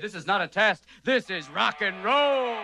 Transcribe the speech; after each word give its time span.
this 0.00 0.14
is 0.14 0.26
not 0.26 0.40
a 0.40 0.48
test. 0.48 0.84
This 1.04 1.30
is 1.30 1.48
rock 1.50 1.82
and 1.82 2.02
roll. 2.02 2.56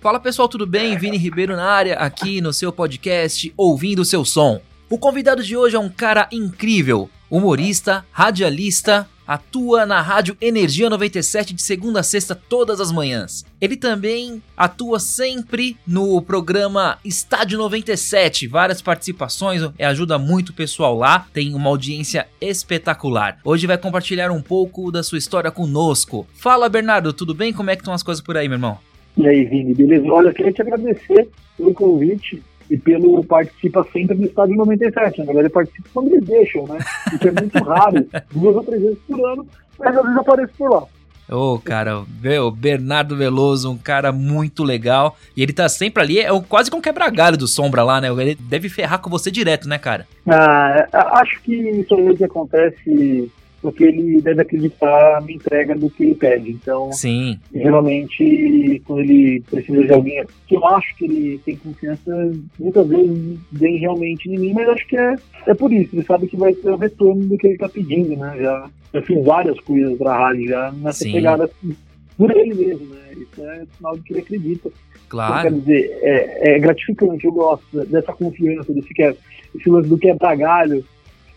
Fala 0.00 0.18
pessoal, 0.18 0.48
tudo 0.48 0.66
bem? 0.66 0.96
Vini 0.96 1.18
Ribeiro 1.18 1.54
na 1.54 1.66
área, 1.66 1.96
aqui 1.96 2.40
no 2.40 2.54
seu 2.54 2.72
podcast 2.72 3.52
Ouvindo 3.54 4.00
o 4.00 4.04
Seu 4.04 4.24
Som. 4.24 4.58
O 4.88 4.96
convidado 4.98 5.42
de 5.42 5.54
hoje 5.54 5.76
é 5.76 5.78
um 5.78 5.90
cara 5.90 6.26
incrível, 6.32 7.10
humorista, 7.28 8.04
radialista, 8.10 9.06
atua 9.30 9.86
na 9.86 10.00
Rádio 10.00 10.36
Energia 10.40 10.90
97 10.90 11.54
de 11.54 11.62
segunda 11.62 12.00
a 12.00 12.02
sexta 12.02 12.34
todas 12.34 12.80
as 12.80 12.90
manhãs. 12.90 13.46
Ele 13.60 13.76
também 13.76 14.42
atua 14.56 14.98
sempre 14.98 15.76
no 15.86 16.20
programa 16.20 16.98
Estádio 17.04 17.56
97, 17.56 18.48
várias 18.48 18.82
participações, 18.82 19.62
ajuda 19.78 20.18
muito 20.18 20.48
o 20.48 20.52
pessoal 20.52 20.98
lá, 20.98 21.28
tem 21.32 21.54
uma 21.54 21.70
audiência 21.70 22.26
espetacular. 22.40 23.38
Hoje 23.44 23.68
vai 23.68 23.78
compartilhar 23.78 24.32
um 24.32 24.42
pouco 24.42 24.90
da 24.90 25.04
sua 25.04 25.18
história 25.18 25.52
conosco. 25.52 26.26
Fala 26.34 26.68
Bernardo, 26.68 27.12
tudo 27.12 27.32
bem? 27.32 27.52
Como 27.52 27.70
é 27.70 27.76
que 27.76 27.82
estão 27.82 27.94
as 27.94 28.02
coisas 28.02 28.20
por 28.20 28.36
aí, 28.36 28.48
meu 28.48 28.56
irmão? 28.56 28.78
E 29.16 29.28
aí, 29.28 29.44
Vini, 29.44 29.74
beleza? 29.74 30.08
Olha, 30.08 30.30
eu 30.30 30.34
queria 30.34 30.52
te 30.52 30.62
agradecer 30.62 31.28
pelo 31.56 31.72
convite 31.72 32.42
e 32.70 32.78
pelo 32.78 33.22
participa 33.24 33.84
sempre 33.92 34.16
no 34.16 34.26
Estádio 34.26 34.56
97. 34.56 35.18
Na 35.18 35.26
verdade, 35.26 35.48
participa 35.50 35.88
quando 35.92 36.12
eles 36.12 36.24
deixam, 36.24 36.66
né? 36.66 36.78
Isso 37.12 37.28
é 37.28 37.32
muito 37.32 37.58
raro, 37.64 38.06
duas 38.32 38.56
ou 38.56 38.62
três 38.62 38.80
vezes 38.80 38.98
por 39.06 39.20
ano, 39.32 39.46
mas 39.78 39.96
às 39.96 40.02
vezes 40.02 40.18
apareço 40.18 40.52
por 40.56 40.70
lá. 40.70 40.86
Ô, 41.28 41.54
oh, 41.54 41.58
cara, 41.60 42.00
o 42.00 42.50
Bernardo 42.50 43.16
Veloso, 43.16 43.70
um 43.70 43.78
cara 43.78 44.10
muito 44.10 44.64
legal. 44.64 45.16
E 45.36 45.42
ele 45.42 45.52
tá 45.52 45.68
sempre 45.68 46.02
ali, 46.02 46.18
é 46.18 46.28
quase 46.48 46.68
com 46.68 46.78
um 46.78 46.80
quebra-galho 46.80 47.36
do 47.36 47.46
Sombra 47.46 47.84
lá, 47.84 48.00
né? 48.00 48.08
Ele 48.08 48.34
deve 48.34 48.68
ferrar 48.68 49.00
com 49.00 49.08
você 49.08 49.30
direto, 49.30 49.68
né, 49.68 49.78
cara? 49.78 50.08
Ah, 50.28 50.88
acho 51.20 51.40
que 51.42 51.54
isso 51.54 51.94
aí 51.94 52.16
que 52.16 52.24
acontece 52.24 53.30
porque 53.62 53.84
ele 53.84 54.20
deve 54.20 54.40
acreditar 54.40 55.20
na 55.20 55.30
entrega 55.30 55.74
do 55.74 55.90
que 55.90 56.02
ele 56.02 56.14
pede. 56.14 56.50
Então, 56.50 56.90
Sim. 56.92 57.38
geralmente, 57.52 58.82
quando 58.86 59.00
ele 59.00 59.42
precisa 59.50 59.84
de 59.84 59.92
alguém 59.92 60.24
que 60.46 60.56
eu 60.56 60.66
acho 60.66 60.96
que 60.96 61.04
ele 61.04 61.38
tem 61.44 61.56
confiança, 61.56 62.32
muitas 62.58 62.88
vezes 62.88 63.38
vem 63.52 63.76
realmente 63.76 64.30
em 64.30 64.38
mim, 64.38 64.52
mas 64.54 64.68
acho 64.68 64.86
que 64.86 64.96
é, 64.96 65.16
é 65.46 65.54
por 65.54 65.72
isso. 65.72 65.94
Ele 65.94 66.04
sabe 66.04 66.26
que 66.26 66.36
vai 66.36 66.54
ter 66.54 66.70
o 66.70 66.76
retorno 66.76 67.26
do 67.26 67.36
que 67.36 67.46
ele 67.46 67.54
está 67.54 67.68
pedindo, 67.68 68.16
né? 68.16 68.36
Já, 68.40 68.70
já 68.94 69.02
fiz 69.02 69.24
várias 69.24 69.60
coisas 69.60 69.96
para 69.98 70.12
a 70.12 70.18
rádio 70.18 70.48
já 70.48 70.72
nessa 70.72 71.04
Sim. 71.04 71.12
pegada 71.12 71.44
assim, 71.44 71.76
por 72.16 72.34
ele 72.34 72.54
mesmo, 72.54 72.86
né? 72.86 73.00
Isso 73.12 73.44
é 73.44 73.66
sinal 73.76 73.96
de 73.96 74.02
que 74.02 74.12
ele 74.14 74.20
acredita. 74.20 74.70
Claro. 75.10 75.48
Então, 75.48 75.60
quer 75.60 75.60
dizer, 75.60 75.98
é, 76.02 76.54
é, 76.54 76.58
gratificante, 76.58 77.26
eu 77.26 77.32
gosto 77.32 77.84
dessa 77.86 78.12
confiança, 78.12 78.72
desse, 78.72 78.94
que 78.94 79.02
é, 79.02 79.14
esse 79.54 79.68
lance 79.68 79.88
do 79.88 79.98
quebra-galho, 79.98 80.84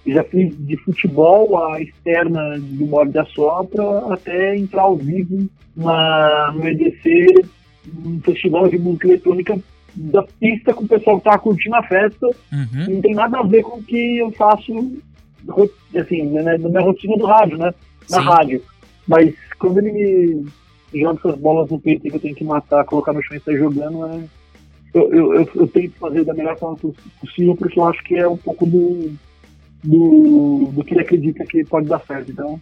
já 0.06 0.24
fiz 0.24 0.54
de 0.66 0.76
futebol 0.78 1.64
a 1.66 1.82
externa 1.82 2.60
do 2.60 2.86
Morde 2.86 3.14
da 3.14 3.26
Sopra 3.26 4.14
até 4.14 4.56
entrar 4.56 4.84
ao 4.84 4.98
vivo 4.98 5.48
na, 5.76 6.52
no 6.54 6.68
EDC, 6.68 7.46
um 8.06 8.20
festival 8.22 8.68
de 8.68 8.78
música 8.78 9.08
eletrônica 9.08 9.58
da 9.96 10.24
pista 10.24 10.74
com 10.74 10.84
o 10.84 10.88
pessoal 10.88 11.18
que 11.20 11.24
tá 11.24 11.38
curtindo 11.38 11.76
a 11.76 11.84
festa. 11.84 12.28
Uhum. 12.28 12.96
Não 12.96 13.02
tem 13.02 13.14
nada 13.14 13.40
a 13.40 13.44
ver 13.44 13.64
com 13.64 13.78
o 13.78 13.84
que 13.84 14.18
eu 14.18 14.32
faço 14.32 14.74
assim, 15.96 16.24
né, 16.24 16.58
na 16.58 16.70
minha 16.70 16.82
rotina 16.82 17.18
do 17.18 17.26
rádio, 17.26 17.58
né? 17.58 17.74
Na 18.10 18.20
Sim. 18.20 18.26
rádio. 18.26 18.64
Mas 19.08 19.34
quando 19.60 19.80
ele 19.80 19.92
me 20.92 21.02
joga 21.02 21.20
essas 21.20 21.40
bolas 21.40 21.70
no 21.70 21.80
peito 21.80 22.02
que 22.02 22.16
eu 22.16 22.20
tenho 22.20 22.36
que 22.36 22.44
matar, 22.44 22.86
colocar 22.86 23.14
no 23.14 23.22
chão 23.22 23.38
e 23.38 23.40
sair 23.40 23.58
jogando, 23.58 24.06
é, 24.06 24.24
eu, 24.94 25.14
eu, 25.14 25.34
eu, 25.34 25.50
eu 25.56 25.68
tento 25.68 25.94
fazer 25.98 26.24
da 26.24 26.34
melhor 26.34 26.58
forma 26.58 26.78
possível, 27.20 27.56
porque 27.56 27.80
eu 27.80 27.86
acho 27.86 28.04
que 28.04 28.16
é 28.16 28.28
um 28.28 28.38
pouco 28.38 28.66
do 28.66 29.12
do, 29.84 30.72
do 30.74 30.84
que 30.84 30.94
ele 30.94 31.02
acredita 31.02 31.46
que 31.46 31.64
pode 31.66 31.88
dar 31.88 32.00
certo. 32.06 32.32
Então, 32.32 32.60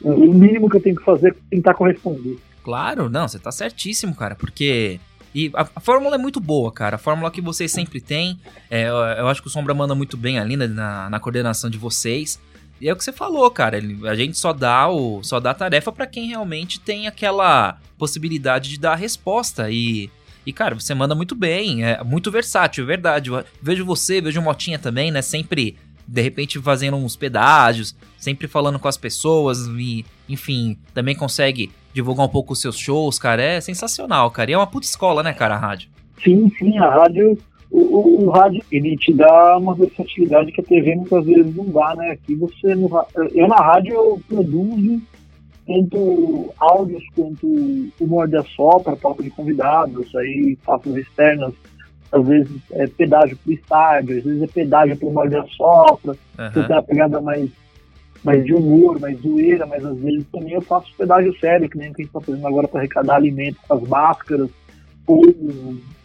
o 0.00 0.32
mínimo 0.32 0.68
que 0.68 0.76
eu 0.76 0.80
tenho 0.80 0.96
que 0.96 1.04
fazer 1.04 1.30
é 1.30 1.34
tentar 1.50 1.74
corresponder. 1.74 2.38
Claro, 2.62 3.08
não, 3.08 3.28
você 3.28 3.38
tá 3.38 3.52
certíssimo, 3.52 4.14
cara, 4.14 4.34
porque. 4.34 4.98
E 5.34 5.50
a, 5.54 5.62
a, 5.76 5.80
fórmula 5.80 6.16
é 6.16 6.18
muito 6.18 6.40
boa, 6.40 6.72
cara. 6.72 6.96
A 6.96 6.98
fórmula 6.98 7.30
que 7.30 7.40
vocês 7.40 7.70
sempre 7.70 8.00
têm. 8.00 8.40
É, 8.70 8.88
eu, 8.88 8.94
eu, 8.94 9.28
acho 9.28 9.40
que 9.40 9.48
o 9.48 9.50
Sombra 9.50 9.74
manda 9.74 9.94
muito 9.94 10.16
bem 10.16 10.38
ali 10.38 10.56
né, 10.56 10.66
na, 10.66 11.08
na 11.10 11.20
coordenação 11.20 11.70
de 11.70 11.78
vocês. 11.78 12.40
E 12.80 12.88
é 12.88 12.92
o 12.92 12.96
que 12.96 13.04
você 13.04 13.12
falou, 13.12 13.50
cara. 13.50 13.78
A 14.04 14.14
gente 14.14 14.36
só 14.36 14.52
dá 14.52 14.88
o 14.88 15.22
só 15.22 15.38
dá 15.38 15.54
tarefa 15.54 15.92
para 15.92 16.06
quem 16.06 16.26
realmente 16.28 16.80
tem 16.80 17.06
aquela 17.06 17.78
possibilidade 17.96 18.70
de 18.70 18.80
dar 18.80 18.92
a 18.92 18.96
resposta. 18.96 19.70
E, 19.70 20.10
e, 20.44 20.52
cara, 20.52 20.74
você 20.74 20.94
manda 20.94 21.14
muito 21.14 21.34
bem. 21.34 21.84
É 21.84 22.02
muito 22.02 22.30
versátil, 22.30 22.84
é 22.84 22.86
verdade. 22.86 23.30
Eu 23.30 23.44
vejo 23.62 23.84
você, 23.84 24.20
vejo 24.20 24.40
o 24.40 24.42
Motinha 24.42 24.78
também, 24.78 25.10
né? 25.10 25.22
Sempre 25.22 25.76
de 26.06 26.22
repente 26.22 26.60
fazendo 26.60 26.96
uns 26.96 27.16
pedágios, 27.16 27.96
sempre 28.18 28.46
falando 28.46 28.78
com 28.78 28.88
as 28.88 28.96
pessoas 28.96 29.66
e, 29.66 30.04
enfim, 30.28 30.78
também 30.94 31.14
consegue 31.14 31.70
divulgar 31.92 32.26
um 32.26 32.28
pouco 32.30 32.52
os 32.52 32.60
seus 32.60 32.78
shows, 32.78 33.18
cara. 33.18 33.42
É 33.42 33.60
sensacional, 33.60 34.30
cara. 34.30 34.50
E 34.50 34.54
é 34.54 34.56
uma 34.56 34.66
puta 34.66 34.86
escola, 34.86 35.22
né, 35.22 35.32
cara, 35.32 35.54
a 35.54 35.58
rádio. 35.58 35.90
Sim, 36.22 36.50
sim, 36.58 36.78
a 36.78 36.88
rádio, 36.88 37.38
o, 37.70 37.80
o, 37.80 38.24
o 38.24 38.30
rádio, 38.30 38.62
ele 38.70 38.96
te 38.96 39.12
dá 39.12 39.58
uma 39.58 39.74
versatilidade 39.74 40.52
que 40.52 40.60
a 40.60 40.64
TV 40.64 40.94
muitas 40.94 41.24
vezes 41.24 41.54
não 41.54 41.66
dá, 41.66 41.94
né? 41.96 42.10
Aqui 42.12 42.34
você, 42.34 42.74
no, 42.74 42.88
eu 43.34 43.48
na 43.48 43.56
rádio 43.56 43.94
eu 43.94 44.20
produzo 44.28 45.00
tanto 45.66 46.54
áudios 46.58 47.02
quanto 47.14 47.90
humor 48.00 48.28
de 48.28 48.36
assopra, 48.36 48.96
papo 48.96 49.22
de 49.22 49.30
convidados, 49.30 50.14
aí 50.14 50.56
faço 50.62 50.96
externas 50.96 51.52
às 52.12 52.26
vezes 52.26 52.52
é 52.72 52.86
pedágio 52.86 53.36
pro 53.36 53.52
estádio, 53.52 54.18
às 54.18 54.24
vezes 54.24 54.42
é 54.42 54.46
pedágio 54.46 54.96
pro 54.96 55.10
molde 55.10 55.36
sopra, 55.56 56.12
uhum. 56.12 56.50
você 56.52 56.62
tem 56.66 56.76
uma 56.76 56.82
pegada 56.82 57.20
mais, 57.20 57.50
mais 58.24 58.44
de 58.44 58.54
humor, 58.54 59.00
mais 59.00 59.18
zoeira, 59.20 59.66
mas 59.66 59.84
às 59.84 59.98
vezes 59.98 60.24
também 60.32 60.54
eu 60.54 60.62
faço 60.62 60.92
pedágio 60.96 61.36
sério, 61.38 61.68
que 61.68 61.78
nem 61.78 61.90
o 61.90 61.94
que 61.94 62.02
a 62.02 62.04
gente 62.04 62.14
está 62.14 62.20
fazendo 62.20 62.46
agora 62.46 62.68
para 62.68 62.80
arrecadar 62.80 63.16
alimento 63.16 63.58
com 63.66 63.74
as 63.74 63.82
máscaras, 63.82 64.50
ou 65.06 65.22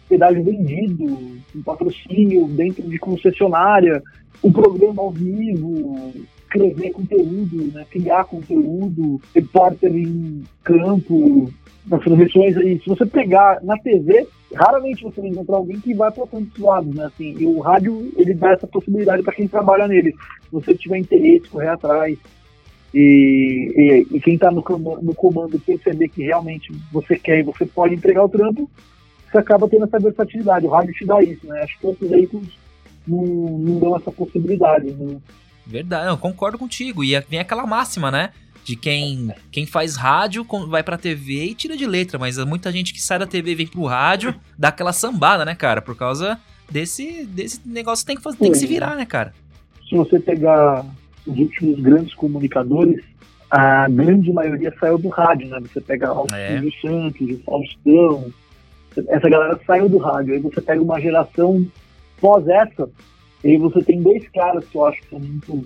pedágio 0.08 0.44
vendido, 0.44 1.04
um 1.04 1.62
patrocínio 1.64 2.46
dentro 2.48 2.82
de 2.82 2.98
concessionária, 2.98 4.02
um 4.42 4.52
programa 4.52 5.02
ao 5.02 5.10
vivo, 5.10 6.12
escrever 6.52 6.90
conteúdo, 6.92 7.72
né, 7.72 7.86
criar 7.90 8.24
conteúdo, 8.24 9.20
repórter 9.34 9.94
em 9.94 10.44
campo, 10.62 11.50
nas 11.86 12.02
transmissões 12.02 12.56
aí, 12.56 12.78
se 12.80 12.88
você 12.88 13.06
pegar 13.06 13.60
na 13.62 13.76
TV, 13.78 14.26
raramente 14.54 15.02
você 15.02 15.20
vai 15.20 15.30
encontrar 15.30 15.56
alguém 15.56 15.80
que 15.80 15.94
vai 15.94 16.10
para 16.12 16.26
tantos 16.26 16.58
lados, 16.58 16.94
né? 16.94 17.06
Assim, 17.06 17.34
e 17.38 17.46
o 17.46 17.58
rádio, 17.58 18.12
ele 18.16 18.34
dá 18.34 18.52
essa 18.52 18.66
possibilidade 18.66 19.22
para 19.22 19.34
quem 19.34 19.48
trabalha 19.48 19.88
nele. 19.88 20.12
Se 20.12 20.52
você 20.52 20.74
tiver 20.74 20.98
interesse, 20.98 21.48
correr 21.48 21.68
atrás, 21.68 22.16
e, 22.94 24.06
e, 24.10 24.16
e 24.16 24.20
quem 24.20 24.34
está 24.34 24.50
no, 24.50 24.62
no 25.02 25.14
comando 25.14 25.58
perceber 25.58 26.08
que 26.08 26.22
realmente 26.22 26.70
você 26.92 27.16
quer 27.18 27.40
e 27.40 27.42
você 27.42 27.64
pode 27.64 27.94
entregar 27.94 28.24
o 28.24 28.28
trampo, 28.28 28.70
você 29.30 29.38
acaba 29.38 29.68
tendo 29.68 29.84
essa 29.84 29.98
versatilidade. 29.98 30.66
O 30.66 30.70
rádio 30.70 30.92
te 30.94 31.06
dá 31.06 31.22
isso, 31.22 31.46
né? 31.46 31.62
Acho 31.62 31.78
que 31.78 31.86
outros 31.86 32.10
veículos 32.10 32.58
não, 33.08 33.24
não 33.24 33.78
dão 33.80 33.96
essa 33.96 34.12
possibilidade. 34.12 34.92
Né? 34.92 35.16
Verdade, 35.66 36.08
eu 36.08 36.18
concordo 36.18 36.58
contigo. 36.58 37.04
E 37.04 37.18
vem 37.20 37.40
aquela 37.40 37.66
máxima, 37.66 38.10
né? 38.10 38.30
de 38.64 38.76
quem 38.76 39.32
quem 39.50 39.66
faz 39.66 39.96
rádio 39.96 40.46
vai 40.68 40.84
pra 40.84 40.96
TV 40.96 41.46
e 41.46 41.54
tira 41.54 41.76
de 41.76 41.86
letra, 41.86 42.18
mas 42.18 42.38
muita 42.44 42.70
gente 42.70 42.92
que 42.92 43.02
sai 43.02 43.18
da 43.18 43.26
TV 43.26 43.50
e 43.50 43.54
vem 43.56 43.66
pro 43.66 43.86
rádio 43.86 44.34
dá 44.56 44.68
aquela 44.68 44.92
sambada, 44.92 45.44
né, 45.44 45.54
cara? 45.54 45.82
Por 45.82 45.96
causa 45.96 46.38
desse, 46.70 47.24
desse 47.26 47.60
negócio 47.66 48.06
tem 48.06 48.16
que, 48.16 48.22
fazer, 48.22 48.38
tem 48.38 48.52
que 48.52 48.58
se 48.58 48.66
virar, 48.66 48.96
né, 48.96 49.04
cara? 49.04 49.34
Se 49.88 49.96
você 49.96 50.18
pegar 50.18 50.84
os 51.26 51.38
últimos 51.38 51.80
grandes 51.80 52.14
comunicadores, 52.14 53.04
a 53.50 53.88
grande 53.88 54.32
maioria 54.32 54.72
saiu 54.80 54.96
do 54.96 55.08
rádio, 55.08 55.48
né? 55.48 55.58
Você 55.60 55.80
pega 55.80 56.12
o 56.12 56.26
é. 56.32 56.60
Silvio 56.60 56.72
Santos, 56.80 57.30
o 57.30 57.42
Faustão, 57.44 58.32
essa 59.08 59.28
galera 59.28 59.60
saiu 59.66 59.88
do 59.88 59.98
rádio. 59.98 60.34
Aí 60.34 60.40
você 60.40 60.60
pega 60.60 60.82
uma 60.82 61.00
geração 61.00 61.66
pós 62.20 62.46
essa, 62.48 62.88
e 63.44 63.48
aí 63.48 63.56
você 63.56 63.82
tem 63.82 64.00
dois 64.00 64.28
caras 64.28 64.64
que 64.64 64.76
eu 64.76 64.86
acho 64.86 65.00
que 65.02 65.08
são 65.10 65.20
muito, 65.20 65.64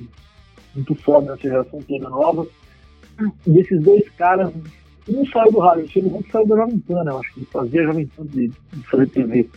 muito 0.75 0.95
foda 0.97 1.33
nessa 1.33 1.43
geração 1.43 1.81
toda 1.83 2.09
nova, 2.09 2.47
desses 3.47 3.81
dois 3.83 4.09
caras, 4.11 4.53
um 5.09 5.27
saiu 5.27 5.53
do 5.53 5.59
rádio, 5.61 5.89
o 6.03 6.15
outro 6.15 6.33
saiu 6.33 6.47
da 6.47 6.57
Jovem 6.57 6.79
Pan, 6.81 7.05
né? 7.05 7.13
Eu 7.13 7.19
acho 7.19 7.33
que 7.33 7.41
ele 7.41 7.49
fazia 7.53 7.85
Jovem 7.85 8.07
Pan 8.07 8.27
de, 8.27 8.49
de 8.49 8.83
fazer 8.91 9.09
TV. 9.09 9.49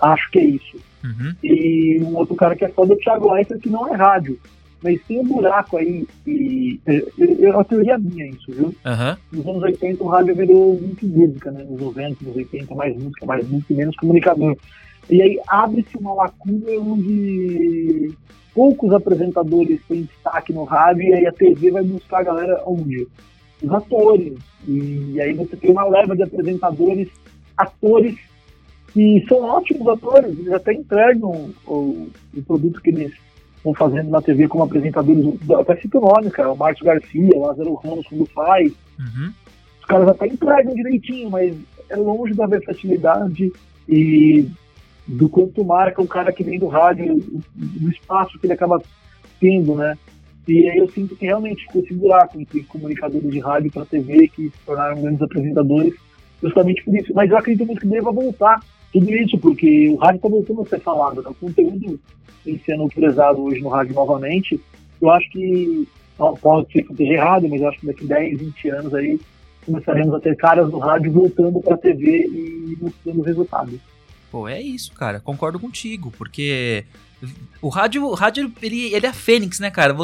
Acho 0.00 0.30
que 0.30 0.38
é 0.38 0.44
isso. 0.44 0.76
Uhum. 1.02 1.34
E 1.42 2.00
um 2.02 2.16
outro 2.16 2.34
cara 2.34 2.54
que 2.54 2.64
é 2.64 2.68
foda 2.68 2.92
é 2.92 2.96
o 2.96 2.98
Thiago 2.98 3.32
Leifert, 3.32 3.60
que 3.60 3.70
não 3.70 3.88
é 3.88 3.96
rádio. 3.96 4.38
Mas 4.82 5.00
tem 5.08 5.18
um 5.18 5.26
buraco 5.26 5.76
aí, 5.76 6.06
e 6.24 6.80
é 6.86 7.50
uma 7.50 7.64
teoria 7.64 7.98
minha 7.98 8.28
isso, 8.28 8.52
viu? 8.52 8.66
Uhum. 8.66 9.16
Nos 9.32 9.46
anos 9.46 9.62
80 9.62 10.04
o 10.04 10.06
rádio 10.06 10.36
virou 10.36 10.80
muito 10.80 11.04
música, 11.04 11.50
né? 11.50 11.64
Nos 11.64 11.80
90, 11.80 12.24
nos 12.24 12.36
80, 12.36 12.74
mais 12.76 12.96
música, 12.96 13.26
mais 13.26 13.48
música 13.48 13.72
e 13.72 13.76
menos 13.76 13.96
comunicador. 13.96 14.56
E 15.10 15.22
aí 15.22 15.40
abre-se 15.46 15.96
uma 15.96 16.14
lacuna 16.14 16.70
onde 16.80 18.12
poucos 18.54 18.92
apresentadores 18.92 19.80
têm 19.88 20.02
destaque 20.02 20.52
no 20.52 20.64
rádio 20.64 21.04
e 21.04 21.14
aí 21.14 21.26
a 21.26 21.32
TV 21.32 21.70
vai 21.70 21.82
buscar 21.82 22.20
a 22.20 22.24
galera 22.24 22.62
onde? 22.66 23.06
Os 23.62 23.72
atores. 23.72 24.34
E 24.66 25.20
aí 25.20 25.32
você 25.34 25.56
tem 25.56 25.70
uma 25.70 25.86
leva 25.86 26.14
de 26.14 26.22
apresentadores, 26.22 27.08
atores 27.56 28.16
e 28.96 29.24
são 29.28 29.42
ótimos 29.42 29.86
atores, 29.88 30.38
eles 30.38 30.52
até 30.52 30.72
entregam 30.72 31.50
o, 31.66 32.08
o 32.34 32.42
produto 32.46 32.80
que 32.80 32.90
eles 32.90 33.12
estão 33.56 33.74
fazendo 33.74 34.10
na 34.10 34.22
TV 34.22 34.48
como 34.48 34.64
apresentadores, 34.64 35.24
até 35.60 35.76
cito 35.76 35.98
o 35.98 36.00
nome, 36.00 36.30
cara, 36.30 36.52
o 36.52 36.56
Márcio 36.56 36.84
Garcia, 36.84 37.30
o 37.34 37.46
Lázaro 37.46 37.74
Ramos, 37.74 38.06
quando 38.06 38.26
faz. 38.26 38.72
Uhum. 38.98 39.32
Os 39.80 39.84
caras 39.86 40.08
até 40.08 40.26
entregam 40.26 40.74
direitinho, 40.74 41.30
mas 41.30 41.54
é 41.88 41.96
longe 41.96 42.34
da 42.34 42.46
versatilidade 42.46 43.52
e 43.88 44.48
do 45.08 45.28
quanto 45.28 45.64
marca 45.64 46.02
um 46.02 46.06
cara 46.06 46.32
que 46.32 46.44
vem 46.44 46.58
do 46.58 46.66
rádio, 46.66 47.16
do 47.54 47.90
espaço 47.90 48.38
que 48.38 48.46
ele 48.46 48.52
acaba 48.52 48.80
tendo, 49.40 49.74
né? 49.74 49.96
E 50.46 50.68
aí 50.68 50.78
eu 50.78 50.88
sinto 50.90 51.16
que 51.16 51.26
realmente 51.26 51.66
ficou 51.66 51.84
segurar 51.86 52.28
com 52.28 52.40
esses 52.40 52.66
comunicadores 52.66 53.30
de 53.30 53.38
rádio 53.40 53.72
para 53.72 53.84
TV 53.86 54.28
que 54.28 54.50
se 54.50 54.58
tornaram 54.64 55.00
grandes 55.00 55.22
apresentadores, 55.22 55.94
justamente 56.42 56.84
por 56.84 56.94
isso. 56.94 57.12
Mas 57.14 57.30
eu 57.30 57.36
acredito 57.36 57.66
muito 57.66 57.80
que 57.80 57.86
deva 57.86 58.12
voltar 58.12 58.60
tudo 58.92 59.10
isso, 59.14 59.38
porque 59.38 59.88
o 59.88 59.96
rádio 59.96 60.16
está 60.16 60.28
voltando 60.28 60.62
a 60.62 60.66
ser 60.66 60.80
falado, 60.80 61.22
né? 61.22 61.28
o 61.30 61.34
conteúdo 61.34 62.00
tem 62.44 62.58
sendo 62.64 62.88
prezado 62.88 63.42
hoje 63.42 63.60
no 63.60 63.68
rádio 63.68 63.94
novamente. 63.94 64.60
Eu 65.00 65.10
acho 65.10 65.30
que, 65.30 65.86
pode 66.40 66.72
ser 66.72 66.82
que 66.82 66.92
esteja 66.92 67.12
errado, 67.12 67.48
mas 67.48 67.60
eu 67.60 67.68
acho 67.68 67.80
que 67.80 67.86
daqui 67.86 68.06
10, 68.06 68.40
20 68.40 68.68
anos 68.70 68.94
aí 68.94 69.20
começaremos 69.66 70.14
a 70.14 70.20
ter 70.20 70.34
caras 70.36 70.70
do 70.70 70.78
rádio 70.78 71.12
voltando 71.12 71.60
para 71.60 71.74
a 71.74 71.78
TV 71.78 72.26
e 72.26 72.78
mostrando 72.80 73.20
resultados. 73.20 73.78
Pô, 74.30 74.48
é 74.48 74.60
isso, 74.60 74.92
cara. 74.92 75.20
Concordo 75.20 75.58
contigo, 75.58 76.12
porque 76.16 76.84
o 77.60 77.68
rádio, 77.68 78.04
o 78.04 78.14
rádio 78.14 78.52
ele, 78.62 78.92
ele 78.94 79.06
é 79.06 79.08
a 79.08 79.14
fênix, 79.14 79.58
né, 79.58 79.70
cara? 79.70 79.94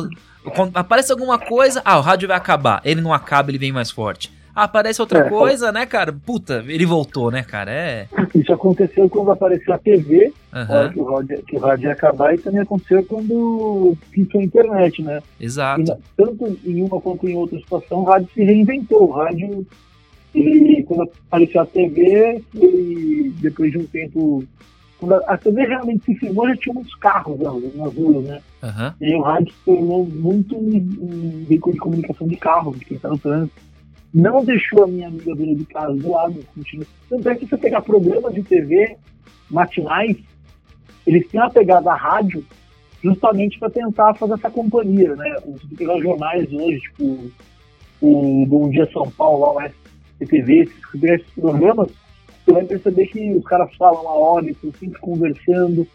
Quando 0.54 0.76
aparece 0.76 1.12
alguma 1.12 1.38
coisa, 1.38 1.82
ah, 1.84 1.98
o 1.98 2.02
rádio 2.02 2.28
vai 2.28 2.36
acabar. 2.36 2.80
Ele 2.84 3.00
não 3.00 3.12
acaba, 3.12 3.50
ele 3.50 3.58
vem 3.58 3.72
mais 3.72 3.90
forte. 3.90 4.32
Ah, 4.54 4.64
aparece 4.64 5.00
outra 5.00 5.26
é, 5.26 5.28
coisa, 5.28 5.72
né, 5.72 5.84
cara? 5.84 6.12
Puta, 6.12 6.64
ele 6.68 6.86
voltou, 6.86 7.28
né, 7.28 7.42
cara? 7.42 7.72
É. 7.72 8.06
Isso 8.32 8.52
aconteceu 8.52 9.08
quando 9.10 9.32
apareceu 9.32 9.74
a 9.74 9.78
TV, 9.78 10.32
uhum. 10.52 10.92
que, 10.92 11.00
o 11.00 11.04
rádio, 11.04 11.42
que 11.42 11.56
o 11.56 11.58
rádio 11.58 11.86
ia 11.86 11.92
acabar, 11.92 12.34
e 12.34 12.38
também 12.38 12.60
aconteceu 12.60 13.04
quando 13.04 13.96
pintou 14.12 14.40
a 14.40 14.44
internet, 14.44 15.02
né? 15.02 15.20
Exato. 15.40 15.82
E, 15.82 15.96
tanto 16.16 16.56
em 16.64 16.82
uma 16.82 17.00
quanto 17.00 17.28
em 17.28 17.34
outra 17.34 17.58
situação, 17.58 18.00
o 18.00 18.04
rádio 18.04 18.28
se 18.32 18.44
reinventou. 18.44 19.08
O 19.08 19.12
rádio, 19.12 19.66
ele, 20.34 20.82
quando 20.82 21.10
apareceu 21.26 21.60
a 21.60 21.66
TV, 21.66 22.42
e 22.54 23.32
depois 23.40 23.72
de 23.72 23.78
um 23.78 23.86
tempo 23.86 24.44
quando 24.98 25.14
a 25.26 25.36
TV 25.36 25.66
realmente 25.66 26.04
se 26.04 26.14
filmou, 26.14 26.48
já 26.48 26.56
tinha 26.56 26.74
muitos 26.74 26.94
carros 26.94 27.38
nas 27.38 27.94
ruas, 27.94 28.24
né? 28.24 28.40
Uhum. 28.62 28.92
E 29.00 29.14
o 29.14 29.20
rádio 29.20 29.52
se 29.52 29.64
tornou 29.64 30.06
muito 30.06 30.56
um 30.56 31.44
veículo 31.46 31.74
de 31.74 31.80
comunicação 31.80 32.26
de 32.26 32.36
carro, 32.36 32.74
de 32.74 32.84
quem 32.84 32.96
está 32.96 33.08
no 33.08 33.18
trânsito 33.18 33.60
não 34.14 34.44
deixou 34.44 34.84
a 34.84 34.86
minha 34.86 35.08
amiga 35.08 35.34
dona 35.34 35.56
de 35.56 35.64
casa 35.64 35.92
do 35.92 36.10
lado. 36.10 36.38
Continua. 36.54 36.86
Tanto 37.10 37.28
é 37.28 37.34
que 37.34 37.44
se 37.44 37.50
você 37.50 37.58
pegar 37.58 37.82
programas 37.82 38.32
de 38.32 38.44
TV 38.44 38.96
matinais, 39.50 40.16
eles 41.04 41.26
têm 41.28 41.40
a 41.40 41.50
pegada 41.50 41.92
rádio 41.92 42.44
justamente 43.02 43.58
para 43.58 43.68
tentar 43.70 44.14
fazer 44.14 44.34
essa 44.34 44.48
companhia, 44.48 45.16
né? 45.16 45.36
Se 45.42 45.50
você 45.50 45.74
pegar 45.76 45.96
os 45.96 46.02
jornais 46.02 46.50
hoje, 46.52 46.80
tipo 46.80 47.30
o 48.00 48.46
Bom 48.46 48.70
Dia 48.70 48.88
São 48.92 49.10
Paulo, 49.10 49.40
lá, 49.40 49.52
o 49.52 49.60
Você 50.18 50.26
pegar 50.92 51.14
esses 51.14 51.30
programas, 51.30 51.90
você 52.44 52.52
vai 52.52 52.64
perceber 52.64 53.06
que 53.06 53.32
os 53.34 53.44
caras 53.44 53.74
falam 53.76 54.06
a 54.06 54.12
hora, 54.12 54.50
estão 54.50 54.72
sempre 54.78 54.98
conversando. 55.00 55.86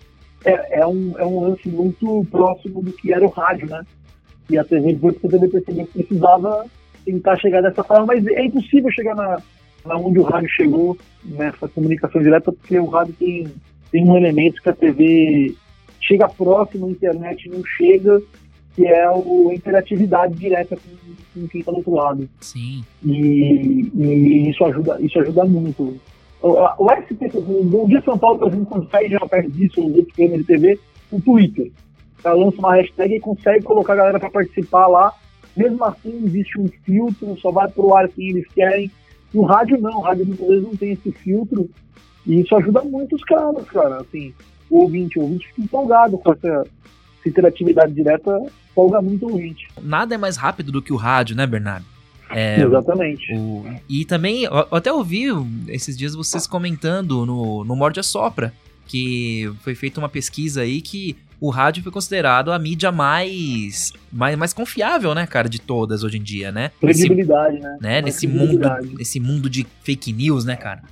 É, 0.45 0.80
é, 0.80 0.88
um, 0.88 1.13
é 1.18 1.25
um 1.25 1.42
lance 1.42 1.68
muito 1.68 2.25
próximo 2.31 2.81
do 2.81 2.92
que 2.94 3.13
era 3.13 3.25
o 3.25 3.30
rádio, 3.30 3.68
né? 3.68 3.83
E 4.50 4.57
a 4.57 4.63
TV, 4.63 4.94
depois 4.94 5.18
percebeu 5.18 5.86
que 5.86 6.04
precisava 6.04 6.66
tentar 7.06 7.38
chegar 7.38 7.62
dessa 7.62 7.83
forma, 7.83 8.07
mas 8.07 8.25
é 8.27 8.45
impossível 8.45 8.92
chegar 8.92 9.16
na, 9.16 9.42
na 9.86 9.95
onde 9.98 10.19
o 10.19 10.24
rádio 10.24 10.50
chegou 10.50 10.98
nessa 11.24 11.68
comunicação 11.68 12.22
direta, 12.22 12.51
porque 12.51 12.80
o 12.80 12.86
rádio 12.86 13.13
tem, 13.19 13.48
tem 13.92 14.07
um 14.07 14.18
elemento 14.18 14.62
que 14.62 14.69
a 14.69 14.74
TV 14.74 15.56
chega 16.01 16.27
próximo, 16.27 16.88
a 16.88 16.92
internet 16.92 17.50
não 17.50 17.63
chega, 17.65 18.22
que 18.80 18.88
é 18.88 19.10
o, 19.12 19.50
a 19.50 19.54
interatividade 19.54 20.36
direta 20.36 20.78
com, 20.78 21.42
com 21.42 21.48
quem 21.50 21.60
está 21.60 21.72
do 21.72 21.78
outro 21.80 21.94
lado. 21.94 22.30
Sim. 22.40 22.84
E, 23.04 23.92
e, 23.94 24.50
isso, 24.50 24.64
ajuda, 24.64 24.98
isso 25.02 25.20
ajuda 25.20 25.44
muito. 25.44 26.00
O, 26.42 26.86
o 26.86 26.92
SPT, 26.94 27.38
o 27.38 27.64
Bom 27.66 27.88
Dia 27.88 28.02
São 28.04 28.18
Paulo, 28.18 28.40
por 28.40 28.48
exemplo, 28.48 28.88
sai 28.90 29.10
já 29.10 29.20
perto 29.20 29.52
disso, 29.52 29.81
os 29.81 29.98
outros 29.98 30.16
programas 30.16 30.40
de 30.40 30.46
TV, 30.46 30.80
o 31.12 31.22
Twitter. 31.22 31.72
Ela 32.24 32.36
lança 32.36 32.58
uma 32.60 32.76
hashtag 32.76 33.16
e 33.16 33.20
consegue 33.20 33.66
colocar 33.66 33.94
a 33.94 33.98
galera 33.98 34.20
para 34.20 34.30
participar 34.30 34.88
lá 34.88 35.14
mesmo 35.60 35.84
assim, 35.84 36.24
existe 36.25 36.58
um 36.58 36.70
filtro, 36.86 37.38
só 37.42 37.52
vai 37.52 37.68
pro 37.68 37.94
ar 37.94 38.08
quem 38.08 38.30
eles 38.30 38.48
querem. 38.54 38.90
No 39.34 39.42
rádio, 39.42 39.78
não. 39.82 39.98
O 39.98 40.02
rádio 40.02 40.25
muitas 40.25 40.48
vezes 40.48 40.64
não 40.64 40.75
tem 40.75 40.92
esse 40.92 41.12
filtro. 41.12 41.70
E 42.25 42.40
isso 42.40 42.56
ajuda 42.56 42.82
muito 42.84 43.18
os 43.18 43.24
caras, 43.25 43.68
cara. 43.68 43.98
Assim, 43.98 44.34
o 44.70 44.84
ouvinte, 44.84 45.20
o 45.20 45.24
ouvinte 45.24 45.48
fica 45.48 45.62
empolgado 45.62 46.18
com 46.18 46.32
essa, 46.32 46.66
essa 47.19 47.30
interatividade 47.30 47.94
direta, 47.94 48.31
empolga 48.71 49.01
muito 49.01 49.27
ouvinte. 49.27 49.68
Nada 49.81 50.16
é 50.16 50.18
mais 50.18 50.38
rápido 50.38 50.71
do 50.71 50.81
que 50.81 50.94
o 50.94 50.95
rádio, 50.95 51.36
né, 51.36 51.45
Bernardo? 51.45 51.86
É, 52.30 52.62
Exatamente. 52.62 53.33
O, 53.33 53.66
e 53.88 54.06
também, 54.06 54.44
eu 54.44 54.68
até 54.71 54.92
ouvi 54.94 55.25
esses 55.68 55.98
dias 55.98 56.16
vocês 56.16 56.45
comentando 56.45 57.25
no, 57.25 57.63
no 57.63 57.75
Morde 57.75 58.00
a 58.00 58.04
Sopra, 58.04 58.54
que 58.86 59.51
foi 59.62 59.75
feita 59.75 60.00
uma 60.00 60.10
pesquisa 60.10 60.62
aí 60.62 60.81
que 60.81 61.16
o 61.42 61.50
rádio 61.50 61.81
foi 61.81 61.92
considerado 61.92 62.51
a 62.51 62.60
mídia 62.60 62.92
mais, 62.92 63.94
mais, 64.12 64.38
mais 64.38 64.54
confiável, 64.54 65.15
né, 65.15 65.25
cara, 65.25 65.48
de 65.48 65.60
todas 65.60 66.04
hoje 66.04 66.18
em 66.18 66.22
dia, 66.22 66.51
né? 66.51 66.72
Credibilidade, 66.80 67.60
né? 67.60 67.77
né? 67.81 68.01
Nesse 68.01 68.27
mundo, 68.27 68.60
nesse 68.98 69.19
mundo 69.19 69.50
de 69.50 69.65
fake 69.83 70.12
news, 70.12 70.44
né, 70.44 70.56
cara? 70.56 70.83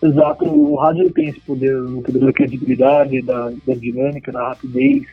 Exato, 0.00 0.44
o 0.44 0.76
rádio 0.76 1.10
tem 1.10 1.28
esse 1.28 1.40
poder, 1.40 1.74
o 1.76 2.02
poder 2.02 2.20
da 2.20 2.32
credibilidade, 2.32 3.22
da, 3.22 3.50
da 3.66 3.74
dinâmica, 3.74 4.30
da 4.30 4.48
rapidez, 4.48 5.04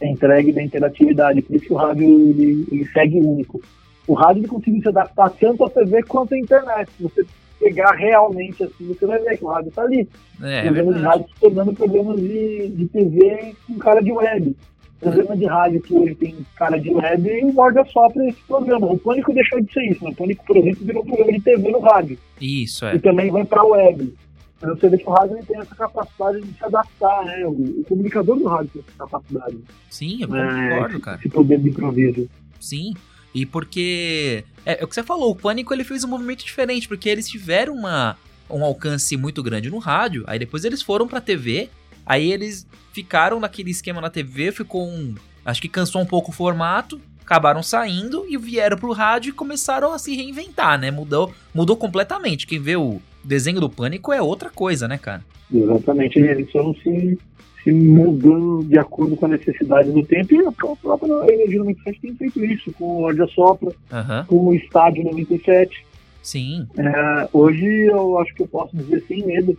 da 0.00 0.06
entrega 0.06 0.50
e 0.50 0.52
da 0.52 0.62
interatividade. 0.62 1.42
Por 1.42 1.56
isso 1.56 1.66
que 1.66 1.72
o 1.72 1.76
rádio 1.76 2.04
ele, 2.04 2.66
ele 2.70 2.86
segue 2.92 3.20
único. 3.20 3.60
O 4.06 4.14
rádio 4.14 4.40
ele 4.40 4.48
conseguiu 4.48 4.82
se 4.82 4.88
adaptar 4.88 5.30
tanto 5.30 5.64
à 5.64 5.70
TV 5.70 6.02
quanto 6.02 6.34
à 6.34 6.38
internet. 6.38 6.90
Você 7.00 7.24
pegar 7.58 7.92
realmente 7.92 8.62
assim, 8.62 8.86
você 8.86 9.06
vai 9.06 9.18
ver 9.18 9.38
que 9.38 9.44
o 9.44 9.48
rádio 9.48 9.68
está 9.68 9.82
ali. 9.82 10.08
É, 10.42 10.62
programas 10.62 10.94
é 10.94 10.98
de 10.98 11.04
rádio 11.04 11.26
se 11.28 11.40
tornando 11.40 11.72
programas 11.72 12.20
de, 12.20 12.68
de 12.68 12.86
TV 12.88 13.54
com 13.66 13.78
cara 13.78 14.00
de 14.02 14.12
web. 14.12 14.56
Programa 15.00 15.36
de 15.36 15.44
rádio 15.44 15.82
que 15.82 15.94
hoje 15.94 16.14
tem 16.14 16.36
cara 16.56 16.78
de 16.80 16.90
web 16.90 17.28
e 17.28 17.44
morde 17.52 17.78
só 17.92 18.08
para 18.08 18.26
esse 18.28 18.40
programa. 18.48 18.86
O 18.86 18.98
Pânico 18.98 19.32
deixou 19.34 19.60
de 19.60 19.70
ser 19.72 19.82
isso. 19.90 20.02
Né? 20.02 20.10
O 20.10 20.14
Pânico, 20.14 20.44
por 20.46 20.56
exemplo, 20.56 20.86
virou 20.86 21.02
um 21.02 21.06
programa 21.06 21.32
de 21.32 21.40
TV 21.40 21.70
no 21.70 21.80
rádio. 21.80 22.18
Isso, 22.40 22.86
é. 22.86 22.94
E 22.94 22.98
também 22.98 23.30
vai 23.30 23.44
para 23.44 23.60
a 23.60 23.66
web. 23.66 24.14
Então 24.56 24.74
você 24.74 24.88
vê 24.88 24.98
que 24.98 25.06
o 25.06 25.12
rádio 25.12 25.38
tem 25.46 25.60
essa 25.60 25.74
capacidade 25.74 26.40
de 26.40 26.56
se 26.56 26.64
adaptar, 26.64 27.24
né? 27.24 27.44
O, 27.46 27.80
o 27.80 27.84
comunicador 27.84 28.36
do 28.38 28.46
rádio 28.46 28.70
tem 28.72 28.82
essa 28.88 28.98
capacidade. 28.98 29.58
Sim, 29.90 30.22
eu 30.22 30.28
concordo, 30.28 30.96
é, 30.96 31.00
cara. 31.00 31.18
Esse 31.18 31.28
poder 31.28 31.60
de 31.60 31.68
improviso. 31.68 32.28
Sim. 32.58 32.94
E 33.34 33.44
porque. 33.44 34.44
É, 34.64 34.80
é, 34.80 34.84
o 34.84 34.88
que 34.88 34.94
você 34.94 35.02
falou, 35.02 35.30
o 35.30 35.36
Pânico 35.36 35.74
ele 35.74 35.84
fez 35.84 36.04
um 36.04 36.08
movimento 36.08 36.44
diferente, 36.44 36.88
porque 36.88 37.08
eles 37.08 37.28
tiveram 37.28 37.74
uma, 37.74 38.16
um 38.48 38.64
alcance 38.64 39.14
muito 39.16 39.42
grande 39.42 39.68
no 39.68 39.78
rádio, 39.78 40.24
aí 40.26 40.38
depois 40.38 40.64
eles 40.64 40.80
foram 40.80 41.06
pra 41.06 41.20
TV, 41.20 41.68
aí 42.06 42.32
eles 42.32 42.66
ficaram 42.92 43.38
naquele 43.38 43.70
esquema 43.70 44.00
na 44.00 44.08
TV, 44.08 44.52
ficou 44.52 44.88
um. 44.88 45.14
Acho 45.44 45.60
que 45.60 45.68
cansou 45.68 46.00
um 46.00 46.06
pouco 46.06 46.30
o 46.30 46.34
formato, 46.34 46.98
acabaram 47.20 47.62
saindo 47.62 48.24
e 48.26 48.38
vieram 48.38 48.78
pro 48.78 48.92
rádio 48.92 49.30
e 49.30 49.32
começaram 49.32 49.92
a 49.92 49.98
se 49.98 50.16
reinventar, 50.16 50.78
né? 50.78 50.90
Mudou, 50.90 51.34
mudou 51.54 51.76
completamente. 51.76 52.46
Quem 52.46 52.58
vê 52.58 52.74
o 52.74 53.02
desenho 53.26 53.60
do 53.60 53.68
Pânico 53.68 54.12
é 54.12 54.22
outra 54.22 54.50
coisa, 54.50 54.86
né, 54.86 54.98
cara? 54.98 55.22
Exatamente, 55.52 56.18
eles 56.18 56.48
não 56.54 56.74
se 56.74 57.18
se 57.66 57.72
mudando 57.72 58.64
de 58.64 58.78
acordo 58.78 59.16
com 59.16 59.26
a 59.26 59.30
necessidade 59.30 59.90
do 59.90 60.00
tempo. 60.04 60.32
E 60.32 60.46
a 60.46 60.52
própria 60.52 61.34
Energia 61.34 61.58
97 61.58 62.00
tem 62.00 62.14
feito 62.14 62.44
isso 62.44 62.72
com 62.74 62.84
o 62.84 63.00
Lorde 63.00 63.28
Sopra, 63.34 63.70
uhum. 63.70 64.24
com 64.28 64.46
o 64.46 64.54
Estádio 64.54 65.02
97. 65.02 65.84
Sim. 66.22 66.68
É, 66.78 67.28
hoje 67.32 67.66
eu 67.86 68.18
acho 68.20 68.32
que 68.34 68.42
eu 68.42 68.46
posso 68.46 68.76
dizer 68.76 69.02
sem 69.08 69.26
medo. 69.26 69.58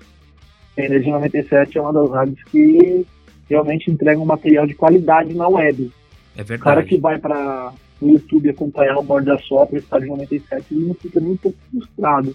A 0.78 0.82
Energia 0.82 1.12
97 1.12 1.78
é 1.78 1.82
uma 1.82 1.92
das 1.92 2.10
rádios 2.10 2.42
que 2.46 3.06
realmente 3.50 3.92
entrega 3.92 4.22
um 4.22 4.26
material 4.26 4.66
de 4.66 4.74
qualidade 4.74 5.34
na 5.34 5.50
web. 5.50 5.92
É 6.38 6.44
verdade. 6.44 6.62
O 6.62 6.64
cara 6.64 6.84
que 6.84 6.98
vai 6.98 7.18
para 7.18 7.74
o 8.00 8.10
YouTube 8.10 8.50
acompanhar 8.50 8.98
o 8.98 9.04
Borda 9.04 9.38
Sopra, 9.40 9.76
o 9.76 9.80
Estádio 9.80 10.08
97, 10.10 10.66
ele 10.72 10.86
não 10.86 10.94
fica 10.94 11.20
nem 11.20 11.32
um 11.32 11.38
pouco 11.38 11.58
frustrado. 11.72 12.34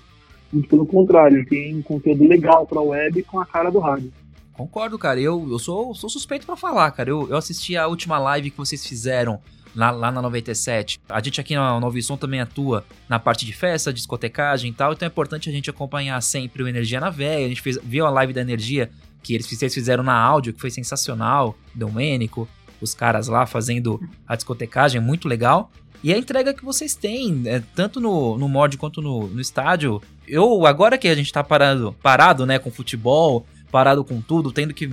Muito 0.52 0.68
pelo 0.68 0.86
contrário, 0.86 1.46
tem 1.46 1.76
um 1.76 1.82
conteúdo 1.82 2.26
legal 2.26 2.66
para 2.66 2.78
a 2.78 2.82
web 2.82 3.22
com 3.22 3.40
a 3.40 3.46
cara 3.46 3.70
do 3.70 3.78
rádio. 3.78 4.12
Concordo, 4.52 4.98
cara. 4.98 5.18
Eu, 5.18 5.48
eu 5.50 5.58
sou, 5.58 5.94
sou 5.94 6.10
suspeito 6.10 6.44
para 6.44 6.56
falar, 6.56 6.90
cara. 6.90 7.08
Eu, 7.08 7.28
eu 7.30 7.36
assisti 7.36 7.76
a 7.76 7.86
última 7.86 8.18
live 8.18 8.50
que 8.50 8.56
vocês 8.56 8.86
fizeram 8.86 9.40
lá, 9.74 9.90
lá 9.90 10.12
na 10.12 10.20
97. 10.20 11.00
A 11.08 11.20
gente 11.22 11.40
aqui 11.40 11.54
na 11.54 11.80
Nova 11.80 12.00
Som 12.02 12.16
também 12.16 12.40
atua 12.40 12.84
na 13.08 13.18
parte 13.18 13.46
de 13.46 13.52
festa, 13.52 13.92
discotecagem 13.92 14.70
e 14.70 14.74
tal. 14.74 14.92
Então 14.92 15.06
é 15.06 15.10
importante 15.10 15.48
a 15.48 15.52
gente 15.52 15.70
acompanhar 15.70 16.20
sempre 16.22 16.62
o 16.62 16.68
Energia 16.68 17.00
na 17.00 17.10
Véia. 17.10 17.46
A 17.46 17.48
gente 17.48 17.62
fez, 17.62 17.78
viu 17.82 18.06
a 18.06 18.10
live 18.10 18.32
da 18.32 18.42
Energia 18.42 18.90
que 19.22 19.34
eles, 19.34 19.46
vocês 19.46 19.72
fizeram 19.72 20.02
na 20.02 20.14
áudio, 20.14 20.52
que 20.52 20.60
foi 20.60 20.70
sensacional. 20.70 21.56
Domênico, 21.74 22.48
os 22.80 22.94
caras 22.94 23.28
lá 23.28 23.46
fazendo 23.46 24.00
a 24.26 24.36
discotecagem, 24.36 25.00
muito 25.00 25.28
legal. 25.28 25.70
E 26.02 26.12
a 26.12 26.18
entrega 26.18 26.52
que 26.52 26.64
vocês 26.64 26.94
têm, 26.94 27.42
é, 27.46 27.62
tanto 27.74 28.00
no, 28.00 28.36
no 28.36 28.48
mod 28.48 28.76
quanto 28.76 29.00
no, 29.00 29.28
no 29.28 29.40
estádio. 29.40 30.02
Eu, 30.26 30.66
agora 30.66 30.98
que 30.98 31.06
a 31.06 31.14
gente 31.14 31.32
tá 31.32 31.44
parado, 31.44 31.94
parado, 32.02 32.44
né, 32.44 32.58
com 32.58 32.70
futebol, 32.70 33.46
parado 33.70 34.04
com 34.04 34.20
tudo, 34.20 34.50
tendo 34.50 34.74
que 34.74 34.92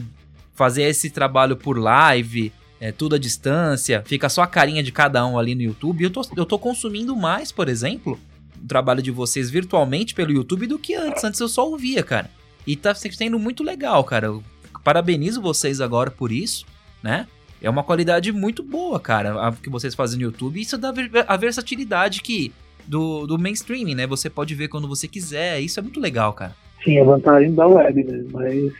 fazer 0.54 0.84
esse 0.84 1.10
trabalho 1.10 1.56
por 1.56 1.78
live, 1.80 2.52
é, 2.80 2.92
tudo 2.92 3.16
à 3.16 3.18
distância, 3.18 4.04
fica 4.06 4.30
só 4.30 4.42
a 4.42 4.48
carinha 4.48 4.84
de 4.84 4.92
cada 4.92 5.26
um 5.26 5.40
ali 5.40 5.56
no 5.56 5.62
YouTube. 5.62 6.04
Eu 6.04 6.10
tô, 6.10 6.22
eu 6.36 6.46
tô 6.46 6.60
consumindo 6.60 7.16
mais, 7.16 7.52
por 7.52 7.68
exemplo, 7.68 8.20
o 8.62 8.68
trabalho 8.68 9.02
de 9.02 9.12
vocês 9.12 9.50
virtualmente 9.50 10.14
pelo 10.14 10.32
YouTube 10.32 10.68
do 10.68 10.78
que 10.78 10.94
antes. 10.94 11.24
Antes 11.24 11.40
eu 11.40 11.50
só 11.50 11.68
ouvia, 11.68 12.04
cara. 12.04 12.30
E 12.68 12.76
tá 12.76 12.94
sendo 12.94 13.40
muito 13.40 13.64
legal, 13.64 14.04
cara. 14.04 14.28
Eu 14.28 14.44
parabenizo 14.84 15.42
vocês 15.42 15.82
agora 15.82 16.12
por 16.12 16.32
isso, 16.32 16.66
né? 17.02 17.28
É 17.62 17.70
uma 17.70 17.84
qualidade 17.84 18.32
muito 18.32 18.64
boa, 18.64 19.00
cara, 19.00 19.48
a 19.48 19.52
que 19.52 19.70
vocês 19.70 19.94
fazem 19.94 20.18
no 20.18 20.26
YouTube. 20.26 20.62
Isso 20.62 20.78
dá 20.78 20.94
a 21.28 21.38
versatilidade 21.38 22.22
que 22.22 22.54
do, 22.88 23.28
do 23.28 23.38
mainstream, 23.38 23.96
né? 23.96 24.08
Você 24.08 24.30
pode 24.30 24.56
ver 24.56 24.68
quando 24.68 24.88
você 24.88 25.08
quiser. 25.08 25.60
Isso 25.60 25.80
é 25.80 25.84
muito 25.84 26.00
legal, 26.00 26.34
cara. 26.34 26.56
Sim, 26.84 27.00
a 27.00 27.04
vantagem 27.04 27.54
da 27.54 27.68
web, 27.68 28.04
né? 28.04 28.26
Mas 28.32 28.74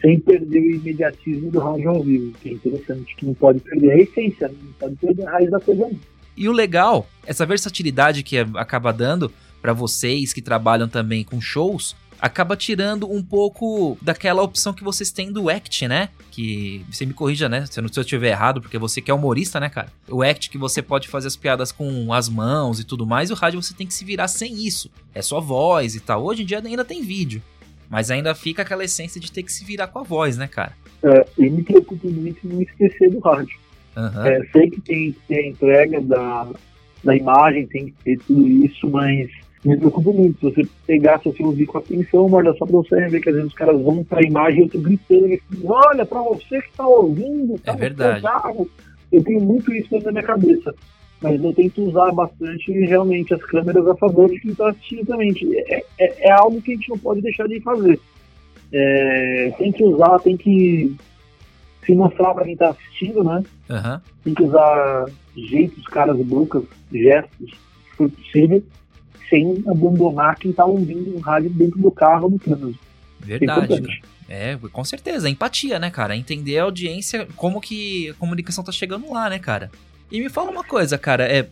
sem 0.00 0.18
perder 0.20 0.60
o 0.60 0.76
imediatismo 0.76 1.50
do 1.50 1.58
rádio 1.58 1.90
ao 1.90 2.02
vivo, 2.02 2.32
que 2.40 2.48
é 2.48 2.52
interessante, 2.52 3.14
que 3.16 3.26
não 3.26 3.34
pode 3.34 3.60
perder 3.60 3.90
a 3.92 3.98
essência, 3.98 4.48
né? 4.48 4.54
não 4.62 4.72
pode 4.72 4.96
perder 4.96 5.26
a 5.26 5.30
raiz 5.30 5.50
da 5.50 5.60
coisa. 5.60 5.82
Não. 5.82 5.92
E 6.36 6.48
o 6.48 6.52
legal, 6.52 7.06
essa 7.26 7.44
versatilidade 7.44 8.22
que 8.22 8.38
acaba 8.38 8.92
dando 8.92 9.30
para 9.60 9.72
vocês 9.74 10.32
que 10.32 10.40
trabalham 10.40 10.88
também 10.88 11.22
com 11.22 11.38
shows, 11.38 11.94
acaba 12.18 12.56
tirando 12.56 13.10
um 13.10 13.22
pouco 13.22 13.98
daquela 14.00 14.42
opção 14.42 14.72
que 14.72 14.84
vocês 14.84 15.10
têm 15.10 15.30
do 15.30 15.50
act, 15.50 15.86
né? 15.86 16.08
Que 16.30 16.84
você 16.90 17.04
me 17.04 17.12
corrija, 17.12 17.48
né? 17.48 17.66
Se 17.66 17.80
eu, 17.80 17.88
se 17.88 17.98
eu 17.98 18.02
estiver 18.02 18.30
errado, 18.30 18.60
porque 18.60 18.78
você 18.78 19.00
que 19.00 19.10
é 19.10 19.14
humorista, 19.14 19.58
né, 19.58 19.68
cara? 19.68 19.88
O 20.08 20.22
act 20.22 20.48
que 20.48 20.56
você 20.56 20.80
pode 20.80 21.08
fazer 21.08 21.26
as 21.28 21.36
piadas 21.36 21.72
com 21.72 22.12
as 22.12 22.28
mãos 22.28 22.78
e 22.78 22.84
tudo 22.84 23.06
mais, 23.06 23.30
e 23.30 23.32
o 23.32 23.36
rádio 23.36 23.60
você 23.60 23.74
tem 23.74 23.86
que 23.86 23.94
se 23.94 24.04
virar 24.04 24.28
sem 24.28 24.64
isso. 24.66 24.90
É 25.14 25.20
só 25.20 25.40
voz 25.40 25.94
e 25.94 26.00
tal. 26.00 26.24
Hoje 26.24 26.42
em 26.42 26.46
dia 26.46 26.62
ainda 26.64 26.84
tem 26.84 27.02
vídeo. 27.02 27.42
Mas 27.88 28.08
ainda 28.08 28.34
fica 28.36 28.62
aquela 28.62 28.84
essência 28.84 29.20
de 29.20 29.32
ter 29.32 29.42
que 29.42 29.52
se 29.52 29.64
virar 29.64 29.88
com 29.88 29.98
a 29.98 30.04
voz, 30.04 30.36
né, 30.36 30.46
cara? 30.46 30.72
É, 31.02 31.26
e 31.36 31.50
me 31.50 31.62
preocupo 31.64 32.08
muito 32.08 32.46
em 32.46 32.48
não 32.52 32.62
esquecer 32.62 33.10
do 33.10 33.18
rádio. 33.18 33.58
Uhum. 33.96 34.24
É, 34.24 34.46
sei 34.52 34.70
que 34.70 34.80
tem 34.80 35.12
que 35.12 35.18
ter 35.26 35.38
a 35.38 35.48
entrega 35.48 36.00
da, 36.00 36.48
da 37.02 37.16
imagem, 37.16 37.66
tem 37.66 37.86
que 37.86 37.94
ter 38.04 38.18
tudo 38.20 38.46
isso, 38.46 38.88
mas 38.88 39.28
me 39.64 39.76
preocupa 39.76 40.12
muito. 40.12 40.38
Se 40.38 40.54
você 40.54 40.68
pegar, 40.86 41.18
se 41.18 41.24
você 41.24 41.42
ouvir 41.42 41.66
com 41.66 41.78
atenção, 41.78 42.28
guarda 42.28 42.54
só 42.54 42.64
pra 42.64 42.76
você 42.76 43.08
ver 43.08 43.20
que 43.20 43.28
às 43.28 43.34
vezes 43.34 43.50
os 43.50 43.56
caras 43.56 43.80
vão 43.80 44.02
pra 44.02 44.22
imagem 44.22 44.60
e 44.60 44.62
eu 44.62 44.68
tô 44.68 44.78
gritando, 44.78 45.26
e 45.28 45.42
olha, 45.64 46.06
pra 46.06 46.22
você 46.22 46.62
que 46.62 46.72
tá 46.76 46.86
ouvindo, 46.86 47.58
tá 47.58 47.72
é 47.72 47.76
verdade. 47.76 48.24
Eu 49.12 49.22
tenho 49.24 49.40
muito 49.40 49.72
isso 49.72 49.90
dentro 49.90 50.06
da 50.06 50.12
minha 50.12 50.24
cabeça. 50.24 50.74
Mas 51.20 51.42
eu 51.42 51.52
tento 51.52 51.82
usar 51.82 52.12
bastante 52.12 52.72
realmente 52.72 53.34
as 53.34 53.44
câmeras 53.44 53.86
a 53.86 53.94
favor 53.96 54.30
de 54.30 54.40
quem 54.40 54.52
está 54.52 54.70
assistindo 54.70 55.06
também. 55.06 55.34
É, 55.68 55.84
é, 55.98 56.28
é, 56.28 56.32
algo 56.32 56.62
que 56.62 56.72
a 56.72 56.74
gente 56.74 56.88
não 56.88 56.98
pode 56.98 57.20
deixar 57.20 57.46
de 57.46 57.60
fazer. 57.60 58.00
É, 58.72 59.52
tem 59.58 59.70
que 59.70 59.84
usar, 59.84 60.18
tem 60.20 60.36
que 60.36 60.96
se 61.84 61.94
mostrar 61.94 62.32
para 62.32 62.44
quem 62.44 62.54
está 62.54 62.70
assistindo, 62.70 63.22
né? 63.22 63.42
Uhum. 63.68 64.00
Tem 64.24 64.34
que 64.34 64.42
usar 64.42 65.06
jeitos, 65.36 65.84
caras, 65.88 66.16
bocas, 66.16 66.64
gestos, 66.90 67.50
se 67.50 67.96
for 67.96 68.10
possível, 68.10 68.62
sem 69.30 69.62
abandonar 69.66 70.36
quem 70.36 70.50
está 70.50 70.66
ouvindo 70.66 71.16
o 71.16 71.20
rádio 71.20 71.48
dentro 71.50 71.80
do 71.80 71.90
carro 71.90 72.24
ou 72.24 72.30
no 72.32 72.38
trânsito. 72.38 72.78
Verdade. 73.18 74.02
É, 74.28 74.56
com 74.72 74.84
certeza, 74.84 75.28
empatia, 75.28 75.78
né, 75.78 75.90
cara? 75.90 76.16
Entender 76.16 76.58
a 76.58 76.64
audiência, 76.64 77.26
como 77.36 77.60
que 77.60 78.10
a 78.10 78.14
comunicação 78.14 78.62
tá 78.62 78.70
chegando 78.70 79.12
lá, 79.12 79.30
né, 79.30 79.38
cara? 79.38 79.70
E 80.10 80.20
me 80.20 80.28
fala 80.28 80.50
uma 80.50 80.64
coisa, 80.64 80.98
cara, 80.98 81.24
é, 81.24 81.48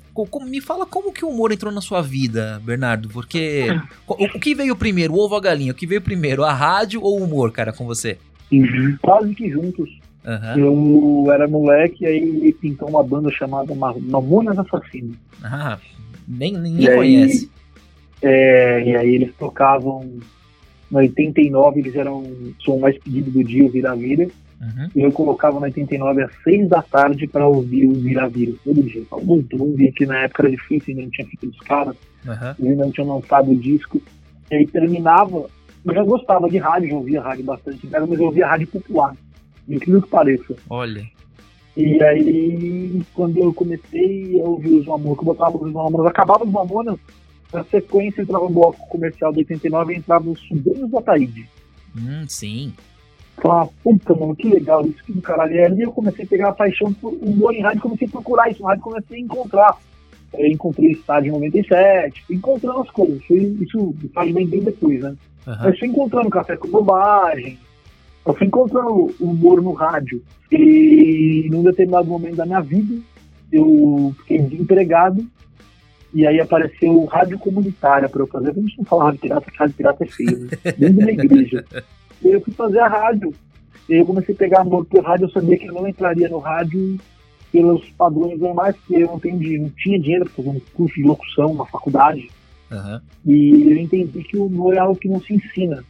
me 0.46 0.60
fala 0.60 0.84
como 0.84 1.12
que 1.12 1.24
o 1.24 1.28
humor 1.28 1.52
entrou 1.52 1.72
na 1.72 1.80
sua 1.80 2.02
vida, 2.02 2.60
Bernardo, 2.64 3.08
porque 3.08 3.66
o, 4.06 4.24
o 4.24 4.40
que 4.40 4.54
veio 4.54 4.74
primeiro, 4.74 5.14
o 5.14 5.18
ovo 5.18 5.34
ou 5.34 5.38
a 5.38 5.42
galinha? 5.42 5.72
O 5.72 5.74
que 5.74 5.86
veio 5.86 6.02
primeiro, 6.02 6.44
a 6.44 6.52
rádio 6.52 7.00
ou 7.02 7.20
o 7.20 7.24
humor, 7.24 7.52
cara, 7.52 7.72
com 7.72 7.86
você? 7.86 8.18
Uhum. 8.50 8.96
Quase 9.00 9.34
que 9.34 9.48
juntos. 9.48 9.88
Uhum. 10.24 11.24
Eu 11.26 11.32
era 11.32 11.46
moleque 11.46 12.04
e 12.04 12.06
aí 12.06 12.52
pintou 12.60 12.88
uma 12.88 13.02
banda 13.02 13.30
chamada 13.30 13.74
Mamonas 13.74 14.58
Assassinos. 14.58 15.16
Ah, 15.42 15.78
nem, 16.26 16.52
ninguém 16.52 16.94
conhece. 16.94 17.50
É, 18.22 18.82
e 18.84 18.96
aí 18.96 19.14
eles 19.14 19.34
tocavam. 19.36 20.18
No 20.90 20.98
89 20.98 21.80
eles 21.80 21.94
eram 21.94 22.20
o 22.20 22.54
som 22.60 22.78
mais 22.78 22.96
pedido 22.98 23.30
do 23.30 23.44
dia, 23.44 23.64
o 23.64 23.68
Vira 23.68 23.94
Vira. 23.94 24.24
Uhum. 24.60 24.88
E 24.96 25.00
eu 25.02 25.12
colocava 25.12 25.60
no 25.60 25.66
89 25.66 26.22
às 26.22 26.32
6 26.42 26.68
da 26.68 26.82
tarde 26.82 27.26
para 27.26 27.46
ouvir 27.46 27.86
o 27.86 27.94
Vira 27.94 28.28
Vira 28.28 28.52
todo 28.64 28.82
dia. 28.82 29.02
Muito 29.22 29.62
ouvir 29.62 29.92
que 29.92 30.06
na 30.06 30.20
época 30.20 30.44
era 30.44 30.50
difícil, 30.50 30.92
ainda 30.92 31.02
não 31.02 31.10
tinha 31.10 31.26
fita 31.26 31.46
dos 31.46 31.60
caras, 31.60 31.94
uhum. 32.26 32.66
eles 32.66 32.78
não 32.78 32.90
tinham 32.90 33.14
lançado 33.14 33.50
o 33.50 33.56
disco. 33.56 34.00
E 34.50 34.56
aí 34.56 34.66
terminava. 34.66 35.46
Eu 35.84 35.94
já 35.94 36.02
gostava 36.02 36.48
de 36.48 36.58
rádio, 36.58 36.90
já 36.90 36.96
ouvia 36.96 37.20
rádio 37.20 37.44
bastante, 37.44 37.86
mas 37.86 38.10
eu 38.10 38.24
ouvia 38.24 38.46
rádio 38.46 38.66
popular 38.66 39.14
incrível 39.68 40.02
que 40.02 40.08
pareça. 40.08 40.56
Olha. 40.70 41.06
E 41.76 42.02
aí, 42.02 43.02
quando 43.14 43.38
eu 43.38 43.52
comecei 43.52 44.40
a 44.40 44.44
ouvir 44.44 44.80
os 44.80 44.86
Mamonas, 44.86 45.16
que 45.16 45.20
eu 45.20 45.26
botava 45.26 45.56
os 45.56 45.72
Mamonas, 45.72 46.06
acabava 46.06 46.44
os 46.44 46.50
Mamonas, 46.50 46.98
na 47.52 47.64
sequência 47.64 48.22
entrava 48.22 48.44
o 48.44 48.50
bloco 48.50 48.88
comercial 48.88 49.32
do 49.32 49.38
89 49.38 49.92
e 49.92 49.96
entrava 49.98 50.28
os 50.28 50.40
Sobrinhos 50.46 50.90
do 50.90 50.98
Ataíde. 50.98 51.48
Hum, 51.96 52.24
sim. 52.28 52.72
Falava, 53.40 53.70
puta, 53.82 54.14
mano, 54.14 54.34
que 54.34 54.48
legal 54.48 54.84
isso, 54.84 55.02
que 55.04 55.12
do 55.12 55.22
caralho. 55.22 55.54
E 55.54 55.60
aí 55.60 55.80
eu 55.80 55.92
comecei 55.92 56.24
a 56.24 56.28
pegar 56.28 56.48
a 56.48 56.52
paixão 56.52 56.92
por 56.92 57.12
humor 57.14 57.54
em 57.54 57.62
rádio, 57.62 57.82
comecei 57.82 58.06
a 58.08 58.10
procurar 58.10 58.50
isso 58.50 58.62
na 58.62 58.70
rádio, 58.70 58.84
comecei 58.84 59.18
a 59.18 59.20
encontrar. 59.20 59.78
Eu 60.34 60.46
encontrei 60.46 60.92
estádio 60.92 61.32
97, 61.32 62.24
encontrando 62.30 62.80
as 62.80 62.90
coisas. 62.90 63.22
Isso 63.30 63.94
faz 64.12 64.32
bem, 64.32 64.46
bem 64.46 64.60
depois, 64.60 65.00
né? 65.00 65.16
Uhum. 65.46 65.54
Mas 65.60 65.78
fui 65.78 65.88
encontrando 65.88 66.28
café 66.28 66.56
com 66.56 66.68
bobagem, 66.68 67.58
eu 68.26 68.34
fui 68.34 68.46
encontrando 68.46 69.14
o 69.18 69.24
humor 69.24 69.62
no 69.62 69.72
rádio. 69.72 70.22
E 70.52 71.48
num 71.50 71.62
determinado 71.62 72.08
momento 72.08 72.36
da 72.36 72.44
minha 72.44 72.60
vida, 72.60 73.00
eu 73.50 74.14
fiquei 74.18 74.38
desempregado. 74.38 75.26
E 76.12 76.26
aí 76.26 76.40
apareceu 76.40 77.04
rádio 77.04 77.38
comunitária 77.38 78.08
para 78.08 78.22
eu 78.22 78.26
fazer. 78.26 78.50
A 78.50 78.54
gente 78.54 78.78
não 78.78 78.84
fala 78.84 79.04
rádio 79.04 79.20
pirata, 79.20 79.40
porque 79.42 79.58
rádio 79.58 79.74
pirata 79.74 80.04
é 80.04 80.06
feio, 80.06 80.38
né? 80.38 80.48
dentro 80.76 81.06
da 81.06 81.12
igreja. 81.12 81.64
E 82.20 82.30
eu 82.30 82.40
fui 82.40 82.52
fazer 82.52 82.80
a 82.80 82.88
rádio. 82.88 83.32
E 83.88 83.94
aí 83.94 84.00
eu 84.00 84.06
comecei 84.06 84.34
a 84.34 84.38
pegar 84.38 84.62
amor 84.62 84.84
pelo 84.86 85.04
rádio. 85.04 85.26
Eu 85.26 85.30
sabia 85.30 85.56
que 85.56 85.66
eu 85.66 85.72
não 85.72 85.86
entraria 85.86 86.28
no 86.28 86.38
rádio 86.38 86.98
pelos 87.52 87.88
padrões 87.90 88.40
normais, 88.40 88.76
porque 88.76 88.96
eu 88.96 89.06
não, 89.06 89.20
tenho, 89.20 89.62
não 89.62 89.70
tinha 89.70 90.00
dinheiro 90.00 90.24
para 90.24 90.34
fazer 90.34 90.48
um 90.48 90.60
curso 90.74 90.94
de 90.96 91.04
locução, 91.04 91.52
uma 91.52 91.64
faculdade. 91.66 92.28
Uhum. 92.72 93.00
E 93.24 93.70
eu 93.70 93.76
entendi 93.76 94.24
que 94.24 94.36
o 94.36 94.46
humor 94.46 94.74
é 94.74 94.78
algo 94.78 94.98
que 94.98 95.08
não 95.08 95.20
se 95.20 95.34
ensina. 95.34 95.84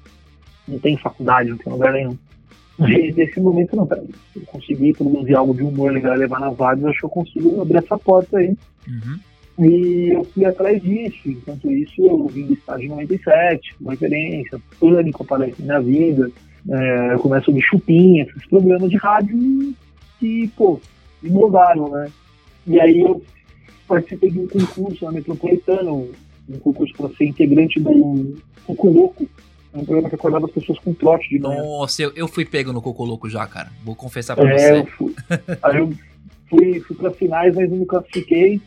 Não 0.67 0.79
tem 0.79 0.97
faculdade, 0.99 1.49
não 1.49 1.57
tem 1.57 1.73
lugar 1.73 1.95
nenhum. 1.95 2.17
Desde 2.79 3.13
nesse 3.13 3.41
momento, 3.41 3.75
não, 3.75 3.87
peraí, 3.87 4.09
eu 4.37 4.43
consegui 4.43 4.93
produzir 4.93 5.35
algo 5.35 5.53
de 5.53 5.63
humor 5.63 5.91
legal 5.91 6.15
e 6.15 6.19
levar 6.19 6.39
nas 6.39 6.57
rádios, 6.57 6.87
acho 6.87 7.01
que 7.01 7.07
eu 7.07 7.11
consigo 7.11 7.61
abrir 7.61 7.79
essa 7.79 7.99
porta 7.99 8.39
aí. 8.39 8.57
Uhum. 8.87 9.19
E 9.59 10.11
eu 10.15 10.25
fui 10.25 10.45
atrás 10.45 10.81
disso. 10.83 11.29
Enquanto 11.29 11.71
isso, 11.71 11.95
eu 12.01 12.27
vim 12.29 12.47
do 12.47 12.55
estágio 12.55 12.89
97, 12.89 13.75
uma 13.81 13.93
referência, 13.93 14.61
pânico 14.79 15.23
aparece 15.23 15.63
na 15.63 15.81
minha 15.81 15.81
vida. 15.81 16.31
É, 16.71 17.15
eu 17.15 17.19
começo 17.19 17.51
a 17.51 17.53
ouvir 17.53 17.63
chupinha, 17.63 18.25
esses 18.25 18.47
programas 18.47 18.91
de 18.91 18.97
rádio 18.97 19.75
que, 20.19 20.49
pô, 20.57 20.81
me 21.23 21.31
moldaram, 21.31 21.91
né? 21.91 22.11
E 22.67 22.79
aí 22.81 23.01
eu 23.01 23.23
participei 23.87 24.31
de 24.31 24.41
um 24.41 24.47
concurso 24.47 25.05
na 25.05 25.13
Metropolitana, 25.13 25.91
um 25.91 26.13
concurso 26.61 26.95
para 26.95 27.09
ser 27.11 27.25
integrante 27.25 27.81
do 27.81 28.37
Coco 28.67 28.91
Louco, 28.91 29.29
é 29.73 29.79
um 29.79 29.85
programa 29.85 30.09
que 30.09 30.15
acordava 30.15 30.47
as 30.47 30.53
pessoas 30.53 30.79
com 30.79 30.95
trote 30.95 31.29
de 31.29 31.39
manhã. 31.39 31.63
Nossa, 31.63 32.03
eu, 32.03 32.13
eu 32.15 32.29
fui 32.29 32.45
pego 32.45 32.73
no 32.73 32.81
Cocoloco 32.81 33.29
já, 33.29 33.47
cara. 33.47 33.71
Vou 33.85 33.95
confessar 33.95 34.35
pra 34.35 34.51
é, 34.51 34.59
você. 34.59 34.81
Eu 34.81 34.87
fui, 34.87 35.15
aí 35.63 35.77
eu 35.79 35.93
fui, 36.49 36.81
fui 36.81 36.97
pra 36.97 37.11
finais, 37.11 37.55
mas 37.55 37.71
não 37.71 37.79
me 37.79 37.87
classifiquei. 37.87 38.61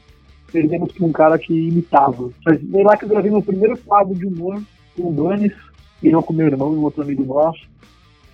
Perdemos 0.52 0.92
pra 0.92 1.06
um 1.06 1.12
cara 1.12 1.38
que 1.38 1.54
imitava. 1.54 2.30
Mas 2.46 2.60
lá 2.72 2.98
que 2.98 3.06
eu 3.06 3.10
gravei 3.10 3.32
meu 3.32 3.42
primeiro 3.42 3.78
quadro 3.78 4.14
de 4.14 4.26
humor 4.26 4.62
com 4.96 5.10
o 5.10 5.14
Danis, 5.14 5.54
e 6.04 6.10
eu 6.10 6.22
com 6.22 6.34
meu 6.34 6.48
irmão 6.48 6.74
e 6.74 6.78
um 6.78 6.84
outro 6.84 7.04
amigo 7.04 7.24
nosso. 7.24 7.62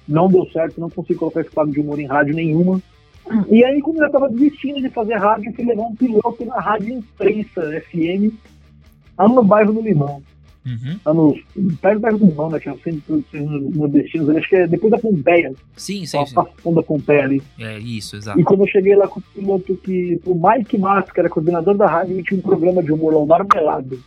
Não 0.07 0.27
deu 0.27 0.45
certo, 0.51 0.79
não 0.79 0.89
consegui 0.89 1.19
colocar 1.19 1.41
esse 1.41 1.49
quadro 1.49 1.73
de 1.73 1.79
humor 1.79 1.99
em 1.99 2.07
rádio 2.07 2.33
nenhuma. 2.33 2.81
E 3.49 3.63
aí, 3.63 3.81
como 3.81 3.97
eu 3.97 4.05
já 4.05 4.09
tava 4.09 4.29
desistindo 4.29 4.81
de 4.81 4.89
fazer 4.89 5.15
rádio, 5.15 5.49
eu 5.49 5.53
fui 5.53 5.65
levar 5.65 5.83
um 5.83 5.95
piloto 5.95 6.45
na 6.45 6.59
Rádio 6.59 6.95
Imprensa 6.95 7.61
FM, 7.81 8.33
lá 9.17 9.27
no 9.27 9.43
bairro 9.43 9.73
do 9.73 9.81
Limão. 9.81 10.23
Uhum. 10.67 10.99
Tá 10.99 11.13
no, 11.13 11.33
perto, 11.81 12.01
né? 12.01 12.59
Que 12.59 12.67
é 12.67 12.73
o 12.73 12.79
centro 12.79 13.23
de 13.31 13.71
produções. 13.77 14.29
Acho 14.37 14.49
que 14.49 14.55
é 14.57 14.67
depois 14.67 14.91
da 14.91 14.99
Pompeia. 14.99 15.53
Sim, 15.77 16.05
sim. 16.05 16.25
sim. 16.25 16.35
Passando 16.35 16.75
da 16.75 16.83
Pompeia 16.83 17.23
ali. 17.23 17.41
É 17.57 17.79
isso, 17.79 18.17
exato. 18.17 18.37
E 18.37 18.43
quando 18.43 18.61
eu 18.61 18.67
cheguei 18.67 18.95
lá 18.95 19.07
com 19.07 19.21
o 19.21 19.23
piloto 19.23 19.75
que. 19.77 20.19
O 20.25 20.35
Mike 20.35 20.77
Massa, 20.77 21.11
que 21.13 21.19
era 21.19 21.29
coordenador 21.29 21.75
da 21.77 21.87
rádio, 21.87 22.21
tinha 22.23 22.37
um 22.37 22.43
programa 22.43 22.83
de 22.83 22.91
humor 22.91 23.13
lá, 23.13 23.19
o 23.19 23.25
Marmelado. 23.25 23.97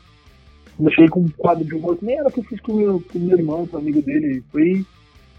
Quando 0.77 0.89
eu 0.89 0.95
cheguei 0.95 1.09
com 1.09 1.21
um 1.21 1.29
quadro 1.31 1.65
de 1.65 1.75
humor, 1.75 1.97
que 1.97 2.05
nem 2.05 2.19
era 2.19 2.31
que 2.31 2.41
eu 2.41 2.45
fiz 2.45 2.61
com 2.61 2.73
o 2.73 2.77
meu, 2.77 3.05
com 3.11 3.19
meu 3.19 3.39
irmão, 3.39 3.67
com 3.67 3.77
o 3.77 3.81
amigo 3.81 4.03
dele. 4.03 4.45
Foi 4.53 4.85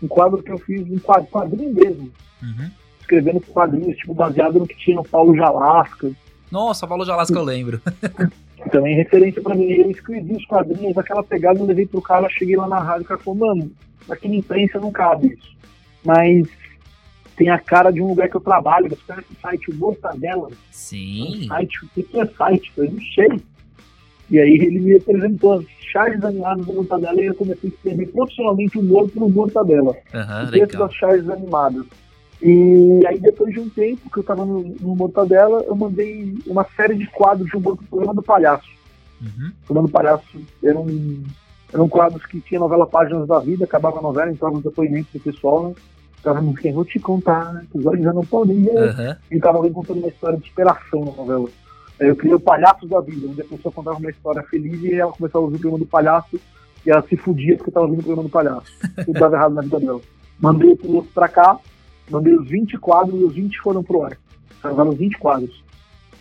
um 0.02 0.08
quadro 0.08 0.42
que 0.42 0.52
eu 0.52 0.58
fiz, 0.58 0.82
um 0.90 0.98
quadro, 0.98 1.28
quadrinho 1.30 1.74
mesmo. 1.74 2.12
Uhum. 2.42 2.72
Escrevendo 3.00 3.42
quadrinhos, 3.42 3.98
tipo, 3.98 4.14
baseado 4.14 4.58
no 4.58 4.68
que 4.68 4.78
tinha 4.78 4.96
no 4.96 5.04
Paulo 5.04 5.36
Jalasca. 5.36 6.12
Nossa, 6.52 6.86
Valor 6.86 7.06
de 7.06 7.12
Alasca 7.12 7.38
eu 7.38 7.44
lembro. 7.44 7.82
Também 8.72 8.96
referência 8.96 9.42
pra 9.42 9.56
mim. 9.56 9.72
Eu 9.72 9.90
escrevi 9.90 10.36
os 10.36 10.46
quadrinhos, 10.46 10.98
aquela 10.98 11.24
pegada, 11.24 11.60
eu 11.60 11.66
levei 11.66 11.86
pro 11.86 12.02
cara, 12.02 12.30
cheguei 12.30 12.56
lá 12.56 12.68
na 12.68 12.80
rádio, 12.80 13.04
o 13.04 13.08
cara 13.08 13.20
falou, 13.20 13.40
mano, 13.40 13.72
aqui 14.10 14.28
na 14.28 14.36
imprensa 14.36 14.80
não 14.80 14.92
cabe 14.92 15.28
isso. 15.34 15.56
Mas 16.04 16.48
tem 17.36 17.50
a 17.50 17.58
cara 17.58 17.92
de 17.92 18.02
um 18.02 18.08
lugar 18.10 18.30
que 18.30 18.36
eu 18.36 18.42
trabalho, 18.42 18.90
você 18.90 19.02
conhece 19.08 19.28
o 19.32 19.42
site 19.42 19.74
Mortadela? 19.74 20.50
Sim. 20.70 21.46
Um 21.46 21.48
site, 21.48 21.86
o 21.86 21.90
que 21.90 22.20
é 22.20 22.26
site? 22.26 22.72
Eu 22.78 22.92
não 22.92 23.02
sei. 23.16 23.42
E 24.30 24.40
aí 24.40 24.54
ele 24.54 24.80
me 24.80 24.96
apresentou 24.96 25.54
as 25.54 25.66
charges 25.92 26.24
animadas 26.24 26.66
do 26.66 26.74
Mortadela 26.74 27.22
e 27.22 27.26
eu 27.26 27.36
comecei 27.36 27.70
a 27.70 27.74
escrever 27.74 28.08
profissionalmente 28.12 28.78
humor 28.78 29.10
pro 29.10 29.30
Mortadela. 29.30 29.96
Aham, 30.14 30.52
texto 30.52 30.74
legal. 30.74 30.88
das 30.88 30.96
charges 30.96 31.30
animadas. 31.30 31.86
E 32.42 33.06
aí 33.06 33.20
depois 33.20 33.54
de 33.54 33.60
um 33.60 33.70
tempo 33.70 34.10
que 34.10 34.18
eu 34.18 34.24
tava 34.24 34.46
no, 34.46 34.64
no 34.64 34.96
Mortadela, 34.96 35.64
eu 35.68 35.76
mandei 35.76 36.36
uma 36.48 36.66
série 36.76 36.96
de 36.96 37.06
quadros 37.08 37.50
de 37.50 37.60
pro 37.60 37.78
programa 37.78 38.14
do 38.14 38.24
Palhaço. 38.24 38.70
Uhum. 39.22 39.52
O 39.62 39.66
programa 39.66 39.88
do 39.88 39.92
Palhaço 39.92 40.42
eram, 40.64 40.88
eram 41.72 41.88
quadros 41.88 42.26
que 42.26 42.42
tinha 42.42 42.60
novela 42.60 42.88
Páginas 42.88 43.28
da 43.28 43.40
Vida, 43.40 43.66
acabava 43.66 44.00
a 44.00 44.02
novela, 44.02 44.32
entrava 44.32 44.58
os 44.58 44.64
depoimentos 44.64 45.12
do 45.14 45.20
pessoal, 45.20 45.70
né? 45.70 45.76
Ficava 46.16 46.42
no 46.42 46.54
quem 46.54 46.74
vou 46.74 46.86
te 46.86 47.00
contar, 47.00 47.54
né? 47.54 47.66
Os 47.74 47.86
olhos 47.86 48.04
já 48.04 48.14
não 48.14 48.26
podem 48.26 48.62
ver. 48.64 48.78
Aham. 48.78 49.18
E 49.30 49.40
tava 49.40 49.58
alguém 49.58 49.74
contando 49.74 50.00
uma 50.00 50.10
história 50.10 50.38
de 50.38 50.48
superação 50.48 51.06
na 51.06 51.12
novela. 51.12 51.48
Aí 52.00 52.08
eu 52.08 52.16
criei 52.16 52.34
o 52.34 52.40
Palhaços 52.40 52.90
da 52.90 53.00
Vida, 53.00 53.28
onde 53.28 53.42
a 53.42 53.46
pessoa 53.46 53.72
contava 53.72 53.98
uma 53.98 54.10
história 54.10 54.42
feliz 54.44 54.82
e 54.82 54.96
ela 54.96 55.12
começava 55.12 55.44
a 55.44 55.46
ouvir 55.46 55.58
o 55.58 55.60
programa 55.60 55.86
do 55.86 55.90
Palhaço 55.90 56.40
e 56.84 56.90
ela 56.90 57.04
se 57.08 57.16
fudia 57.16 57.56
porque 57.56 57.70
tava 57.70 57.86
ouvindo 57.86 58.00
o 58.00 58.04
programa 58.04 58.28
do 58.28 58.32
Palhaço. 58.32 58.72
Tudo 59.06 59.20
dava 59.20 59.36
errado 59.36 59.54
na 59.54 59.62
vida 59.62 59.80
dela. 59.80 60.02
Mandei 60.40 60.72
o 60.72 60.78
piloto 60.78 61.10
pra 61.14 61.28
cá, 61.28 61.60
mandei 62.10 62.34
os 62.36 62.48
20 62.48 62.78
quadros 62.78 63.20
e 63.20 63.24
os 63.24 63.34
20 63.34 63.60
foram 63.60 63.84
pro 63.84 64.04
ar. 64.04 64.18
Gravaram 64.62 64.92
20 64.92 65.18
quadros. 65.18 65.64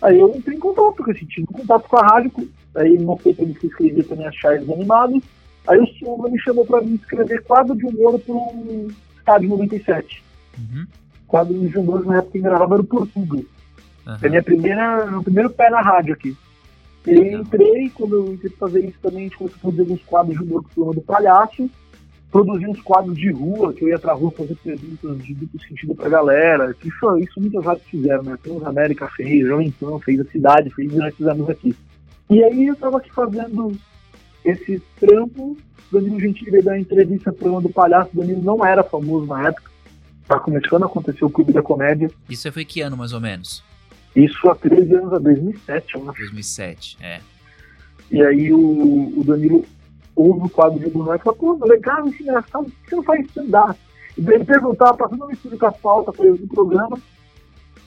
Aí 0.01 0.19
eu 0.19 0.33
entrei 0.35 0.57
em 0.57 0.59
contato 0.59 1.03
com 1.03 1.11
esse 1.11 1.25
time, 1.25 1.47
em 1.49 1.53
contato 1.53 1.87
com 1.87 1.97
a 1.97 2.05
rádio, 2.05 2.31
aí 2.75 2.97
mostrei 2.99 3.33
pra 3.33 3.43
ele 3.43 3.53
que 3.53 3.67
escrevia 3.67 4.03
também 4.03 4.27
as 4.27 4.35
charges 4.35 4.67
animadas. 4.69 5.21
Aí 5.67 5.79
o 5.79 5.87
Sombra 5.87 6.31
me 6.31 6.39
chamou 6.39 6.65
pra 6.65 6.81
mim 6.81 6.95
escrever 6.95 7.43
quadro 7.43 7.75
de 7.75 7.85
humor 7.85 8.19
pro 8.19 8.87
Estádio 9.17 9.49
97. 9.49 10.23
Uhum. 10.57 10.87
Quadro 11.27 11.53
de 11.53 11.77
humor 11.77 12.03
na 12.05 12.17
época 12.17 12.31
que 12.31 12.39
gravava 12.39 12.75
era 12.75 12.81
o 12.81 12.85
Portugal. 12.85 13.43
É 14.05 14.09
Aham. 14.09 14.29
minha 14.29 14.43
primeira, 14.43 15.05
meu 15.05 15.23
primeiro 15.23 15.49
pé 15.51 15.69
na 15.69 15.81
rádio 15.81 16.13
aqui. 16.13 16.35
E 17.05 17.11
aí 17.11 17.33
entrei, 17.33 17.89
quando 17.91 18.15
eu 18.15 18.33
entrei 18.33 18.51
fazer 18.51 18.85
isso 18.85 18.97
também, 19.01 19.19
a 19.19 19.23
gente 19.23 19.37
começou 19.37 19.57
a 19.57 19.61
produzir 19.61 19.81
alguns 19.81 20.03
quadros 20.03 20.37
de 20.37 20.43
humor 20.43 20.63
com 20.63 20.69
o 20.69 20.73
programa 20.73 20.95
do 20.95 21.01
palhaço, 21.01 21.69
produzi 22.31 22.65
uns 22.65 22.81
quadros 22.81 23.15
de 23.17 23.29
rua, 23.31 23.73
que 23.73 23.83
eu 23.83 23.89
ia 23.89 23.99
pra 23.99 24.13
rua 24.13 24.31
fazer 24.31 24.55
perguntas 24.55 25.23
de 25.23 25.33
duplo 25.33 25.61
sentido 25.61 25.93
pra 25.93 26.09
galera. 26.09 26.73
Isso, 26.83 27.17
isso 27.17 27.39
muitas 27.41 27.63
rádios 27.63 27.85
fizeram, 27.87 28.23
né? 28.23 28.37
Tem 28.41 28.55
os 28.55 28.63
América 28.63 29.07
fez, 29.09 29.45
Jovem 29.45 29.71
Pan 29.71 29.99
fez, 29.99 30.19
a 30.21 30.25
cidade 30.25 30.69
fez, 30.69 30.91
e 30.91 30.95
nós 30.95 31.13
fizemos 31.13 31.49
aqui. 31.49 31.75
E 32.29 32.41
aí 32.43 32.67
eu 32.67 32.75
tava 32.77 32.97
aqui 32.97 33.11
fazendo 33.11 33.73
esse 34.45 34.81
trampo, 34.99 35.57
Danilo 35.91 36.19
Gentili 36.19 36.51
veio 36.51 36.63
dar 36.63 36.71
uma 36.71 36.79
entrevista 36.79 37.31
pro 37.31 37.39
programa 37.39 37.61
do 37.61 37.69
palhaço, 37.69 38.09
Danilo 38.15 38.41
não 38.41 38.65
era 38.65 38.81
famoso 38.81 39.25
na 39.25 39.49
época, 39.49 39.69
tá 40.27 40.39
começando 40.39 40.83
a 40.83 40.85
acontecer 40.85 41.25
o 41.25 41.29
Clube 41.29 41.51
da 41.51 41.61
Comédia, 41.61 42.09
Isso 42.29 42.49
foi 42.51 42.63
que 42.63 42.79
ano, 42.81 42.95
mais 42.95 43.11
ou 43.13 43.19
menos? 43.19 43.61
isso 44.15 44.49
há 44.49 44.55
13 44.55 44.95
anos, 44.95 45.13
a 45.13 45.19
2007, 45.19 45.95
eu 45.95 46.09
acho. 46.09 46.19
2007, 46.19 46.97
é. 47.01 47.19
E 48.09 48.21
aí 48.21 48.51
o, 48.51 49.13
o 49.19 49.23
Danilo 49.25 49.65
ouve 50.21 50.45
o 50.45 50.49
quadro 50.49 50.79
de 50.79 50.89
Bruno 50.89 51.13
e 51.13 51.19
fala, 51.19 51.35
pô, 51.35 51.57
legal, 51.65 52.07
isso 52.07 52.21
é 52.21 52.23
engraçado, 52.23 52.65
por 52.65 52.71
que 52.71 52.89
você 52.89 52.95
não 52.95 53.03
faz 53.03 53.25
stand-up? 53.27 53.79
E 54.17 54.21
daí 54.21 54.35
ele 54.35 54.45
perguntava, 54.45 54.97
passando 54.97 55.21
uma 55.21 55.27
mistura 55.27 55.57
com 55.57 55.65
a 55.65 55.71
pauta 55.71 56.13
foi 56.13 56.37
do 56.37 56.47
programa, 56.47 56.97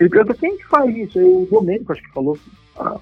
ele 0.01 0.09
pergunta, 0.09 0.39
quem 0.39 0.57
que 0.57 0.67
faz 0.67 0.97
isso? 0.97 1.19
Aí 1.19 1.25
o 1.25 1.49
Domênico, 1.51 1.93
acho 1.93 2.03
que 2.03 2.13
falou, 2.13 2.39
ah, 2.79 2.99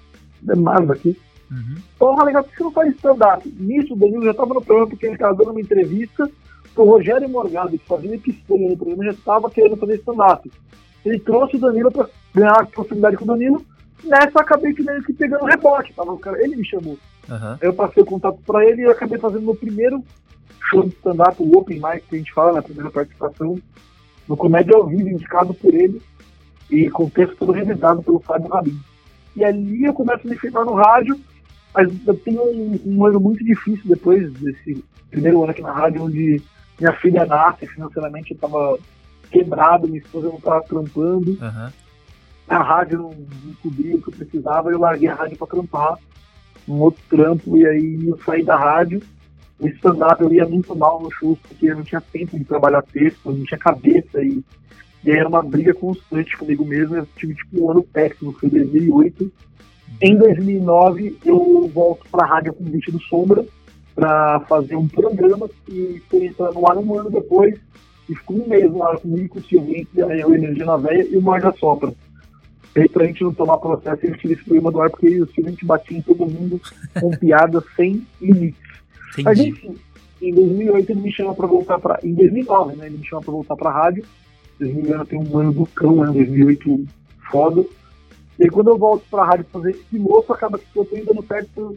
é 0.48 0.92
aqui. 0.92 1.18
Uhum. 1.50 1.74
Porra, 1.98 2.24
legal, 2.24 2.44
por 2.44 2.50
que 2.50 2.56
você 2.58 2.64
não 2.64 2.72
faz 2.72 2.94
stand-up? 2.94 3.54
Nisso, 3.58 3.94
o 3.94 3.96
Danilo 3.96 4.24
já 4.24 4.30
estava 4.30 4.54
no 4.54 4.62
programa 4.62 4.88
porque 4.88 5.06
ele 5.06 5.14
estava 5.14 5.34
dando 5.34 5.50
uma 5.50 5.60
entrevista 5.60 6.30
pro 6.74 6.84
Rogério 6.84 7.28
Morgado, 7.28 7.78
que 7.78 7.86
fazia 7.86 8.14
epistola 8.14 8.60
no 8.60 8.76
programa, 8.76 9.04
já 9.04 9.10
estava 9.10 9.50
querendo 9.50 9.76
fazer 9.76 9.96
stand-up. 9.96 10.50
Ele 11.04 11.18
trouxe 11.18 11.56
o 11.56 11.60
Danilo 11.60 11.90
para 11.90 12.08
ganhar 12.34 12.60
a 12.60 12.66
possibilidade 12.66 13.16
com 13.16 13.24
o 13.24 13.28
Danilo. 13.28 13.64
Nessa, 14.04 14.30
eu 14.34 14.40
acabei 14.40 14.72
que 14.72 14.82
meio 14.82 15.02
que 15.02 15.12
pegando 15.12 15.44
rebote. 15.44 15.92
Tava, 15.94 16.12
o 16.12 16.20
ele 16.36 16.56
me 16.56 16.64
chamou. 16.64 16.98
Aí 17.60 17.68
eu 17.68 17.74
passei 17.74 18.02
o 18.02 18.06
contato 18.06 18.38
para 18.46 18.64
ele 18.64 18.82
e 18.82 18.86
acabei 18.86 19.18
fazendo 19.18 19.42
meu 19.42 19.54
primeiro 19.54 20.04
show 20.68 20.82
de 20.82 20.94
stand-up, 20.94 21.36
o 21.38 21.58
Open 21.58 21.76
Mic, 21.80 22.06
que 22.08 22.14
a 22.14 22.18
gente 22.18 22.32
fala 22.32 22.52
na 22.52 22.62
primeira 22.62 22.90
participação, 22.90 23.58
no 24.28 24.36
Comédia 24.36 24.76
ao 24.76 24.86
Vivo, 24.86 25.08
indicado 25.08 25.52
por 25.54 25.74
ele, 25.74 26.00
e 26.70 26.88
com 26.90 27.04
o 27.04 27.10
texto 27.10 27.36
todo 27.36 27.52
revisado 27.52 28.02
pelo 28.02 28.20
Fábio 28.20 28.48
Rabin. 28.48 28.80
E 29.36 29.44
ali 29.44 29.84
eu 29.84 29.92
começo 29.92 30.26
a 30.26 30.30
me 30.30 30.38
firmar 30.38 30.64
no 30.64 30.74
rádio, 30.74 31.18
mas 31.74 31.90
eu 32.06 32.14
tenho 32.14 32.42
um, 32.42 32.80
um 32.86 33.06
ano 33.06 33.20
muito 33.20 33.44
difícil 33.44 33.82
depois 33.84 34.32
desse 34.34 34.82
primeiro 35.10 35.42
ano 35.42 35.52
aqui 35.52 35.62
na 35.62 35.72
rádio, 35.72 36.04
onde 36.04 36.42
minha 36.78 36.92
filha 36.94 37.26
nasce, 37.26 37.66
financeiramente 37.66 38.30
eu 38.30 38.34
estava 38.34 38.78
quebrado, 39.30 39.86
minha 39.86 40.00
esposa 40.00 40.28
não 40.28 40.36
estava 40.36 40.62
trampando, 40.62 41.38
Aham. 41.40 41.72
a 42.48 42.62
rádio 42.62 42.98
não, 42.98 43.10
não 43.10 43.54
cobria 43.62 43.96
o 43.96 44.02
que 44.02 44.08
eu 44.08 44.14
precisava, 44.14 44.70
eu 44.70 44.78
larguei 44.78 45.08
a 45.08 45.14
rádio 45.14 45.38
para 45.38 45.46
trampar 45.46 45.98
um 46.68 46.80
outro 46.80 47.02
trampo, 47.08 47.56
e 47.56 47.66
aí 47.66 48.08
eu 48.08 48.18
saí 48.24 48.42
da 48.44 48.56
rádio. 48.56 49.02
O 49.58 49.68
stand-up 49.68 50.22
eu 50.22 50.32
ia 50.32 50.46
muito 50.46 50.74
mal 50.74 51.00
nos 51.00 51.14
shows, 51.14 51.38
porque 51.38 51.66
eu 51.66 51.76
não 51.76 51.84
tinha 51.84 52.00
tempo 52.00 52.36
de 52.36 52.44
trabalhar 52.44 52.82
texto, 52.82 53.20
eu 53.26 53.32
não 53.32 53.44
tinha 53.44 53.58
cabeça, 53.58 54.20
e, 54.22 54.42
e 55.04 55.10
aí 55.10 55.18
era 55.18 55.28
uma 55.28 55.42
briga 55.42 55.72
constante 55.74 56.36
comigo 56.36 56.64
mesmo. 56.64 56.96
Eu 56.96 57.06
tive 57.16 57.34
tipo 57.34 57.64
um 57.64 57.70
ano 57.70 57.82
péssimo, 57.82 58.32
foi 58.32 58.48
2008. 58.50 59.32
Em 60.00 60.16
2009, 60.16 61.18
eu 61.24 61.70
volto 61.72 62.06
pra 62.10 62.26
rádio 62.26 62.52
com 62.54 62.64
Convite 62.64 62.90
do 62.90 63.00
Sombra 63.02 63.44
para 63.94 64.40
fazer 64.40 64.74
um 64.74 64.88
programa 64.88 65.48
que 65.66 66.02
foi 66.08 66.26
entrar 66.26 66.50
no 66.52 66.66
ar 66.66 66.78
um 66.78 66.98
ano 66.98 67.10
depois, 67.10 67.58
e 68.08 68.14
ficou 68.14 68.42
um 68.42 68.48
mês 68.48 68.70
no 68.70 68.82
ar 68.82 68.98
comigo, 68.98 69.28
com 69.28 69.38
o 69.38 69.42
Silvinho, 69.44 69.86
aí 70.08 70.24
o 70.24 70.34
Energia 70.34 70.64
na 70.64 70.76
Veia 70.76 71.06
e 71.08 71.16
o 71.16 71.22
Morda 71.22 71.52
Sopra. 71.52 71.92
E 72.74 72.80
aí, 72.80 72.88
pra 72.88 73.04
gente 73.04 73.22
não 73.22 73.34
tomar 73.34 73.58
processo, 73.58 74.06
ele 74.06 74.16
tira 74.16 74.34
esse 74.34 74.44
programa 74.44 74.72
do 74.72 74.80
ar, 74.80 74.90
porque 74.90 75.08
o 75.20 75.26
Silvio 75.26 75.48
a 75.48 75.50
gente 75.50 75.66
batia 75.66 75.98
em 75.98 76.02
todo 76.02 76.26
mundo 76.26 76.60
com 76.98 77.10
piadas 77.10 77.64
sem 77.76 78.06
limites. 78.20 78.60
Mas 79.22 79.38
enfim, 79.38 79.76
em 80.22 80.32
2008 80.34 80.92
ele 80.92 81.00
me 81.00 81.12
chama 81.12 81.34
pra 81.34 81.46
voltar 81.46 81.78
pra. 81.78 81.98
Em 82.02 82.14
2009, 82.14 82.76
né? 82.76 82.86
Ele 82.86 82.98
me 82.98 83.06
chama 83.06 83.22
pra 83.22 83.32
voltar 83.32 83.56
pra 83.56 83.70
rádio. 83.70 84.04
2009 84.58 85.04
tem 85.06 85.18
um 85.18 85.38
ano 85.38 85.52
do 85.52 85.66
cão, 85.66 85.96
né? 85.96 86.12
2008 86.12 86.86
foda. 87.30 87.64
E 88.38 88.44
aí 88.44 88.50
quando 88.50 88.68
eu 88.68 88.78
volto 88.78 89.04
pra 89.10 89.24
rádio 89.24 89.46
fazer 89.52 89.70
esse 89.70 89.84
piloto, 89.84 90.32
acaba 90.32 90.58
que 90.58 90.64
eu 90.74 90.84
tô 90.84 90.96
indo 90.96 91.06
dando 91.06 91.26
certo. 91.26 91.50
Eu, 91.56 91.76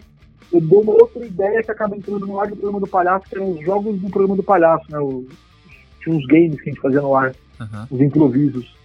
eu 0.53 0.61
dou 0.61 0.81
uma 0.81 0.93
outra 0.93 1.25
ideia 1.25 1.63
que 1.63 1.71
acaba 1.71 1.97
entrando 1.97 2.25
no 2.25 2.39
ar 2.39 2.47
do 2.47 2.55
programa 2.55 2.79
do 2.79 2.87
palhaço, 2.87 3.27
que 3.27 3.35
eram 3.35 3.51
os 3.51 3.65
jogos 3.65 3.99
do 3.99 4.09
programa 4.09 4.35
do 4.35 4.43
palhaço, 4.43 4.85
né? 4.89 4.99
O, 4.99 5.25
tinha 6.01 6.15
uns 6.15 6.25
games 6.27 6.61
que 6.61 6.69
a 6.69 6.73
gente 6.73 6.81
fazia 6.81 7.01
no 7.01 7.15
ar 7.15 7.35
Aham. 7.59 7.87
os 7.89 7.99
improvisos. 7.99 8.75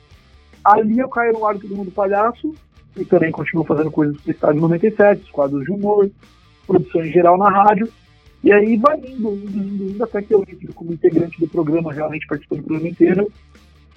Ali 0.65 0.99
eu 0.99 1.09
caí 1.09 1.33
no 1.33 1.47
ar 1.47 1.57
do 1.57 1.75
Mundo 1.75 1.91
Palhaço 1.91 2.55
e 2.97 3.05
também 3.05 3.31
continuo 3.31 3.65
fazendo 3.65 3.91
coisas 3.91 4.21
pro 4.21 4.31
Estádio 4.31 4.61
97, 4.61 5.23
os 5.23 5.31
quadros 5.31 5.65
de 5.65 5.71
humor, 5.71 6.11
produção 6.67 7.05
em 7.05 7.13
geral 7.13 7.39
na 7.39 7.49
rádio. 7.49 7.89
E 8.43 8.53
aí 8.53 8.77
vai 8.77 8.97
indo, 8.99 9.35
indo, 9.35 9.59
indo, 9.59 9.91
indo 9.91 10.05
até 10.05 10.23
que 10.23 10.33
eu 10.33 10.41
entro 10.41 10.73
como 10.73 10.93
integrante 10.93 11.39
do 11.39 11.49
programa, 11.49 11.93
realmente 11.93 12.27
participando 12.27 12.61
do 12.61 12.67
programa 12.67 12.89
inteiro. 12.89 13.31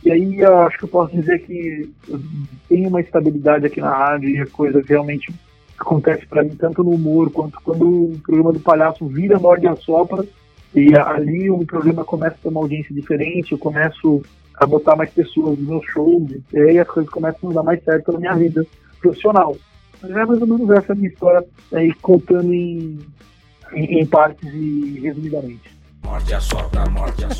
E 0.03 0.11
aí 0.11 0.39
eu 0.39 0.57
acho 0.59 0.77
que 0.77 0.83
eu 0.83 0.89
posso 0.89 1.15
dizer 1.15 1.39
que 1.39 1.89
eu 2.09 2.19
tenho 2.67 2.89
uma 2.89 2.99
estabilidade 2.99 3.65
aqui 3.65 3.79
na 3.79 3.95
rádio 3.95 4.29
e 4.29 4.39
a 4.39 4.47
coisa 4.47 4.83
realmente 4.85 5.33
acontece 5.79 6.25
para 6.25 6.43
mim, 6.43 6.55
tanto 6.55 6.83
no 6.83 6.91
humor 6.91 7.31
quanto 7.31 7.59
quando 7.61 7.85
o 7.87 8.19
programa 8.19 8.51
do 8.51 8.59
palhaço 8.59 9.05
vira 9.07 9.39
Morde 9.39 9.67
a 9.67 9.75
Sopra. 9.75 10.25
E 10.75 10.93
ali 10.95 11.49
o 11.49 11.65
programa 11.65 12.03
começa 12.03 12.35
a 12.35 12.39
ter 12.39 12.49
uma 12.49 12.59
audiência 12.59 12.93
diferente, 12.93 13.51
eu 13.51 13.57
começo 13.57 14.23
a 14.59 14.65
botar 14.65 14.95
mais 14.95 15.09
pessoas 15.11 15.57
nos 15.59 15.67
meus 15.67 15.85
shows, 15.87 16.31
e 16.53 16.57
aí 16.59 16.79
as 16.79 16.87
coisas 16.87 17.11
começam 17.11 17.49
a 17.49 17.53
dar 17.53 17.63
mais 17.63 17.83
certo 17.83 18.11
na 18.13 18.19
minha 18.19 18.35
vida 18.35 18.65
profissional. 19.01 19.55
Mas 20.01 20.11
é 20.11 20.25
mais 20.25 20.41
ou 20.41 20.47
menos 20.47 20.69
essa 20.71 20.93
a 20.93 20.95
minha 20.95 21.09
história 21.09 21.45
aí 21.73 21.93
contando 21.95 22.53
em, 22.53 22.99
em, 23.73 23.99
em 24.01 24.05
partes 24.05 24.47
e 24.53 24.99
resumidamente. 25.01 25.71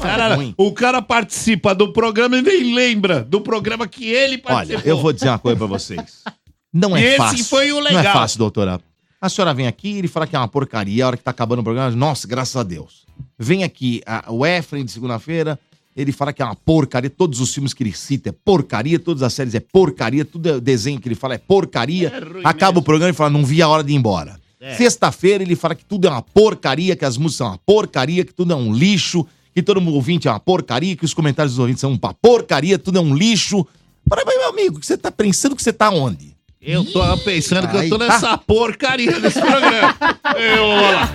Cara, 0.01 0.35
ruim. 0.35 0.53
o 0.57 0.71
cara 0.73 1.01
participa 1.01 1.75
do 1.75 1.91
programa 1.91 2.37
e 2.37 2.41
nem 2.41 2.73
lembra 2.73 3.21
do 3.23 3.41
programa 3.41 3.87
que 3.87 4.05
ele 4.09 4.35
Olha, 4.35 4.41
participou. 4.55 4.83
eu 4.89 4.97
vou 4.97 5.13
dizer 5.13 5.27
uma 5.29 5.39
coisa 5.39 5.57
pra 5.57 5.67
vocês. 5.67 6.23
Não 6.71 6.95
é 6.95 7.03
esse 7.03 7.17
fácil. 7.17 7.45
foi 7.45 7.71
o 7.71 7.75
Não 7.75 7.83
legal. 7.83 8.01
é 8.05 8.11
fácil, 8.13 8.39
doutora. 8.39 8.79
A 9.21 9.29
senhora 9.29 9.53
vem 9.53 9.67
aqui, 9.67 9.97
ele 9.97 10.07
fala 10.07 10.25
que 10.27 10.35
é 10.35 10.39
uma 10.39 10.47
porcaria, 10.47 11.03
a 11.03 11.07
hora 11.07 11.17
que 11.17 11.23
tá 11.23 11.31
acabando 11.31 11.59
o 11.59 11.63
programa, 11.63 11.89
nossa, 11.91 12.27
graças 12.27 12.55
a 12.55 12.63
Deus. 12.63 13.05
Vem 13.37 13.63
aqui 13.63 14.01
a- 14.05 14.25
o 14.29 14.45
Efren 14.45 14.83
de 14.83 14.91
segunda-feira, 14.91 15.59
ele 15.95 16.11
fala 16.11 16.33
que 16.33 16.41
é 16.41 16.45
uma 16.45 16.55
porcaria, 16.55 17.09
todos 17.09 17.39
os 17.39 17.53
filmes 17.53 17.73
que 17.73 17.83
ele 17.83 17.93
cita 17.93 18.29
é 18.29 18.31
porcaria, 18.31 18.97
todas 18.97 19.21
as 19.21 19.33
séries 19.33 19.53
é 19.53 19.59
porcaria, 19.59 20.25
tudo 20.25 20.49
é 20.49 20.59
desenho 20.59 20.99
que 20.99 21.07
ele 21.07 21.15
fala 21.15 21.35
é 21.35 21.37
porcaria. 21.37 22.07
É 22.07 22.47
Acaba 22.47 22.71
mesmo. 22.73 22.79
o 22.81 22.83
programa 22.83 23.11
e 23.11 23.13
fala, 23.13 23.29
não 23.29 23.45
vi 23.45 23.61
a 23.61 23.67
hora 23.67 23.83
de 23.83 23.93
ir 23.93 23.95
embora. 23.95 24.39
É. 24.59 24.75
Sexta-feira 24.75 25.43
ele 25.43 25.55
fala 25.55 25.75
que 25.75 25.85
tudo 25.85 26.07
é 26.07 26.09
uma 26.09 26.21
porcaria, 26.21 26.95
que 26.95 27.05
as 27.05 27.17
músicas 27.17 27.37
são 27.37 27.47
uma 27.47 27.59
porcaria, 27.59 28.23
que 28.25 28.33
tudo 28.33 28.53
é 28.53 28.55
um 28.55 28.73
lixo, 28.73 29.27
que 29.53 29.61
todo 29.61 29.79
mundo 29.81 29.95
ouvinte 29.95 30.27
é 30.27 30.31
uma 30.31 30.39
porcaria, 30.39 30.95
que 30.95 31.05
os 31.05 31.13
comentários 31.13 31.53
dos 31.53 31.59
ouvintes 31.59 31.81
são 31.81 31.91
uma 31.91 32.13
porcaria, 32.13 32.79
tudo 32.79 32.97
é 32.97 33.01
um 33.01 33.13
lixo. 33.13 33.67
Para, 34.09 34.23
meu 34.25 34.49
amigo, 34.49 34.79
que 34.79 34.85
você 34.85 34.97
tá 34.97 35.11
pensando 35.11 35.55
que 35.55 35.61
você 35.61 35.73
tá 35.73 35.89
onde? 35.89 36.33
Eu 36.65 36.85
tô 36.85 37.17
pensando 37.17 37.67
que 37.67 37.75
eu 37.75 37.89
tô 37.89 38.01
Ai, 38.01 38.07
nessa 38.07 38.37
porcaria 38.37 39.19
desse 39.19 39.39
programa. 39.39 39.95
Eu 40.39 40.67
lá. 40.67 41.09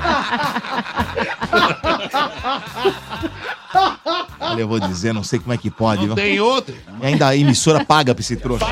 Olha, 4.58 4.62
eu 4.64 4.68
vou 4.68 4.80
dizer, 4.80 5.14
não 5.14 5.22
sei 5.22 5.38
como 5.38 5.52
é 5.52 5.56
que 5.58 5.70
pode. 5.70 6.00
Não 6.06 6.14
viu? 6.14 6.14
tem 6.16 6.40
outro. 6.40 6.74
E 7.00 7.06
ainda 7.06 7.28
a 7.28 7.36
emissora 7.36 7.84
paga 7.84 8.12
pra 8.14 8.20
esse 8.20 8.36
trouxa. 8.36 8.66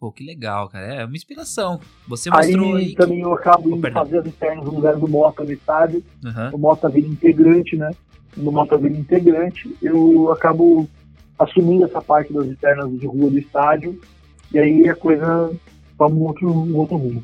Pô, 0.00 0.10
que 0.10 0.24
legal, 0.24 0.68
cara. 0.68 0.86
É 0.86 1.04
uma 1.04 1.14
inspiração. 1.14 1.78
Você 2.08 2.30
mostrou 2.30 2.74
Aí 2.76 2.84
aí. 2.86 2.94
também 2.94 3.20
eu 3.20 3.32
acabo 3.32 3.64
Oh, 3.66 3.72
indo 3.72 3.80
perdão. 3.82 4.02
fazer 4.04 4.18
as 4.18 4.26
internas 4.26 4.64
no 4.64 4.74
lugar 4.74 4.96
do 4.96 5.06
Mota 5.06 5.44
no 5.44 5.52
estádio. 5.52 6.02
Aham. 6.24 6.50
O 6.52 6.58
Mota 6.58 6.88
vira 6.88 7.06
integrante, 7.06 7.76
né? 7.76 7.90
No 8.36 8.50
Mota 8.50 8.76
vira 8.78 8.96
integrante, 8.96 9.76
eu 9.82 10.32
acabo 10.32 10.88
assumindo 11.38 11.84
essa 11.84 12.00
parte 12.00 12.32
das 12.32 12.46
internas 12.46 12.90
de 12.98 13.06
rua 13.06 13.30
do 13.30 13.38
estádio. 13.38 14.00
E 14.52 14.58
aí 14.58 14.88
a 14.88 14.94
coisa 14.96 15.50
toma 15.98 16.14
um 16.16 16.22
outro, 16.22 16.50
um 16.50 16.76
outro 16.76 16.96
rumo. 16.96 17.22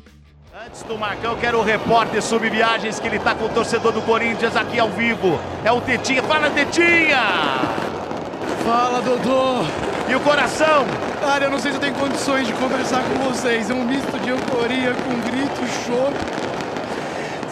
Antes 0.65 0.83
do 0.83 0.97
Marcão, 0.97 1.37
quero 1.37 1.57
o 1.59 1.63
repórter 1.63 2.21
sobre 2.21 2.49
viagens 2.49 2.99
que 2.99 3.07
ele 3.07 3.17
tá 3.17 3.33
com 3.33 3.45
o 3.45 3.49
torcedor 3.49 3.93
do 3.93 4.01
Corinthians 4.01 4.57
aqui 4.57 4.77
ao 4.77 4.89
vivo. 4.89 5.39
É 5.63 5.71
o 5.71 5.79
Tetinha. 5.79 6.21
Fala, 6.21 6.49
Tetinha! 6.49 7.21
Fala, 8.65 9.01
Dodô! 9.01 9.63
E 10.09 10.15
o 10.15 10.19
coração? 10.19 10.85
Cara, 11.21 11.45
eu 11.45 11.49
não 11.49 11.59
sei 11.59 11.71
se 11.71 11.77
eu 11.77 11.81
tenho 11.81 11.95
condições 11.95 12.45
de 12.45 12.51
conversar 12.51 13.01
com 13.03 13.29
vocês. 13.29 13.69
É 13.69 13.73
um 13.73 13.85
misto 13.85 14.19
de 14.19 14.31
euforia 14.31 14.93
com 14.95 15.21
grito 15.31 15.65
choro. 15.85 16.13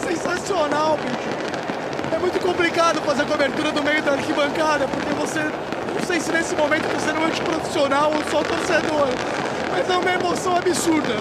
Sensacional, 0.06 0.98
bicho. 0.98 2.14
É 2.14 2.18
muito 2.18 2.38
complicado 2.40 3.00
fazer 3.00 3.22
a 3.22 3.24
cobertura 3.24 3.72
do 3.72 3.82
meio 3.82 4.02
da 4.02 4.12
arquibancada, 4.12 4.86
porque 4.86 5.14
você. 5.14 5.40
Não 5.40 6.06
sei 6.06 6.20
se 6.20 6.30
nesse 6.30 6.54
momento 6.54 6.84
você 6.88 7.10
não 7.14 7.22
é 7.22 7.26
antiprofissional 7.28 8.12
ou 8.12 8.22
só 8.30 8.42
torcedor. 8.42 9.08
Mas 9.70 9.88
é 9.88 9.96
uma 9.96 10.10
emoção 10.12 10.56
absurda. 10.56 11.14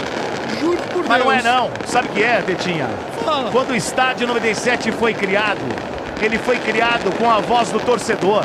Juro 0.60 0.78
por 0.94 1.08
Mas 1.08 1.24
Deus. 1.24 1.26
não 1.26 1.32
é 1.32 1.42
não. 1.42 1.72
Sabe 1.86 2.08
o 2.08 2.12
que 2.12 2.24
é, 2.24 2.42
Tetinha? 2.42 2.88
Fala. 3.24 3.52
Quando 3.52 3.72
o 3.72 3.76
Estádio 3.76 4.28
97 4.28 4.92
foi 4.92 5.14
criado, 5.14 5.62
ele 6.22 6.38
foi 6.38 6.58
criado 6.58 7.16
com 7.18 7.30
a 7.30 7.40
voz 7.40 7.70
do 7.70 7.80
torcedor. 7.80 8.44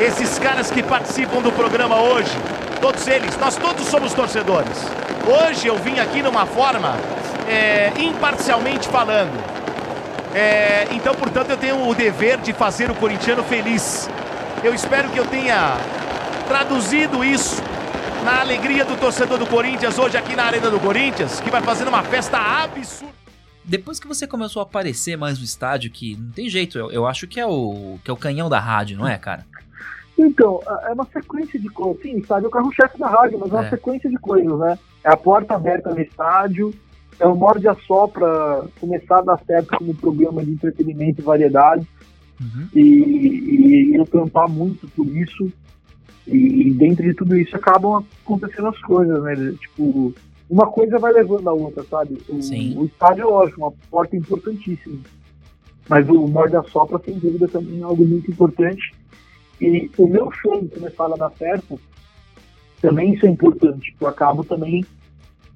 Esses 0.00 0.38
caras 0.38 0.70
que 0.70 0.82
participam 0.82 1.40
do 1.40 1.52
programa 1.52 2.00
hoje, 2.00 2.32
todos 2.80 3.06
eles, 3.06 3.36
nós 3.38 3.56
todos 3.56 3.86
somos 3.86 4.12
torcedores. 4.12 4.78
Hoje 5.26 5.68
eu 5.68 5.76
vim 5.76 5.98
aqui 5.98 6.22
numa 6.22 6.46
forma 6.46 6.96
é, 7.48 7.92
imparcialmente 7.98 8.88
falando. 8.88 9.32
É, 10.34 10.86
então, 10.92 11.14
portanto, 11.14 11.50
eu 11.50 11.56
tenho 11.56 11.88
o 11.88 11.94
dever 11.94 12.38
de 12.38 12.52
fazer 12.52 12.90
o 12.90 12.94
corintiano 12.94 13.42
feliz. 13.44 14.08
Eu 14.64 14.74
espero 14.74 15.08
que 15.10 15.18
eu 15.18 15.26
tenha 15.26 15.76
traduzido 16.48 17.24
isso 17.24 17.62
na 18.24 18.40
alegria 18.40 18.84
do 18.84 18.96
torcedor 18.96 19.38
do 19.38 19.46
Corinthians 19.46 19.98
hoje 19.98 20.16
aqui 20.16 20.36
na 20.36 20.44
Arena 20.44 20.70
do 20.70 20.78
Corinthians, 20.78 21.40
que 21.40 21.50
vai 21.50 21.60
fazendo 21.62 21.88
uma 21.88 22.02
festa 22.02 22.38
absurda. 22.38 23.12
Depois 23.64 24.00
que 24.00 24.08
você 24.08 24.26
começou 24.26 24.60
a 24.60 24.64
aparecer 24.64 25.16
mais 25.16 25.38
no 25.38 25.44
estádio, 25.44 25.90
que 25.90 26.16
não 26.16 26.30
tem 26.30 26.48
jeito, 26.48 26.78
eu, 26.78 26.90
eu 26.90 27.06
acho 27.06 27.26
que 27.28 27.38
é 27.38 27.46
o 27.46 27.98
que 28.04 28.10
é 28.10 28.14
o 28.14 28.16
canhão 28.16 28.48
da 28.48 28.58
rádio, 28.58 28.98
não 28.98 29.06
é, 29.06 29.16
cara? 29.16 29.46
Então, 30.18 30.60
é 30.84 30.92
uma 30.92 31.06
sequência 31.12 31.58
de 31.58 31.68
coisas. 31.68 32.02
Sim, 32.02 32.18
estádio 32.18 32.46
é 32.46 32.48
o 32.48 32.50
carro-chefe 32.50 32.98
da 32.98 33.08
rádio, 33.08 33.38
mas 33.40 33.50
é 33.50 33.54
uma 33.54 33.66
É. 33.66 33.70
sequência 33.70 34.10
de 34.10 34.16
coisas, 34.18 34.58
né? 34.58 34.78
É 35.04 35.10
a 35.10 35.16
porta 35.16 35.54
aberta 35.54 35.90
no 35.90 36.00
estádio, 36.00 36.72
é 37.18 37.26
o 37.26 37.34
morde 37.34 37.66
a 37.68 37.74
só 37.86 38.06
pra 38.06 38.64
começar 38.80 39.18
a 39.18 39.22
dar 39.22 39.40
certo 39.46 39.76
como 39.76 39.94
programa 39.94 40.44
de 40.44 40.50
entretenimento 40.52 41.20
e 41.20 41.24
variedade. 41.24 41.86
Uhum. 42.40 42.68
E, 42.74 43.90
e 43.92 43.96
eu 43.96 44.04
trampar 44.04 44.48
muito 44.48 44.86
por 44.88 45.06
isso. 45.06 45.52
E 46.26 46.70
dentro 46.72 47.02
de 47.02 47.14
tudo 47.14 47.36
isso 47.36 47.56
acabam 47.56 48.04
acontecendo 48.22 48.68
as 48.68 48.80
coisas, 48.82 49.22
né? 49.22 49.54
Tipo, 49.60 50.14
uma 50.48 50.66
coisa 50.70 50.98
vai 50.98 51.12
levando 51.12 51.48
a 51.48 51.52
outra, 51.52 51.82
sabe? 51.84 52.18
O, 52.28 52.40
Sim. 52.42 52.78
o 52.78 52.84
estádio 52.84 53.22
é 53.22 53.24
lógico, 53.24 53.60
uma 53.60 53.72
porta 53.90 54.16
importantíssima. 54.16 54.98
Mas 55.88 56.08
o 56.08 56.28
morde 56.28 56.56
a 56.56 56.62
sopra, 56.62 57.00
sem 57.04 57.18
dúvida, 57.18 57.48
também 57.48 57.80
é 57.80 57.82
algo 57.82 58.04
muito 58.04 58.30
importante. 58.30 58.94
E 59.60 59.90
o 59.98 60.06
meu 60.06 60.30
show 60.30 60.64
começar 60.68 61.06
a 61.06 61.16
dar 61.16 61.32
certo, 61.32 61.80
também 62.80 63.14
isso 63.14 63.26
é 63.26 63.28
importante. 63.28 63.94
Eu 64.00 64.06
acabo 64.06 64.44
também 64.44 64.84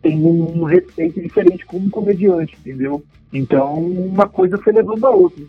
tendo 0.02 0.28
um 0.28 0.64
respeito 0.64 1.20
diferente 1.20 1.66
como 1.66 1.90
comediante, 1.90 2.56
entendeu? 2.58 3.04
Então, 3.32 3.74
uma 3.74 4.28
coisa 4.28 4.56
foi 4.58 4.72
levando 4.72 5.04
a 5.04 5.10
outra. 5.10 5.44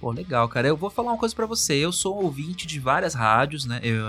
Pô, 0.00 0.10
legal, 0.10 0.46
cara. 0.48 0.68
Eu 0.68 0.76
vou 0.76 0.90
falar 0.90 1.12
uma 1.12 1.18
coisa 1.18 1.34
pra 1.34 1.46
você. 1.46 1.74
Eu 1.74 1.90
sou 1.92 2.22
ouvinte 2.22 2.66
de 2.66 2.78
várias 2.78 3.14
rádios, 3.14 3.64
né? 3.64 3.80
Eu, 3.82 4.04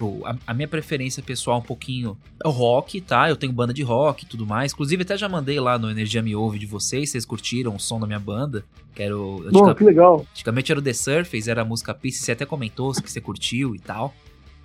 pô, 0.00 0.22
a, 0.24 0.34
a 0.46 0.54
minha 0.54 0.66
preferência 0.66 1.22
pessoal 1.22 1.58
um 1.58 1.62
pouquinho 1.62 2.16
é 2.42 2.48
o 2.48 2.50
rock, 2.50 3.02
tá? 3.02 3.28
Eu 3.28 3.36
tenho 3.36 3.52
banda 3.52 3.74
de 3.74 3.82
rock 3.82 4.24
e 4.24 4.26
tudo 4.26 4.46
mais. 4.46 4.72
Inclusive, 4.72 5.02
até 5.02 5.14
já 5.14 5.28
mandei 5.28 5.60
lá 5.60 5.78
no 5.78 5.90
Energia 5.90 6.22
Me 6.22 6.34
Ouve 6.34 6.58
de 6.58 6.64
vocês. 6.64 7.10
Vocês 7.10 7.26
curtiram 7.26 7.76
o 7.76 7.78
som 7.78 8.00
da 8.00 8.06
minha 8.06 8.18
banda. 8.18 8.64
Que 8.94 9.02
era 9.02 9.16
o. 9.16 9.44
Bom, 9.52 9.74
que 9.74 9.84
legal. 9.84 10.26
Antigamente 10.30 10.72
era 10.72 10.80
o 10.80 10.82
The 10.82 10.94
Surface, 10.94 11.50
era 11.50 11.60
a 11.60 11.64
música 11.66 11.92
Peace. 11.92 12.16
Você 12.18 12.32
até 12.32 12.46
comentou 12.46 12.92
que 12.92 13.10
você 13.10 13.20
curtiu 13.20 13.74
e 13.74 13.78
tal. 13.78 14.14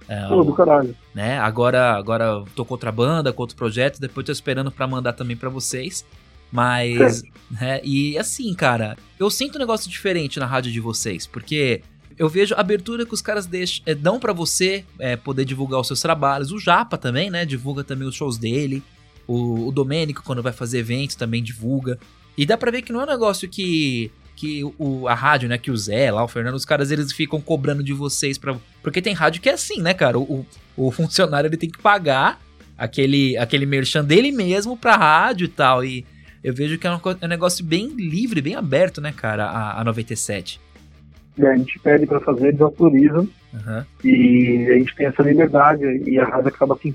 É, 0.08 0.26
Pô, 0.30 0.41
do 0.43 0.54
caralho. 0.54 0.95
né? 1.13 1.38
Agora, 1.39 1.95
agora 1.95 2.43
tô 2.56 2.63
com 2.63 2.74
outra 2.76 2.91
banda, 2.91 3.34
com 3.34 3.41
outro 3.41 3.58
projeto, 3.58 4.00
depois 4.00 4.26
tô 4.26 4.32
esperando 4.32 4.71
pra 4.71 4.88
mandar 4.88 5.13
também 5.13 5.36
pra 5.36 5.50
vocês. 5.50 6.06
Mas, 6.52 7.24
né? 7.52 7.82
E 7.84 8.17
assim, 8.17 8.54
cara, 8.54 8.95
eu 9.19 9.30
sinto 9.30 9.56
um 9.58 9.60
negócio 9.60 9.89
diferente 9.89 10.39
na 10.39 10.45
rádio 10.45 10.71
de 10.71 10.80
vocês, 10.80 11.28
porque 11.28 11.82
eu 12.17 12.30
vejo 12.30 12.56
a 12.56 12.60
abertura 12.60 13.06
que 13.06 13.13
os 13.13 13.21
caras 13.21 13.45
deixam, 13.45 13.84
é, 13.86 13.93
dão 13.93 14.19
pra 14.19 14.32
você 14.32 14.86
é, 14.99 15.15
poder 15.15 15.45
divulgar 15.45 15.80
os 15.80 15.88
seus 15.88 16.01
trabalhos. 16.01 16.51
O 16.51 16.60
Japa 16.60 16.97
também, 16.97 17.30
né? 17.30 17.45
Divulga 17.45 17.84
também 17.84 18.08
os 18.08 18.15
shows 18.15 18.38
dele. 18.38 18.82
O, 19.28 19.67
o 19.67 19.71
Domênico, 19.71 20.23
quando 20.23 20.41
vai 20.41 20.54
fazer 20.54 20.80
eventos, 20.80 21.15
também 21.15 21.43
divulga. 21.43 21.99
E 22.38 22.45
dá 22.45 22.58
pra 22.58 22.71
ver 22.71 22.82
que 22.82 22.93
não 22.93 23.01
é 23.01 23.04
um 23.04 23.08
negócio 23.08 23.49
que 23.49 24.12
que 24.36 24.62
o, 24.78 25.08
a 25.08 25.13
rádio, 25.13 25.47
né, 25.47 25.58
que 25.58 25.71
o 25.71 25.78
Zé 25.78 26.12
lá, 26.12 26.21
o 26.21 26.28
Fernando, 26.28 26.56
os 26.56 26.65
caras 26.65 26.91
eles 26.91 27.13
ficam 27.13 27.39
cobrando 27.39 27.82
de 27.82 27.93
vocês 27.93 28.38
para 28.38 28.54
porque 28.84 29.01
tem 29.01 29.13
rádio 29.13 29.41
que 29.41 29.47
é 29.47 29.54
assim, 29.54 29.82
né, 29.82 29.93
cara? 29.93 30.19
O, 30.19 30.45
o, 30.75 30.88
o 30.88 30.91
funcionário 30.91 31.47
ele 31.47 31.56
tem 31.56 31.69
que 31.69 31.82
pagar 31.82 32.41
aquele 32.78 33.38
aquele 33.38 33.65
merchan 33.65 34.04
dele 34.04 34.34
mesmo 34.34 34.75
pra 34.75 34.97
rádio 34.97 35.45
e 35.45 35.47
tal. 35.47 35.86
E 35.86 36.06
eu 36.43 36.54
vejo 36.54 36.78
que 36.78 36.86
é 36.86 36.91
um, 36.91 36.99
é 37.21 37.25
um 37.25 37.30
negócio 37.30 37.63
bem 37.63 37.88
livre, 37.88 38.41
bem 38.41 38.56
aberto, 38.56 38.99
né, 38.99 39.13
cara, 39.13 39.45
a, 39.45 39.80
a 39.80 39.84
97. 39.84 40.60
E 41.38 41.45
a 41.45 41.56
gente 41.56 41.78
pede 41.80 42.06
para 42.06 42.19
fazer, 42.21 42.48
eles 42.48 42.62
autorizam, 42.62 43.28
Aham. 43.54 43.86
e 44.04 44.67
a 44.69 44.78
gente 44.78 44.95
tem 44.95 45.08
essa 45.08 45.21
liberdade, 45.21 45.84
e 46.06 46.17
a 46.17 46.26
rádio 46.26 46.48
acaba 46.48 46.78
se, 46.78 46.93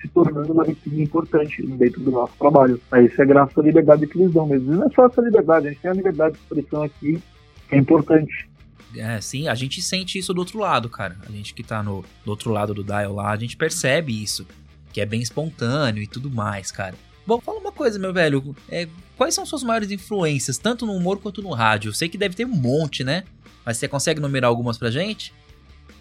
se 0.00 0.08
tornando 0.08 0.52
uma 0.52 0.64
vitrine 0.64 1.02
importante 1.02 1.62
dentro 1.66 2.00
do 2.00 2.10
nosso 2.10 2.32
trabalho. 2.38 2.80
Aí 2.90 3.06
isso 3.06 3.20
é 3.20 3.26
graças 3.26 3.56
à 3.56 3.62
liberdade 3.62 4.06
que 4.06 4.18
eles 4.18 4.32
dão 4.32 4.46
mesmo. 4.46 4.72
E 4.72 4.76
não 4.76 4.86
é 4.86 4.90
só 4.90 5.06
essa 5.06 5.20
liberdade, 5.20 5.66
a 5.66 5.70
gente 5.70 5.82
tem 5.82 5.90
a 5.90 5.94
liberdade 5.94 6.34
de 6.34 6.40
expressão 6.40 6.82
aqui, 6.82 7.22
que 7.68 7.74
é 7.74 7.78
importante. 7.78 8.48
É, 8.96 9.20
sim, 9.20 9.48
a 9.48 9.54
gente 9.54 9.80
sente 9.80 10.18
isso 10.18 10.34
do 10.34 10.38
outro 10.38 10.58
lado, 10.58 10.88
cara. 10.88 11.16
A 11.26 11.32
gente 11.32 11.54
que 11.54 11.62
tá 11.62 11.82
no, 11.82 12.04
do 12.24 12.30
outro 12.30 12.50
lado 12.50 12.74
do 12.74 12.84
dial 12.84 13.14
lá, 13.14 13.30
a 13.30 13.36
gente 13.36 13.56
percebe 13.56 14.22
isso. 14.22 14.46
Que 14.92 15.00
é 15.00 15.06
bem 15.06 15.22
espontâneo 15.22 16.02
e 16.02 16.06
tudo 16.06 16.30
mais, 16.30 16.70
cara. 16.70 16.94
Bom, 17.26 17.40
fala 17.40 17.58
uma 17.58 17.72
coisa, 17.72 17.98
meu 17.98 18.12
velho. 18.12 18.54
É, 18.68 18.88
quais 19.16 19.34
são 19.34 19.46
suas 19.46 19.62
maiores 19.62 19.90
influências, 19.90 20.58
tanto 20.58 20.84
no 20.86 20.92
humor 20.94 21.18
quanto 21.18 21.40
no 21.42 21.50
rádio? 21.50 21.90
Eu 21.90 21.94
sei 21.94 22.08
que 22.08 22.18
deve 22.18 22.34
ter 22.34 22.44
um 22.44 22.54
monte, 22.54 23.04
né? 23.04 23.24
Mas 23.64 23.76
você 23.76 23.86
consegue 23.86 24.20
numerar 24.20 24.48
algumas 24.48 24.76
pra 24.76 24.90
gente? 24.90 25.32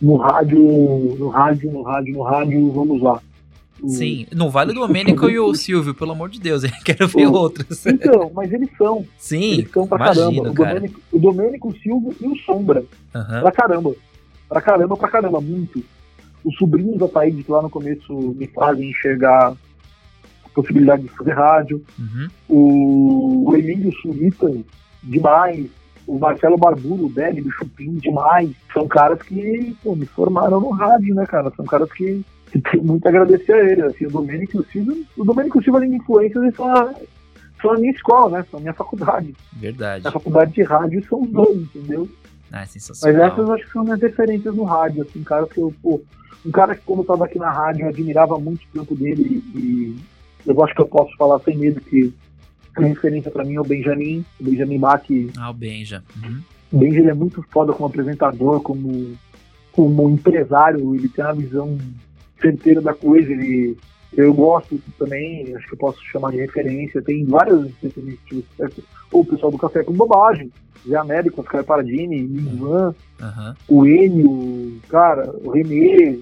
No 0.01 0.17
rádio, 0.17 0.59
no 1.19 1.29
rádio, 1.29 1.71
no 1.71 1.81
rádio, 1.83 2.13
no 2.13 2.21
rádio, 2.23 2.71
vamos 2.71 3.01
lá. 3.01 3.21
Sim. 3.87 4.27
Não 4.31 4.49
vale 4.49 4.71
o 4.71 4.75
Domênico 4.75 5.29
e 5.29 5.39
o 5.39 5.53
Silvio, 5.55 5.93
pelo 5.93 6.11
amor 6.11 6.29
de 6.29 6.39
Deus. 6.39 6.63
Eu 6.63 6.71
quero 6.83 7.07
ver 7.07 7.27
O- 7.27 7.33
outras. 7.33 7.85
Então, 7.85 8.31
mas 8.33 8.51
eles 8.51 8.69
são, 8.77 9.05
Sim, 9.17 9.53
eles 9.53 9.71
são 9.71 9.87
pra 9.87 9.97
imagino, 9.97 10.25
caramba. 10.43 10.49
O 10.49 10.53
cara. 10.53 10.73
Domênico, 10.79 10.99
o 11.11 11.19
Domênico, 11.19 11.69
o 11.69 11.77
Silvio 11.79 12.15
e 12.19 12.27
o 12.27 12.35
Sombra. 12.37 12.83
Aham. 13.13 13.41
Pra 13.41 13.51
caramba. 13.51 13.95
Pra 14.49 14.61
caramba, 14.61 14.97
pra 14.97 15.07
caramba, 15.07 15.39
muito. 15.41 15.83
Os 16.43 16.55
sobrinhos 16.57 16.97
da 16.97 17.07
Taíde 17.07 17.43
que 17.43 17.51
lá 17.51 17.61
no 17.61 17.69
começo 17.69 18.13
me 18.35 18.47
fazem 18.47 18.89
enxergar 18.89 19.55
possibilidade 20.53 21.03
de 21.03 21.09
fazer 21.09 21.33
rádio. 21.33 21.83
Uhum. 21.97 22.27
O, 22.47 23.49
o 23.49 23.55
Emílio 23.55 23.91
Surita, 24.01 24.51
demais. 25.03 25.67
O 26.07 26.17
Marcelo 26.17 26.57
Barbulo, 26.57 27.05
o 27.05 27.09
Deli, 27.09 27.41
do 27.41 27.51
Chupim, 27.51 27.93
demais. 27.95 28.51
São 28.73 28.87
caras 28.87 29.21
que 29.21 29.75
pô, 29.83 29.95
me 29.95 30.05
formaram 30.05 30.59
no 30.59 30.71
rádio, 30.71 31.13
né, 31.15 31.25
cara? 31.25 31.51
São 31.55 31.65
caras 31.65 31.91
que, 31.91 32.25
que 32.51 32.59
tem 32.59 32.81
muito 32.81 33.05
a 33.05 33.09
agradecer 33.09 33.53
a 33.53 33.71
eles. 33.71 33.85
Assim, 33.85 34.05
o 34.07 34.11
Domênico 34.11 34.57
e 34.57 34.59
o 34.59 34.65
Silva, 34.65 34.93
o 35.17 35.23
Domênico 35.23 35.57
e 35.57 35.61
o 35.61 35.63
Silva, 35.63 35.79
além 35.79 35.91
de 35.91 35.97
influências, 35.97 36.55
são 36.55 36.75
a, 36.75 36.93
são 37.61 37.71
a 37.71 37.77
minha 37.77 37.91
escola, 37.91 38.39
né? 38.39 38.45
São 38.49 38.59
a 38.59 38.61
minha 38.61 38.73
faculdade. 38.73 39.33
Verdade. 39.53 40.07
A 40.07 40.11
faculdade 40.11 40.51
de 40.53 40.63
rádio 40.63 41.05
são 41.07 41.21
os 41.21 41.29
dois, 41.29 41.61
entendeu? 41.61 42.09
Ah, 42.51 42.57
é 42.57 42.59
Mas 42.61 42.71
sensacional. 42.71 43.27
essas 43.27 43.47
eu 43.47 43.53
acho 43.53 43.65
que 43.65 43.71
são 43.71 43.83
minhas 43.83 44.01
referências 44.01 44.53
no 44.53 44.63
rádio, 44.63 45.03
assim, 45.03 45.23
caras 45.23 45.49
que 45.49 45.59
eu, 45.59 45.73
pô, 45.81 46.01
um 46.45 46.51
cara 46.51 46.75
que 46.75 46.81
quando 46.81 46.99
eu 46.99 47.05
tava 47.05 47.25
aqui 47.25 47.39
na 47.39 47.51
rádio 47.51 47.83
eu 47.85 47.89
admirava 47.89 48.37
muito 48.37 48.63
o 48.63 48.67
trampo 48.73 48.95
dele 48.95 49.43
e 49.55 49.95
eu 50.45 50.63
acho 50.63 50.73
que 50.75 50.81
eu 50.81 50.87
posso 50.87 51.15
falar 51.17 51.39
sem 51.39 51.57
medo 51.57 51.81
que 51.81 52.13
a 52.77 52.81
referência 52.81 53.29
pra 53.29 53.43
mim 53.43 53.55
é 53.55 53.61
o 53.61 53.65
Benjamin, 53.65 54.25
o 54.39 54.43
Benjamin 54.43 54.77
Mac. 54.77 55.05
Ah, 55.37 55.49
o 55.49 55.53
Benja. 55.53 56.03
Uhum. 56.23 56.41
O 56.71 56.77
Benjamin 56.77 57.01
ele 57.01 57.09
é 57.09 57.13
muito 57.13 57.43
foda 57.51 57.73
como 57.73 57.87
apresentador, 57.87 58.61
como, 58.61 59.13
como 59.71 60.09
empresário, 60.09 60.95
ele 60.95 61.09
tem 61.09 61.23
uma 61.25 61.33
visão 61.33 61.77
certeira 62.41 62.81
da 62.81 62.93
coisa, 62.93 63.31
ele, 63.31 63.77
Eu 64.15 64.33
gosto 64.33 64.81
também, 64.97 65.55
acho 65.55 65.67
que 65.67 65.73
eu 65.73 65.77
posso 65.77 66.03
chamar 66.05 66.31
de 66.31 66.37
referência, 66.37 67.01
tem 67.01 67.23
várias 67.25 67.69
referências, 67.81 68.43
o 69.11 69.25
pessoal 69.25 69.51
do 69.51 69.57
Café 69.57 69.83
com 69.83 69.93
Bobagem, 69.93 70.51
Zé 70.87 70.95
Américo, 70.95 71.41
Oscar 71.41 71.63
Paradini, 71.63 72.21
Linvan, 72.21 72.95
Aham. 73.21 73.55
o 73.67 73.85
Enio, 73.85 74.79
cara, 74.89 75.33
o 75.43 75.51
Renê, 75.51 76.19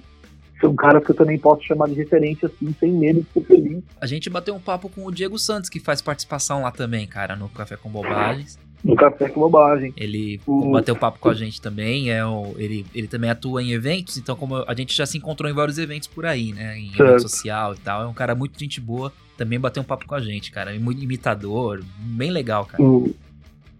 são 0.60 0.76
caras 0.76 1.04
que 1.04 1.12
eu 1.12 1.16
também 1.16 1.38
posso 1.38 1.64
chamar 1.64 1.88
de 1.90 1.96
referência, 1.96 2.48
assim, 2.48 2.74
sem 2.80 2.92
medo 2.92 3.22
de 3.22 3.28
ser 3.34 3.46
feliz. 3.46 3.84
A 4.00 4.06
gente 4.06 4.30
bateu 4.30 4.54
um 4.56 4.60
papo 4.60 4.90
com 4.90 5.06
o 5.06 5.12
Diego 5.12 5.38
Santos, 5.40 5.70
que 5.70 5.80
faz 5.80 6.02
participação 6.02 6.62
lá 6.64 6.72
também, 6.72 7.06
cara, 7.08 7.36
no 7.36 7.48
Café 7.50 7.76
com 7.78 7.90
Bobagens. 7.90 8.60
No 8.84 8.96
Café 8.96 9.28
com 9.28 9.42
Bobagem. 9.42 9.94
Ele 9.98 10.40
O- 10.48 10.72
bateu 10.72 10.96
papo 10.96 11.20
com 11.20 11.28
a 11.28 11.34
gente 11.34 11.62
também, 11.62 12.12
é 12.12 12.26
o, 12.26 12.54
ele, 12.58 12.86
ele 12.96 13.08
também 13.08 13.30
atua 13.30 13.62
em 13.62 13.72
eventos, 13.72 14.18
então 14.18 14.38
como 14.38 14.56
a 14.66 14.74
gente 14.74 14.96
já 14.96 15.06
se 15.06 15.18
encontrou 15.18 15.52
em 15.52 15.54
vários 15.54 15.78
eventos 15.78 16.08
por 16.08 16.26
aí, 16.26 16.54
né? 16.54 16.80
Em 16.80 16.88
Certo. 16.92 17.02
evento 17.02 17.22
social 17.24 17.74
e 17.74 17.78
tal. 17.78 18.04
É 18.04 18.08
um 18.08 18.14
cara 18.14 18.34
muito 18.36 18.58
gente 18.58 18.80
boa, 18.80 19.12
também 19.38 19.60
bateu 19.60 19.84
um 19.84 19.86
papo 19.86 20.06
com 20.08 20.16
a 20.16 20.22
gente, 20.22 20.50
cara. 20.50 20.74
Muito 20.80 21.04
imitador, 21.04 21.84
bem 22.00 22.32
legal, 22.32 22.66
cara. 22.66 22.82
O, 22.82 23.14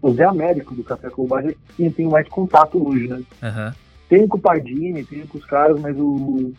o 0.02 0.12
Zé 0.12 0.24
Américo 0.24 0.74
do 0.74 0.84
Café 0.84 1.08
com 1.08 1.22
Bobagem, 1.22 1.56
tenho 1.96 2.10
mais 2.10 2.28
contato 2.28 2.86
hoje, 2.86 3.08
né? 3.08 3.22
Aham. 3.42 3.74
Tenho 4.06 4.28
com 4.28 4.36
o 4.36 4.40
Pardini, 4.40 5.02
tenho 5.04 5.26
com 5.28 5.38
os 5.38 5.44
caras, 5.46 5.80
mas 5.80 5.96
o, 5.96 6.52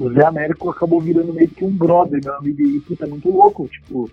o 0.00 0.10
Zé 0.10 0.24
Américo 0.24 0.70
acabou 0.70 1.00
virando 1.00 1.32
meio 1.32 1.48
que 1.48 1.64
um 1.64 1.70
brother, 1.70 2.20
meu 2.24 2.34
amigo, 2.34 2.62
e 2.62 2.80
puta, 2.80 3.04
é 3.04 3.08
muito 3.08 3.30
louco, 3.30 3.68
tipo, 3.68 4.10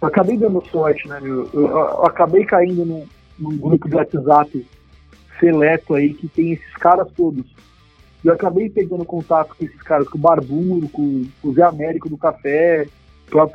eu 0.00 0.08
acabei 0.08 0.36
dando 0.36 0.62
sorte, 0.66 1.08
né, 1.08 1.18
meu, 1.20 1.48
eu, 1.54 1.68
eu 1.68 2.04
acabei 2.04 2.44
caindo 2.44 2.84
num, 2.84 3.06
num 3.38 3.56
grupo 3.56 3.88
de 3.88 3.96
WhatsApp 3.96 4.66
seleto 5.40 5.94
aí 5.94 6.12
que 6.12 6.28
tem 6.28 6.52
esses 6.52 6.74
caras 6.74 7.10
todos. 7.12 7.44
Eu 8.22 8.32
acabei 8.32 8.68
pegando 8.68 9.04
contato 9.04 9.54
com 9.56 9.64
esses 9.64 9.80
caras, 9.82 10.08
com 10.08 10.18
o 10.18 10.20
Barburo, 10.20 10.88
com, 10.88 11.24
com 11.40 11.48
o 11.48 11.54
Zé 11.54 11.62
Américo 11.62 12.08
do 12.08 12.18
Café, 12.18 12.86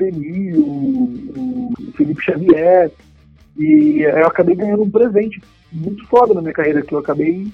Emílio, 0.01 0.63
o, 0.65 1.73
o 1.77 1.91
Felipe 1.95 2.23
Xavier, 2.23 2.91
e 3.57 4.01
eu 4.01 4.25
acabei 4.25 4.55
ganhando 4.55 4.83
um 4.83 4.89
presente 4.89 5.41
muito 5.71 6.05
foda 6.07 6.33
na 6.33 6.41
minha 6.41 6.53
carreira, 6.53 6.81
que 6.81 6.93
eu 6.93 6.99
acabei 6.99 7.47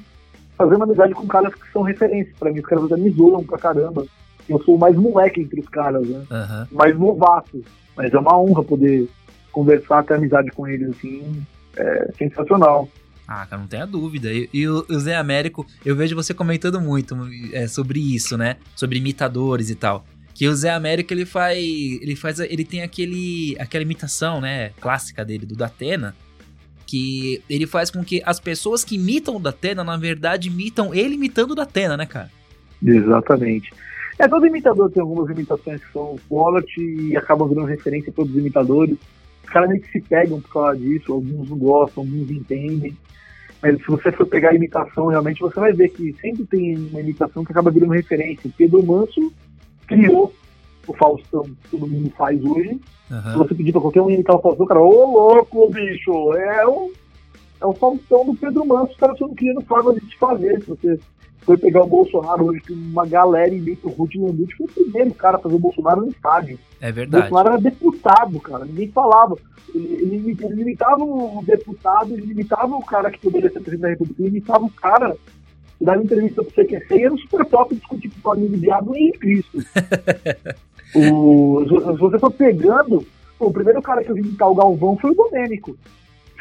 fazendo 0.57 0.83
amizade 0.83 1.13
com 1.13 1.27
caras 1.27 1.53
que 1.53 1.71
são 1.71 1.83
referências 1.83 2.35
pra 2.37 2.51
mim. 2.51 2.59
Os 2.59 2.65
caras 2.65 2.89
me 2.99 3.09
zoam 3.11 3.43
pra 3.43 3.57
caramba. 3.57 4.05
Eu 4.49 4.61
sou 4.63 4.75
o 4.75 4.79
mais 4.79 4.95
moleque 4.95 5.41
entre 5.41 5.59
os 5.59 5.67
caras, 5.69 6.07
né? 6.07 6.23
Aham. 6.31 6.67
Mais 6.71 6.97
novato. 6.97 7.63
Mas 7.95 8.13
é 8.13 8.17
uma 8.17 8.37
honra 8.39 8.63
poder 8.63 9.07
conversar, 9.51 10.03
ter 10.03 10.15
amizade 10.15 10.51
com 10.51 10.67
eles, 10.67 10.89
assim. 10.89 11.43
É 11.75 12.11
sensacional. 12.17 12.87
Ah, 13.27 13.45
cara, 13.45 13.61
não 13.61 13.67
tenha 13.67 13.85
dúvida. 13.85 14.31
E, 14.31 14.49
e 14.53 14.67
o, 14.67 14.85
Zé 14.99 15.15
Américo, 15.15 15.65
eu 15.85 15.95
vejo 15.95 16.15
você 16.15 16.33
comentando 16.33 16.79
muito 16.79 17.15
é, 17.51 17.67
sobre 17.67 17.99
isso, 17.99 18.37
né? 18.37 18.55
Sobre 18.75 18.99
imitadores 18.99 19.69
e 19.69 19.75
tal. 19.75 20.05
Que 20.33 20.47
o 20.47 20.55
Zé 20.55 20.71
Américo, 20.71 21.13
ele 21.13 21.25
faz. 21.25 21.57
Ele 21.57 22.15
faz. 22.15 22.39
Ele 22.39 22.63
tem 22.63 22.83
aquele. 22.83 23.57
aquela 23.59 23.81
imitação, 23.81 24.39
né? 24.39 24.69
Clássica 24.79 25.25
dele, 25.25 25.45
do 25.45 25.55
Datena. 25.55 26.15
Que 26.87 27.43
ele 27.49 27.67
faz 27.67 27.91
com 27.91 28.03
que 28.03 28.21
as 28.25 28.39
pessoas 28.39 28.83
que 28.83 28.95
imitam 28.95 29.35
o 29.35 29.39
Datena, 29.39 29.83
na 29.83 29.97
verdade, 29.97 30.47
imitam 30.47 30.95
ele 30.95 31.15
imitando 31.15 31.51
o 31.51 31.55
Datena, 31.55 31.95
né, 31.95 32.05
cara? 32.05 32.31
Exatamente. 32.83 33.71
É, 34.17 34.27
todo 34.27 34.47
imitador 34.47 34.89
tem 34.89 35.01
algumas 35.01 35.29
imitações 35.29 35.83
que 35.83 35.91
são 35.91 36.17
quality 36.27 36.81
e 36.81 37.17
acabam 37.17 37.47
virando 37.47 37.67
referência 37.67 38.11
para 38.11 38.23
os 38.23 38.35
imitadores. 38.35 38.97
Os 39.43 39.49
caras 39.49 39.69
meio 39.69 39.81
que 39.81 39.91
se 39.91 40.01
pegam 40.01 40.41
por 40.41 40.51
causa 40.51 40.79
disso, 40.79 41.13
alguns 41.13 41.49
não 41.49 41.57
gostam, 41.57 42.03
alguns 42.03 42.31
entendem. 42.31 42.97
Mas 43.61 43.77
se 43.77 43.87
você 43.87 44.11
for 44.11 44.25
pegar 44.25 44.51
a 44.51 44.55
imitação, 44.55 45.07
realmente 45.07 45.39
você 45.39 45.59
vai 45.59 45.73
ver 45.73 45.89
que 45.89 46.15
sempre 46.21 46.45
tem 46.45 46.75
uma 46.75 47.01
imitação 47.01 47.43
que 47.43 47.51
acaba 47.51 47.69
virando 47.69 47.93
referência. 47.93 48.49
O 48.49 48.53
Pedro 48.53 48.83
Manso 48.83 49.31
criou 49.87 50.33
o 50.87 50.93
Faustão 50.93 51.43
que 51.43 51.69
todo 51.71 51.87
mundo 51.87 52.09
faz 52.17 52.43
hoje. 52.43 52.79
Se 53.07 53.13
Aham. 53.13 53.37
você 53.37 53.55
pedir 53.55 53.71
pra 53.71 53.81
qualquer 53.81 54.01
um 54.01 54.09
imitar 54.09 54.35
o 54.35 54.41
Faustão, 54.41 54.65
o 54.65 54.67
cara, 54.67 54.81
ô 54.81 55.11
louco, 55.11 55.69
bicho, 55.69 56.33
é 56.33 56.65
o, 56.67 56.91
é 57.61 57.65
o 57.65 57.73
Faustão 57.73 58.25
do 58.25 58.35
Pedro 58.35 58.65
Manso, 58.65 58.91
os 58.91 58.97
caras 58.97 59.15
estão 59.15 59.33
criando 59.33 59.61
forma 59.61 59.93
de 59.93 60.01
se 60.01 60.17
fazer. 60.17 60.61
Se 60.61 60.67
você 60.69 60.99
for 61.41 61.57
pegar 61.57 61.83
o 61.83 61.87
Bolsonaro 61.87 62.45
hoje, 62.47 62.61
que 62.61 62.73
uma 62.73 63.05
galera 63.07 63.53
imita 63.53 63.87
o 63.87 63.91
Ruth 63.91 64.15
Landucci, 64.15 64.55
foi 64.57 64.65
o 64.65 64.69
primeiro 64.69 65.13
cara 65.13 65.37
a 65.37 65.39
fazer 65.39 65.55
o 65.55 65.59
Bolsonaro 65.59 66.01
no 66.01 66.09
estádio. 66.09 66.59
É 66.81 66.89
O 66.89 66.93
verdade. 66.93 67.29
Bolsonaro 67.29 67.49
era 67.55 67.61
deputado, 67.61 68.39
cara, 68.41 68.65
ninguém 68.65 68.89
falava. 68.89 69.37
Ele, 69.73 69.93
ele, 69.93 70.37
ele 70.41 70.61
imitava 70.61 71.03
o 71.03 71.43
deputado, 71.45 72.13
ele 72.13 72.31
imitava 72.31 72.75
o 72.75 72.83
cara 72.83 73.11
que 73.11 73.19
poderia 73.19 73.49
ser 73.49 73.59
presidente 73.61 73.81
da 73.81 73.89
República, 73.89 74.21
ele 74.21 74.29
imitava 74.29 74.65
o 74.65 74.71
cara 74.71 75.15
que 75.77 75.85
dava 75.85 76.03
entrevista 76.03 76.43
pro 76.43 76.51
CQC 76.53 76.95
e 76.95 77.03
era 77.03 77.13
um 77.13 77.17
super 77.17 77.45
top 77.45 77.75
discutir 77.75 78.11
com 78.21 78.31
o 78.31 78.35
do 78.35 78.57
Diabo 78.57 78.95
e 78.95 79.11
Cristo. 79.13 79.59
o, 80.95 81.65
se 81.67 81.99
você 81.99 82.19
for 82.19 82.31
pegando, 82.31 83.05
o 83.39 83.51
primeiro 83.51 83.81
cara 83.81 84.03
que 84.03 84.09
eu 84.11 84.15
vi 84.15 84.21
imitar 84.21 84.49
o 84.49 84.55
Galvão 84.55 84.97
foi 84.97 85.11
o 85.11 85.15
Domênico. 85.15 85.77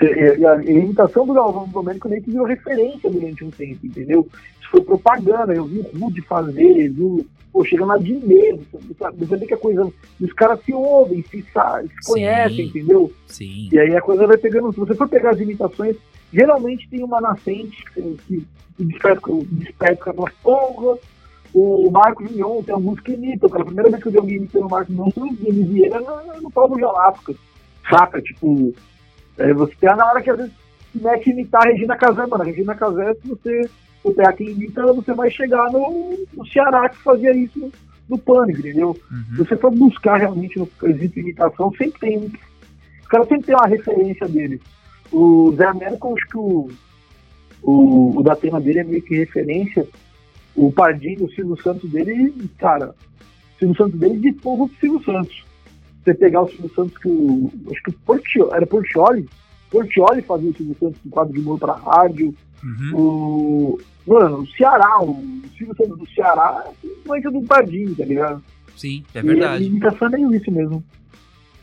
E 0.01 0.45
a, 0.45 0.53
a 0.55 0.65
imitação 0.65 1.27
do 1.27 1.33
Galvão 1.33 1.67
do 1.67 1.73
Domênico 1.73 2.09
meio 2.09 2.23
que 2.23 2.31
virou 2.31 2.47
referência 2.47 3.11
durante 3.11 3.45
um 3.45 3.51
tempo, 3.51 3.87
entendeu? 3.87 4.29
Isso 4.61 4.71
foi 4.71 4.81
propaganda, 4.83 5.55
eu 5.55 5.65
vi 5.65 5.79
o 5.79 5.99
Rude 5.99 6.21
fazer, 6.23 6.91
viu, 6.91 7.27
pô, 7.53 7.65
chegando 7.65 7.89
lá 7.89 7.99
de 7.99 8.15
sabe? 8.99 9.25
você 9.25 9.37
vê 9.37 9.47
que 9.47 9.55
a 9.55 9.59
coisa, 9.59 9.91
os 10.21 10.33
caras 10.35 10.61
se 10.65 10.73
ouvem, 10.75 11.25
se, 11.31 11.43
sa- 11.53 11.81
se 11.83 11.89
Sim. 11.89 12.13
conhecem, 12.13 12.67
entendeu? 12.67 13.11
Sim. 13.27 13.69
E 13.73 13.79
aí 13.79 13.97
a 13.97 14.03
coisa 14.03 14.27
vai 14.27 14.37
pegando. 14.37 14.71
Se 14.73 14.79
você 14.79 14.95
for 14.95 15.09
pegar 15.09 15.31
as 15.31 15.41
imitações, 15.41 15.97
geralmente 16.33 16.89
tem 16.91 17.03
uma 17.03 17.21
nascente 17.21 17.83
que, 17.95 18.03
que, 18.27 18.47
que 18.77 18.85
desperta, 18.85 19.31
desperta 19.51 20.13
fala, 20.13 20.31
porra, 20.43 20.99
o 21.55 21.91
Marcos 21.91 22.31
Mignon 22.31 22.63
tem 22.63 22.75
uma 22.75 22.91
música 22.91 23.13
que 23.13 23.19
imita. 23.19 23.49
Cara, 23.49 23.63
a 23.63 23.67
primeira 23.67 23.91
vez 23.91 24.03
que 24.03 24.09
eu 24.09 24.13
vi 24.13 24.19
alguém 24.19 24.37
imitando 24.37 24.67
o 24.67 24.71
Marcos 24.71 24.91
Mignon 24.91 25.11
foi 25.11 25.29
o 25.29 25.33
Guilherme 25.33 25.63
Vieira 25.65 26.01
no, 26.01 26.43
no 26.43 26.51
Paulo 26.51 26.77
Galáctica. 26.77 27.35
Saca? 27.89 28.21
Tipo, 28.21 28.75
é, 29.39 29.53
você 29.53 29.75
tem 29.81 29.95
na 29.95 30.07
hora 30.07 30.23
que 30.23 30.31
às 30.31 30.37
vezes 30.37 30.53
se 30.93 31.03
mete 31.03 31.31
a 31.31 31.33
imitar 31.33 31.63
a 31.63 31.71
Regina 31.71 31.97
Casé, 31.97 32.27
mano. 32.27 32.43
A 32.43 32.47
Regina 32.47 32.75
Casé, 32.75 33.15
se 33.15 33.29
você 33.29 33.71
pegar 34.03 34.33
quem 34.35 34.51
imita, 34.51 34.87
você 34.93 35.13
vai 35.13 35.31
chegar 35.31 35.71
no, 35.73 36.17
no 36.33 36.47
Ceará 36.47 36.89
que 36.89 36.97
fazia 36.99 37.35
isso 37.35 37.59
no, 37.59 37.73
no 38.09 38.19
Pânico, 38.19 38.61
entendeu? 38.61 38.97
Uhum. 39.11 39.25
Se 39.31 39.37
você 39.37 39.57
for 39.57 39.71
buscar 39.71 40.17
realmente 40.19 40.59
no 40.59 40.67
quesito 40.67 41.15
de 41.15 41.21
imitação, 41.21 41.73
sempre 41.77 42.01
tem. 42.01 42.33
Os 43.01 43.09
caras 43.09 43.29
sempre 43.29 43.47
tem 43.47 43.55
uma 43.55 43.67
referência 43.67 44.29
dele. 44.29 44.61
O 45.13 45.53
Zé 45.57 45.67
Américo, 45.67 46.15
acho 46.15 46.29
que 46.29 46.37
o, 46.37 46.69
o, 47.63 48.19
o 48.19 48.23
da 48.23 48.35
tema 48.35 48.61
dele 48.61 48.81
é 48.81 48.85
meio 48.85 49.03
que 49.03 49.17
referência. 49.17 49.87
O 50.57 50.73
Pardinho, 50.73 51.25
o 51.27 51.31
Silvio 51.33 51.61
Santos 51.63 51.91
dele, 51.91 52.33
cara, 52.59 52.95
o 53.55 53.59
Silvio 53.59 53.77
Santos 53.77 54.01
dele 54.01 54.19
de 54.19 54.33
povo 54.33 54.69
pro 54.69 54.79
Silvio 54.81 55.05
Santos. 55.05 55.45
Você 56.03 56.15
pegar 56.15 56.43
o 56.43 56.49
Silvio 56.49 56.75
Santos 56.75 56.97
que 56.99 57.09
o. 57.09 57.53
Acho 57.71 57.83
que 57.83 57.91
o 57.91 57.93
Portioli, 57.93 58.51
era 58.55 58.67
Portioli. 58.67 59.29
Portioli 59.71 60.23
fazia 60.23 60.51
o 60.51 60.55
Silvio 60.55 60.77
Santos 60.81 61.01
com 61.03 61.11
quadro 61.11 61.35
de 61.35 61.41
humor 61.41 61.59
pra 61.59 61.75
rádio. 61.75 62.35
Uhum. 62.63 62.93
O. 62.95 63.81
Mano, 64.07 64.39
o 64.39 64.47
Ceará, 64.47 65.03
o 65.03 65.15
Silvio 65.59 65.75
Santos 65.77 65.99
do 65.99 66.09
Ceará 66.11 66.65
é 66.85 66.87
influência 66.87 67.31
do 67.31 67.43
Pardinho, 67.43 67.95
tá 67.97 68.05
ligado? 68.05 68.43
Sim, 68.77 69.03
é 69.15 69.19
E 69.19 69.21
a 69.21 69.23
verdade. 69.23 69.65
imitação 69.65 70.09
é 70.09 70.11
meio 70.13 70.35
isso 70.35 70.51
mesmo. 70.51 70.83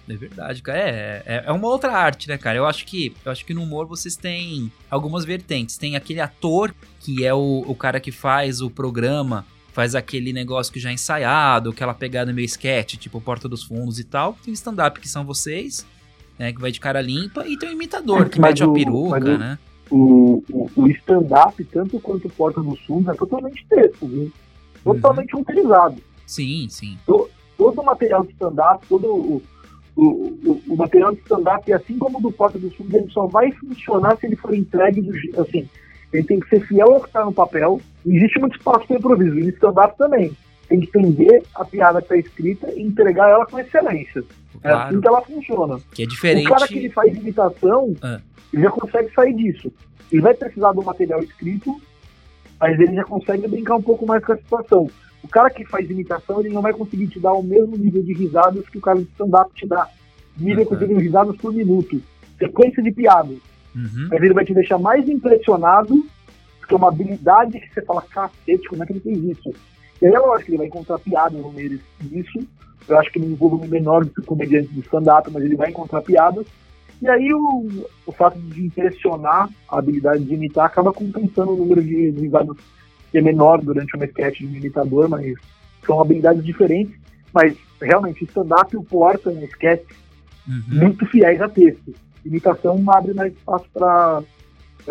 É 0.09 0.15
verdade, 0.15 0.61
cara. 0.61 0.79
É, 0.79 1.23
é, 1.25 1.43
é 1.47 1.51
uma 1.51 1.67
outra 1.67 1.91
arte, 1.93 2.27
né, 2.27 2.37
cara? 2.37 2.57
Eu 2.57 2.65
acho 2.65 2.85
que 2.85 3.15
eu 3.23 3.31
acho 3.31 3.45
que 3.45 3.53
no 3.53 3.63
humor 3.63 3.85
vocês 3.87 4.15
têm 4.17 4.71
algumas 4.89 5.23
vertentes. 5.23 5.77
Tem 5.77 5.95
aquele 5.95 6.19
ator 6.19 6.73
que 6.99 7.25
é 7.25 7.33
o, 7.33 7.63
o 7.67 7.73
cara 7.75 7.99
que 7.99 8.11
faz 8.11 8.59
o 8.61 8.69
programa, 8.69 9.45
faz 9.71 9.95
aquele 9.95 10.33
negócio 10.33 10.73
que 10.73 10.79
já 10.79 10.89
é 10.89 10.93
ensaiado, 10.93 11.69
aquela 11.69 11.93
pegada 11.93 12.33
meio 12.33 12.45
sketch, 12.45 12.95
tipo 12.97 13.21
Porta 13.21 13.47
dos 13.47 13.63
Fundos 13.63 13.97
e 13.97 14.03
tal. 14.03 14.37
Tem 14.43 14.51
o 14.51 14.55
stand-up 14.55 14.99
que 14.99 15.07
são 15.07 15.23
vocês, 15.25 15.85
né, 16.37 16.51
que 16.51 16.59
vai 16.59 16.71
de 16.71 16.79
cara 16.81 17.01
limpa, 17.01 17.47
e 17.47 17.57
tem 17.57 17.69
o 17.69 17.73
imitador 17.73 18.27
que 18.29 18.39
Mas 18.41 18.51
mete 18.51 18.63
a 18.63 18.67
o- 18.67 18.73
peruca, 18.73 19.37
né? 19.37 19.57
O, 19.89 20.43
o, 20.49 20.69
o 20.75 20.87
stand-up, 20.89 21.63
tanto 21.65 21.99
quanto 21.99 22.27
o 22.27 22.31
Porta 22.31 22.61
dos 22.61 22.79
Fundos, 22.81 23.13
é 23.13 23.17
totalmente 23.17 23.65
texto, 23.69 24.07
viu? 24.07 24.31
Totalmente 24.83 25.33
roteirizado. 25.33 26.01
Sim, 26.25 26.67
sim. 26.69 26.97
todo 27.05 27.29
o 27.79 27.83
material 27.85 28.23
de 28.25 28.31
stand-up, 28.33 28.85
todo 28.87 29.07
o, 29.07 29.43
o, 29.95 30.03
o, 30.03 30.62
o 30.69 30.75
material 30.75 31.13
de 31.13 31.19
stand-up, 31.21 31.71
assim 31.71 31.97
como 31.97 32.17
o 32.17 32.21
do 32.21 32.32
Porta 32.32 32.58
dos 32.58 32.75
Fundos, 32.75 32.93
ele 32.93 33.12
só 33.12 33.27
vai 33.27 33.51
funcionar 33.51 34.17
se 34.17 34.25
ele 34.25 34.36
for 34.36 34.53
entregue 34.56 35.01
do 35.01 35.12
assim. 35.41 35.67
Ele 36.12 36.23
tem 36.23 36.39
que 36.39 36.47
ser 36.49 36.65
fiel 36.67 36.93
ao 36.93 37.01
que 37.01 37.08
está 37.08 37.25
no 37.25 37.32
papel. 37.34 37.82
Existe 38.06 38.39
muito 38.39 38.58
espaço 38.58 38.86
para 38.88 38.97
improviso. 38.97 39.39
E 39.39 39.49
stand-up 39.49 39.97
também. 39.97 40.32
Tem 40.67 40.79
que 40.79 40.88
entender 40.97 41.43
a 41.56 41.65
piada 41.65 42.01
que 42.01 42.06
está 42.13 42.17
escrita 42.17 42.71
e 42.71 42.82
entregar 42.82 43.29
ela 43.29 43.45
com 43.45 43.60
excelência. 43.60 44.23
É 44.63 44.69
assim 44.69 44.99
Claro. 44.99 45.01
que 45.01 45.08
ela 45.08 45.21
funciona. 45.21 45.79
Que 45.91 46.03
é 46.03 46.06
diferente. 46.06 46.45
O 46.47 46.49
cara 46.51 46.67
que 46.67 46.77
ele 46.77 46.89
faz 46.89 47.15
imitação, 47.15 47.95
Ah. 48.01 48.19
ele 48.53 48.62
já 48.63 48.69
consegue 48.71 49.13
sair 49.13 49.34
disso. 49.34 49.71
Ele 50.12 50.21
vai 50.21 50.34
precisar 50.36 50.71
do 50.73 50.84
material 50.84 51.21
escrito, 51.23 51.75
mas 52.60 52.79
ele 52.79 52.95
já 52.95 53.03
consegue 53.03 53.47
brincar 53.47 53.75
um 53.75 53.82
pouco 53.82 54.06
mais 54.06 54.23
com 54.23 54.34
a 54.34 54.38
situação. 54.38 54.89
O 55.23 55.27
cara 55.27 55.49
que 55.49 55.65
faz 55.65 55.89
imitação, 55.89 56.39
ele 56.41 56.49
não 56.49 56.62
vai 56.62 56.73
conseguir 56.73 57.07
te 57.07 57.19
dar 57.19 57.33
o 57.33 57.41
mesmo 57.41 57.77
nível 57.77 58.03
de 58.03 58.13
risadas 58.13 58.67
que 58.67 58.77
o 58.77 58.81
cara 58.81 58.99
de 58.99 59.05
stand-up 59.12 59.51
te 59.55 59.65
dá. 59.65 59.88
Nível 60.38 60.67
Uhum. 60.69 60.77
de 60.77 60.93
risadas 60.95 61.36
por 61.38 61.53
minuto. 61.53 62.01
Sequência 62.38 62.83
de 62.83 62.91
piadas. 62.91 63.38
Uhum. 63.75 64.07
Mas 64.12 64.21
ele 64.21 64.33
vai 64.33 64.45
te 64.45 64.53
deixar 64.53 64.77
mais 64.77 65.07
impressionado, 65.07 66.05
porque 66.59 66.73
é 66.73 66.77
uma 66.77 66.89
habilidade 66.89 67.59
que 67.59 67.73
você 67.73 67.81
fala, 67.83 68.01
cacete, 68.01 68.67
como 68.67 68.83
é 68.83 68.86
que 68.86 68.93
ele 68.93 68.99
fez 68.99 69.23
isso? 69.38 69.51
E 70.01 70.07
aí 70.07 70.13
é 70.13 70.19
lógico 70.19 70.45
que 70.45 70.51
ele 70.51 70.57
vai 70.57 70.67
encontrar 70.67 70.99
piadas 70.99 71.39
no 71.39 71.51
meio 71.51 71.79
disso. 72.01 72.39
Eu 72.88 72.99
acho 72.99 73.12
que 73.12 73.19
num 73.19 73.36
volume 73.36 73.67
menor 73.67 74.03
do 74.03 74.12
que 74.12 74.19
o 74.19 74.25
comediante 74.25 74.67
de 74.67 74.81
stand-up, 74.81 75.29
mas 75.31 75.43
ele 75.43 75.55
vai 75.55 75.69
encontrar 75.69 76.01
piadas. 76.01 76.45
E 77.01 77.07
aí 77.09 77.33
o, 77.33 77.67
o 78.05 78.12
fato 78.12 78.38
de 78.39 78.65
impressionar 78.65 79.49
a 79.69 79.79
habilidade 79.79 80.23
de 80.23 80.33
imitar 80.33 80.65
acaba 80.65 80.91
compensando 80.91 81.51
o 81.53 81.57
número 81.57 81.81
de 81.81 82.12
risadas 82.12 82.57
é 83.17 83.21
menor 83.21 83.62
durante 83.62 83.95
uma 83.95 84.06
sketch 84.06 84.39
de 84.39 84.45
um 84.47 84.56
imitador, 84.56 85.08
mas 85.10 85.34
são 85.86 86.02
habilidades 86.02 86.43
diferentes. 86.43 86.93
Mas 87.34 87.56
realmente, 87.82 88.23
stand-up 88.26 88.73
e 88.73 88.78
o 88.78 88.84
Porta 88.84 89.32
na 89.32 89.43
sketch 89.45 89.84
Uhum. 90.47 90.62
muito 90.69 91.06
fiéis 91.06 91.41
a 91.41 91.47
texto. 91.47 91.93
Imitação 92.26 92.84
abre 92.91 93.13
mais 93.13 93.32
espaço 93.34 93.65
para 93.73 94.23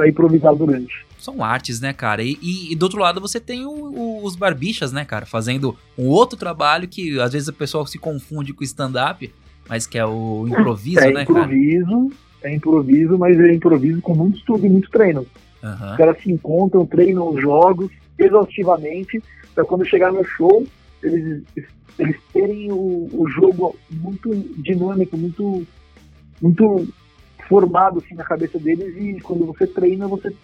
improvisar 0.08 0.54
durante. 0.54 1.04
São 1.18 1.44
artes, 1.44 1.80
né, 1.80 1.92
cara? 1.92 2.22
E, 2.22 2.36
e- 2.42 2.72
e 2.72 2.74
do 2.76 2.82
outro 2.84 2.98
lado 2.98 3.20
você 3.20 3.38
tem 3.38 3.64
o- 3.64 3.70
o- 3.70 4.24
os 4.24 4.34
barbichas, 4.34 4.92
né, 4.92 5.04
cara? 5.04 5.24
Fazendo 5.26 5.76
um 5.96 6.06
outro 6.08 6.38
trabalho 6.38 6.88
que 6.88 7.20
às 7.20 7.32
vezes 7.32 7.48
o 7.48 7.52
pessoal 7.52 7.86
se 7.86 7.98
confunde 7.98 8.52
com 8.52 8.64
stand-up, 8.64 9.32
mas 9.68 9.86
que 9.86 9.98
é 9.98 10.04
o 10.06 10.46
improviso, 10.48 11.00
é 11.00 11.12
né, 11.12 11.24
cara? 11.26 11.44
improviso, 11.44 12.12
é 12.42 12.54
improviso, 12.54 13.18
mas 13.18 13.38
é 13.38 13.52
improviso 13.54 14.00
com 14.00 14.14
muito 14.14 14.38
estudo 14.38 14.66
e 14.66 14.68
muito 14.70 14.90
treino. 14.90 15.26
Aham. 15.62 15.90
Os 15.92 15.96
caras 15.96 16.22
se 16.22 16.32
encontram, 16.32 16.84
treinam 16.84 17.28
os 17.28 17.40
jogos 17.40 17.90
exaustivamente, 18.18 19.22
para 19.54 19.64
quando 19.64 19.84
chegar 19.84 20.12
no 20.12 20.24
show, 20.24 20.66
eles, 21.02 21.42
eles 21.98 22.16
terem 22.32 22.70
o, 22.72 23.08
o 23.12 23.28
jogo 23.28 23.76
muito 23.90 24.30
dinâmico, 24.62 25.16
muito, 25.16 25.66
muito 26.40 26.88
formado 27.48 27.98
assim, 27.98 28.14
na 28.14 28.24
cabeça 28.24 28.58
deles, 28.58 28.94
e 28.96 29.20
quando 29.20 29.46
você 29.46 29.66
treina, 29.66 30.06
você, 30.06 30.34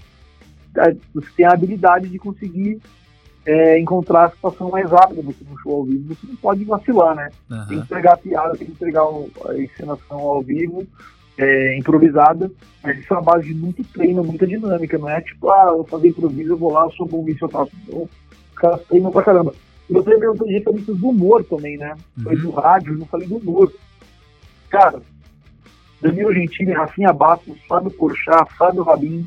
você 1.15 1.29
tem 1.37 1.47
a 1.47 1.53
habilidade 1.53 2.09
de 2.09 2.19
conseguir 2.19 2.81
é, 3.47 3.79
encontrar 3.79 4.27
a 4.27 4.31
situação 4.31 4.71
mais 4.71 4.91
rápida, 4.91 5.23
você 5.23 5.45
no 5.49 5.59
show 5.59 5.77
ao 5.77 5.85
vivo, 5.85 6.15
você 6.15 6.27
não 6.27 6.37
pode 6.37 6.65
vacilar, 6.65 7.15
né? 7.15 7.31
Tem 7.49 7.59
aham. 7.79 7.83
que 7.83 7.89
pegar 7.89 8.13
a 8.13 8.17
piada, 8.19 8.57
tem 8.59 8.67
que 8.67 8.77
pegar 8.77 9.03
a 9.03 9.59
encenação 9.59 10.19
ao 10.19 10.43
vivo, 10.43 10.87
é, 11.39 11.79
improvisada, 11.79 12.51
mas 12.83 12.99
isso 12.99 13.13
é 13.15 13.17
uma 13.17 13.23
base 13.23 13.47
de 13.47 13.55
muito 13.55 13.83
treino, 13.85 14.25
muita 14.25 14.47
dinâmica, 14.47 14.99
não 14.99 15.09
é 15.09 15.21
tipo, 15.21 15.49
ah, 15.51 15.67
eu 15.77 15.85
fazer 15.85 16.09
improviso, 16.09 16.53
eu 16.53 16.57
vou 16.57 16.73
lá, 16.73 16.85
eu 16.85 16.91
sou 16.93 17.07
bom 17.07 17.23
nisso, 17.25 17.45
eu 17.45 17.49
faço. 17.49 17.71
Então, 17.87 18.03
os 18.03 18.59
caras 18.59 18.83
treinam 18.89 19.11
pra 19.13 19.23
caramba. 19.23 19.55
E 19.89 19.93
você 19.93 20.11
me 20.11 20.19
perguntou 20.19 20.47
de 20.47 20.53
referências 20.55 20.97
do 20.99 21.09
humor 21.09 21.45
também, 21.45 21.79
né? 21.79 21.95
Foi 22.23 22.35
Uhum. 22.35 22.43
do 22.43 22.51
rádio, 22.51 22.93
eu 22.93 22.99
não 22.99 23.07
falei 23.07 23.27
do 23.29 23.37
humor. 23.37 23.73
Cara, 24.69 25.01
Danilo 26.03 26.35
Gentili, 26.35 26.73
Rafinha 26.73 27.13
Bastos, 27.13 27.57
Fábio 27.69 27.91
Porchat, 27.93 28.53
Fábio 28.57 28.83
Rabin, 28.83 29.27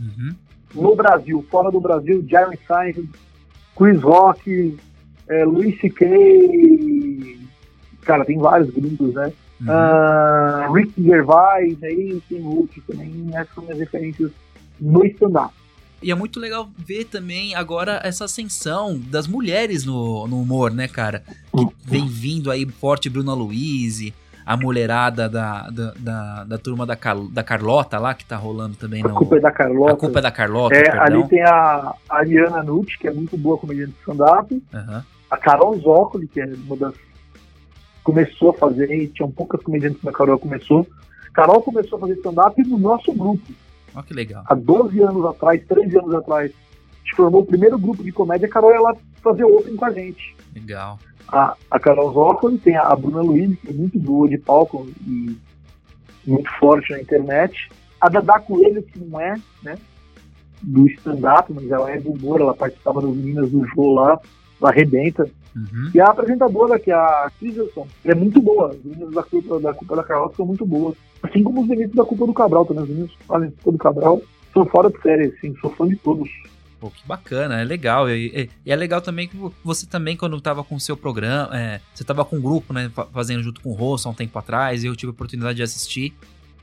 Uhum. 0.00 0.34
no 0.74 0.94
Brasil, 0.96 1.44
fora 1.50 1.70
do 1.70 1.80
Brasil, 1.80 2.24
Jeremy 2.28 2.58
Seinfeld, 2.66 3.08
Chris 3.76 4.02
Rock, 4.02 4.76
é, 5.28 5.44
C.K., 5.80 7.38
cara, 8.02 8.24
tem 8.24 8.38
vários 8.38 8.70
gringos, 8.70 9.14
né? 9.14 9.32
Uhum. 9.66 9.70
Ah, 9.74 10.68
Rick 10.72 10.92
Gervais, 11.02 11.82
aí 11.82 12.20
tem 12.28 12.44
outros 12.44 12.84
também, 12.86 13.26
essas 13.34 13.54
são 13.54 13.64
minhas 13.64 13.78
referências 13.78 14.30
no 14.80 15.04
stand-up. 15.06 15.52
E 16.02 16.10
é 16.10 16.14
muito 16.14 16.38
legal 16.38 16.68
ver 16.76 17.04
também 17.04 17.54
agora 17.54 17.98
essa 18.04 18.26
ascensão 18.26 18.98
das 19.10 19.26
mulheres 19.26 19.84
no, 19.86 20.26
no 20.26 20.40
humor, 20.42 20.70
né, 20.70 20.86
cara? 20.86 21.22
Que 21.56 21.66
vem 21.84 22.06
vindo 22.06 22.50
aí 22.50 22.66
forte 22.66 23.08
Bruna 23.08 23.32
Luiz, 23.32 24.12
a 24.44 24.54
mulherada 24.54 25.30
da, 25.30 25.70
da, 25.70 25.94
da, 25.98 26.44
da 26.44 26.58
turma 26.58 26.84
da, 26.84 26.94
Car- 26.94 27.26
da 27.30 27.42
Carlota 27.42 27.98
lá, 27.98 28.12
que 28.12 28.26
tá 28.26 28.36
rolando 28.36 28.76
também 28.76 29.02
A 29.02 29.08
no. 29.08 29.14
culpa 29.14 29.36
é 29.38 29.40
da 29.40 29.50
Carlota. 29.50 29.92
A 29.94 29.96
culpa 29.96 30.18
é 30.18 30.22
da 30.22 30.30
Carlota, 30.30 30.74
É, 30.76 30.98
ali 30.98 31.26
tem 31.28 31.42
a 31.42 31.94
Ariana 32.10 32.62
Nutt, 32.62 32.98
que 32.98 33.08
é 33.08 33.12
muito 33.12 33.38
boa 33.38 33.56
comediante 33.56 33.92
de 33.92 33.98
stand-up, 34.00 34.62
Aham. 34.74 35.02
a 35.30 35.36
Carol 35.38 35.80
Zócoli, 35.80 36.26
que 36.28 36.38
é 36.42 36.52
uma 36.66 36.76
das. 36.76 36.92
Começou 38.04 38.50
a 38.50 38.54
fazer, 38.54 38.90
e 38.92 39.08
tinham 39.08 39.30
poucas 39.30 39.62
comediantes 39.62 40.00
que 40.00 40.08
a 40.08 40.12
Carol 40.12 40.38
começou. 40.38 40.86
Carol 41.32 41.62
começou 41.62 41.96
a 41.96 42.00
fazer 42.02 42.14
stand-up 42.14 42.62
no 42.68 42.78
nosso 42.78 43.12
grupo. 43.12 43.52
Olha 43.94 44.04
que 44.04 44.14
legal. 44.14 44.44
há 44.46 44.54
12 44.54 45.00
anos 45.02 45.24
atrás, 45.24 45.64
13 45.66 45.98
anos 45.98 46.14
atrás, 46.14 46.52
a 46.52 46.98
gente 46.98 47.16
formou 47.16 47.42
o 47.42 47.46
primeiro 47.46 47.78
grupo 47.78 48.04
de 48.04 48.12
comédia, 48.12 48.46
a 48.46 48.50
Carol 48.50 48.72
ia 48.72 48.80
lá 48.80 48.94
fazer 49.22 49.44
open 49.44 49.74
com 49.74 49.84
a 49.84 49.90
gente. 49.90 50.36
Legal. 50.54 50.98
A, 51.28 51.56
a 51.70 51.80
Carol 51.80 52.12
Zócoli 52.12 52.58
tem 52.58 52.76
a 52.76 52.94
Bruna 52.94 53.22
Luiz, 53.22 53.58
que 53.58 53.70
é 53.70 53.72
muito 53.72 53.98
boa 53.98 54.28
de 54.28 54.38
palco 54.38 54.86
e 55.06 55.36
muito 56.26 56.50
forte 56.58 56.92
na 56.92 57.00
internet. 57.00 57.68
A 58.00 58.08
Dada 58.08 58.38
Coelho, 58.40 58.82
que 58.82 58.98
não 58.98 59.18
é, 59.18 59.34
né, 59.62 59.78
do 60.62 60.86
stand-up, 60.88 61.52
mas 61.52 61.70
ela 61.70 61.90
é 61.90 61.98
do 61.98 62.12
humor, 62.12 62.40
ela 62.40 62.54
participava 62.54 63.00
das 63.00 63.10
meninas 63.10 63.50
do 63.50 63.66
show 63.68 63.94
lá, 63.94 64.20
ela 64.60 64.70
arrebenta. 64.70 65.28
Uhum. 65.54 65.90
E 65.94 66.00
a 66.00 66.06
apresentadora, 66.06 66.78
que 66.78 66.90
é 66.90 66.94
a 66.94 67.30
Criselson, 67.38 67.86
é 68.04 68.14
muito 68.14 68.40
boa. 68.42 68.70
As 68.70 68.82
meninas 68.84 69.12
da 69.14 69.22
culpa 69.22 69.60
da, 69.60 69.72
culpa 69.74 69.96
da 69.96 70.02
Carol 70.02 70.32
são 70.36 70.44
muito 70.46 70.66
boas. 70.66 70.96
Assim 71.22 71.42
como 71.42 71.62
os 71.62 71.68
meninos 71.68 71.94
da 71.94 72.04
culpa 72.04 72.26
do 72.26 72.34
Cabral 72.34 72.64
também. 72.66 72.82
Os 72.84 72.88
meninos 72.90 73.12
fazem 73.26 73.50
culpa 73.50 73.72
do 73.72 73.78
Cabral 73.78 74.22
são 74.52 74.64
fora 74.66 74.90
de 74.90 75.00
série, 75.02 75.26
assim, 75.36 75.54
sou 75.60 75.70
fã 75.70 75.86
de 75.88 75.96
todos. 75.96 76.28
Pô, 76.80 76.90
que 76.90 77.06
bacana, 77.06 77.60
é 77.60 77.64
legal. 77.64 78.08
E, 78.10 78.48
e- 78.64 78.70
é 78.70 78.76
legal 78.76 79.00
também 79.00 79.26
que 79.28 79.36
você 79.64 79.86
também, 79.86 80.16
quando 80.16 80.40
tava 80.40 80.62
com 80.62 80.74
o 80.76 80.80
seu 80.80 80.96
programa, 80.96 81.48
é, 81.56 81.80
você 81.94 82.04
tava 82.04 82.24
com 82.24 82.36
um 82.36 82.40
grupo, 82.40 82.72
né, 82.72 82.90
fa- 82.94 83.06
fazendo 83.06 83.42
junto 83.42 83.60
com 83.60 83.70
o 83.70 83.72
Rosso 83.74 84.06
há 84.06 84.10
um 84.10 84.14
tempo 84.14 84.38
atrás, 84.38 84.84
e 84.84 84.86
eu 84.86 84.94
tive 84.94 85.10
a 85.10 85.12
oportunidade 85.14 85.56
de 85.56 85.62
assistir 85.62 86.14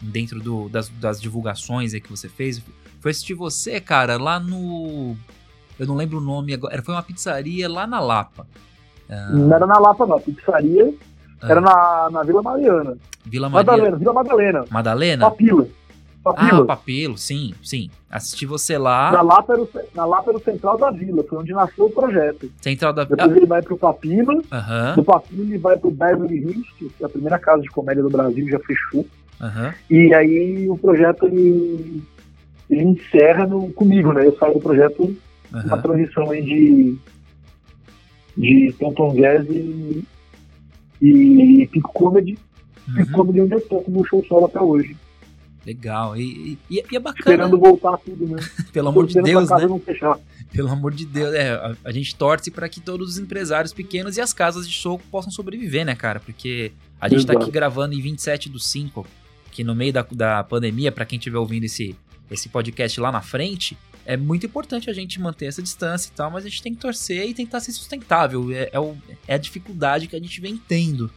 dentro 0.01 0.39
do- 0.39 0.69
das, 0.69 0.89
das 0.89 1.19
divulgações 1.19 1.93
aí 1.93 1.99
que 2.01 2.09
você 2.09 2.29
fez. 2.29 2.61
Foi 2.99 3.11
assistir 3.11 3.33
você, 3.33 3.79
cara, 3.81 4.17
lá 4.17 4.39
no. 4.39 5.15
Eu 5.79 5.87
não 5.87 5.95
lembro 5.95 6.19
o 6.19 6.21
nome 6.21 6.53
agora. 6.53 6.81
Foi 6.83 6.93
uma 6.93 7.01
pizzaria 7.03 7.67
lá 7.67 7.87
na 7.87 7.99
Lapa. 7.99 8.45
Não 9.31 9.53
era 9.55 9.67
na 9.67 9.77
Lapa, 9.79 10.05
não. 10.05 10.17
A 10.17 10.21
pizzaria 10.21 10.93
Ah. 11.41 11.49
era 11.51 11.59
na, 11.61 12.09
na 12.11 12.23
Vila 12.23 12.41
Mariana. 12.41 12.97
Vila 13.25 13.49
Maria. 13.49 13.71
Madalena, 13.71 13.97
Vila 13.97 14.13
Madalena. 14.13 14.65
Madalena? 14.69 15.25
Papila. 15.29 15.67
Ah, 16.23 16.33
Papila. 16.33 16.65
Papilo, 16.67 17.17
sim, 17.17 17.51
sim. 17.63 17.89
Assisti 18.09 18.45
você 18.45 18.77
lá, 18.77 19.11
na, 19.11 19.21
Lapa 19.23 19.53
era 19.53 19.61
o, 19.63 19.69
na 19.95 20.05
Lapa 20.05 20.29
era 20.29 20.37
o 20.37 20.41
central 20.43 20.77
da 20.77 20.91
vila, 20.91 21.23
foi 21.27 21.39
onde 21.39 21.51
nasceu 21.51 21.85
o 21.85 21.89
projeto. 21.89 22.51
Central 22.61 22.93
da. 22.93 23.03
Depois 23.05 23.35
ele 23.35 23.45
vai 23.47 23.61
pro 23.63 23.75
Papila, 23.77 24.33
Ah, 24.51 24.57
Aham, 24.57 24.95
do 24.97 25.03
Papila 25.03 25.41
ele 25.43 25.57
vai 25.57 25.77
pro 25.77 25.89
Beverly 25.89 26.37
Hills, 26.37 26.67
que 26.77 26.91
é 27.01 27.05
a 27.05 27.09
primeira 27.09 27.39
casa 27.39 27.63
de 27.63 27.69
comédia 27.69 28.03
do 28.03 28.09
Brasil, 28.09 28.47
já 28.49 28.59
fechou. 28.59 29.03
aham. 29.41 29.73
E 29.89 30.13
aí 30.13 30.69
o 30.69 30.77
projeto 30.77 31.25
ele, 31.25 32.03
ele 32.69 32.83
encerra 32.83 33.47
no, 33.47 33.71
comigo, 33.73 34.13
né? 34.13 34.27
Eu 34.27 34.37
saio 34.37 34.53
do 34.53 34.59
projeto 34.59 35.15
uma 35.51 35.59
aham. 35.73 35.81
transição 35.81 36.29
aí 36.29 36.43
de, 36.43 36.97
de 38.41 38.73
Tonton 38.79 39.13
Jazz 39.13 39.47
e, 39.49 40.03
e 41.01 41.67
Pico 41.71 41.93
Comedy. 41.93 42.37
Pico 42.95 43.11
Uhum. 43.11 43.11
Comedy 43.11 43.39
é 43.39 43.43
onde 43.43 43.53
eu 43.53 43.61
tô 43.61 43.79
com 43.81 43.99
o 43.99 44.05
show 44.05 44.25
solo 44.27 44.47
até 44.47 44.59
hoje. 44.59 44.97
Legal. 45.65 46.17
E, 46.17 46.57
e, 46.69 46.83
e 46.91 46.95
é 46.95 46.99
bacana, 46.99 47.19
Esperando 47.19 47.59
voltar 47.59 47.97
tudo, 47.99 48.27
né? 48.27 48.41
pelo 48.73 48.89
amor 48.89 49.05
de 49.05 49.21
Deus, 49.21 49.47
né? 49.49 49.57
Pelo 50.51 50.69
amor 50.69 50.91
de 50.91 51.05
Deus, 51.05 51.33
é, 51.35 51.51
a, 51.51 51.75
a 51.85 51.91
gente 51.91 52.15
torce 52.15 52.49
para 52.49 52.67
que 52.67 52.81
todos 52.81 53.11
os 53.11 53.19
empresários 53.19 53.71
pequenos 53.71 54.17
e 54.17 54.21
as 54.21 54.33
casas 54.33 54.67
de 54.67 54.73
show 54.73 54.99
possam 55.11 55.31
sobreviver, 55.31 55.85
né, 55.85 55.95
cara? 55.95 56.19
Porque 56.19 56.71
a 56.99 57.07
gente 57.07 57.25
tá 57.25 57.33
Exato. 57.33 57.45
aqui 57.45 57.51
gravando 57.51 57.93
em 57.93 58.01
27 58.01 58.49
do 58.49 58.59
5, 58.59 59.05
que 59.51 59.63
no 59.63 59.75
meio 59.75 59.93
da, 59.93 60.05
da 60.11 60.43
pandemia, 60.43 60.91
para 60.91 61.05
quem 61.05 61.17
estiver 61.17 61.37
ouvindo 61.37 61.65
esse, 61.65 61.95
esse 62.29 62.49
podcast 62.49 62.99
lá 62.99 63.11
na 63.11 63.21
frente, 63.21 63.77
é 64.05 64.17
muito 64.17 64.45
importante 64.45 64.89
a 64.89 64.93
gente 64.93 65.19
manter 65.21 65.45
essa 65.45 65.61
distância 65.61 66.09
e 66.09 66.11
tal, 66.15 66.29
mas 66.31 66.45
a 66.45 66.49
gente 66.49 66.61
tem 66.63 66.73
que 66.73 66.81
torcer 66.81 67.27
e 67.27 67.33
tentar 67.33 67.59
ser 67.59 67.71
sustentável. 67.71 68.51
É, 68.51 68.69
é, 68.73 68.79
o- 68.79 68.95
é 69.27 69.35
a 69.35 69.37
dificuldade 69.37 70.07
que 70.07 70.15
a 70.15 70.19
gente 70.19 70.39
vem 70.41 70.57
tendo. 70.57 71.09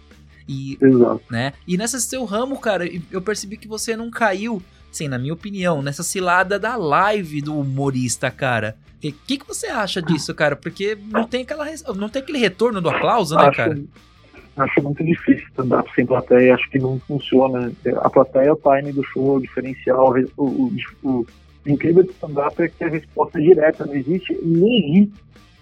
E 0.49 0.77
Exato. 0.81 1.23
né? 1.31 1.55
E 1.67 1.77
nessa 1.79 1.99
seu 1.99 2.25
ramo, 2.25 2.59
cara, 2.59 2.85
eu 3.11 3.23
percebi 3.23 3.57
que 3.57 3.67
você 3.67 3.97
não 3.97 4.11
caiu, 4.11 4.63
assim, 4.93 5.09
na 5.09 5.19
minha 5.19 5.33
opinião, 5.33 5.81
nessa 5.81 6.03
cilada 6.03 6.59
da 6.59 6.77
live 6.77 7.41
do 7.41 7.59
humorista, 7.59 8.31
cara. 8.31 8.77
O 8.97 9.01
que, 9.01 9.13
que, 9.13 9.39
que 9.39 9.47
você 9.49 9.69
acha 9.69 10.03
disso, 10.03 10.35
cara? 10.35 10.55
Porque 10.57 10.97
não 11.11 11.25
tem 11.27 11.43
aquela 11.43 11.67
não 11.97 12.09
tem 12.09 12.21
aquele 12.23 12.39
retorno 12.39 12.81
do 12.81 12.91
aplauso, 12.91 13.35
né, 13.37 13.51
cara? 13.53 13.73
acho, 13.73 13.85
acho 14.57 14.83
muito 14.83 15.03
difícil 15.05 15.47
stand-up 15.49 15.91
sem 15.95 16.05
plateia, 16.07 16.55
acho 16.55 16.69
que 16.71 16.79
não 16.79 16.99
funciona. 17.01 17.73
A 18.03 18.11
plateia 18.11 18.49
é 18.49 18.53
o 18.53 18.57
time 18.57 18.93
do 18.93 19.03
show, 19.05 19.37
o 19.37 19.41
diferencial, 19.41 20.15
o, 20.37 20.45
o, 20.45 20.77
o 21.03 21.27
incrível 21.67 22.05
do 22.05 22.11
stand-up 22.13 22.61
é 22.63 22.69
que 22.69 22.85
a 22.85 22.89
resposta 22.89 23.39
é 23.39 23.43
direta, 23.43 23.87
não 23.87 23.95
existe 23.95 24.39
nem 24.43 24.81
rir 24.93 25.13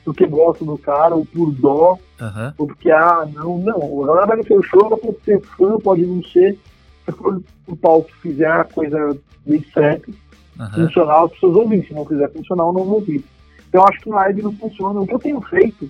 porque 0.05 0.27
gosta 0.27 0.65
do 0.65 0.77
cara, 0.77 1.15
ou 1.15 1.25
por 1.25 1.53
dó, 1.53 1.97
Aham. 2.21 2.53
ou 2.59 2.67
porque, 2.67 2.91
ah, 2.91 3.25
não, 3.33 3.59
não. 3.59 4.03
A 4.03 4.07
galera 4.09 4.27
vai 4.27 4.37
no 4.39 4.47
seu 4.47 4.61
show, 4.65 4.87
ela 4.87 4.97
pode 4.99 5.17
ser 5.25 5.41
fã, 5.41 5.79
pode 5.79 6.05
não 6.05 6.21
ser. 6.25 6.59
Se 7.05 7.13
for 7.13 7.41
o 7.69 7.77
palco 7.77 8.11
fizer 8.21 8.51
a 8.51 8.65
coisa 8.65 9.17
bem 9.47 9.65
certa, 9.73 10.11
aham. 10.59 10.87
funcional, 10.87 11.27
as 11.27 11.33
pessoas 11.33 11.55
ouvem. 11.57 11.85
Se 11.85 11.95
não 11.95 12.05
fizer 12.05 12.29
funcional, 12.33 12.73
não 12.73 12.85
vão 12.85 12.95
ouvir. 12.95 13.25
Então, 13.69 13.81
eu 13.81 13.89
acho 13.89 14.01
que 14.01 14.09
live 14.11 14.43
não 14.43 14.53
funciona. 14.57 15.01
O 15.01 15.07
que 15.07 15.15
eu 15.15 15.19
tenho 15.21 15.41
feito, 15.43 15.89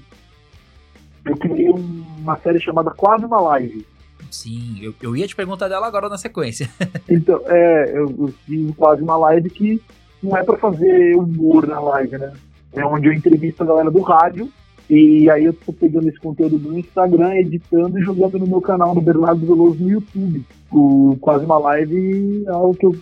eu 1.25 1.37
criei 1.39 1.71
um- 1.71 2.05
uma 2.19 2.37
série 2.39 2.61
chamada 2.61 2.91
Quase 2.91 3.25
uma 3.25 3.41
Live. 3.41 3.87
Sim, 4.31 4.79
eu, 4.83 4.95
eu 5.03 5.17
ia 5.17 5.27
te 5.27 5.35
perguntar 5.37 5.69
dela 5.69 5.87
agora 5.87 6.09
na 6.11 6.19
sequência. 6.19 6.69
Então, 7.09 7.41
é, 7.47 7.91
eu, 7.97 8.11
eu 8.19 8.35
fiz 8.47 8.75
quase 8.77 9.03
uma 9.03 9.17
live 9.17 9.49
que 9.51 9.81
não 10.23 10.37
é 10.37 10.43
pra 10.43 10.57
fazer 10.57 11.17
humor 11.17 11.67
na 11.67 11.81
live, 11.81 12.19
né? 12.19 12.33
É 12.73 12.85
onde 12.85 13.09
eu 13.09 13.13
entrevisto 13.13 13.63
a 13.63 13.67
galera 13.67 13.91
do 13.91 14.01
rádio 14.01 14.49
E 14.89 15.29
aí 15.29 15.45
eu 15.45 15.53
tô 15.53 15.73
pegando 15.73 16.09
esse 16.09 16.19
conteúdo 16.19 16.59
do 16.59 16.79
Instagram, 16.79 17.35
editando 17.35 17.99
e 17.99 18.03
jogando 18.03 18.39
no 18.39 18.47
meu 18.47 18.61
canal 18.61 18.95
do 18.95 19.01
Bernardo 19.01 19.47
Veloso 19.47 19.83
no 19.83 19.91
YouTube. 19.91 20.45
O 20.71 21.17
Quase 21.21 21.45
Uma 21.45 21.59
Live 21.59 22.45
é 22.47 22.51
algo 22.51 22.75
que 22.75 22.87
eu 22.87 22.97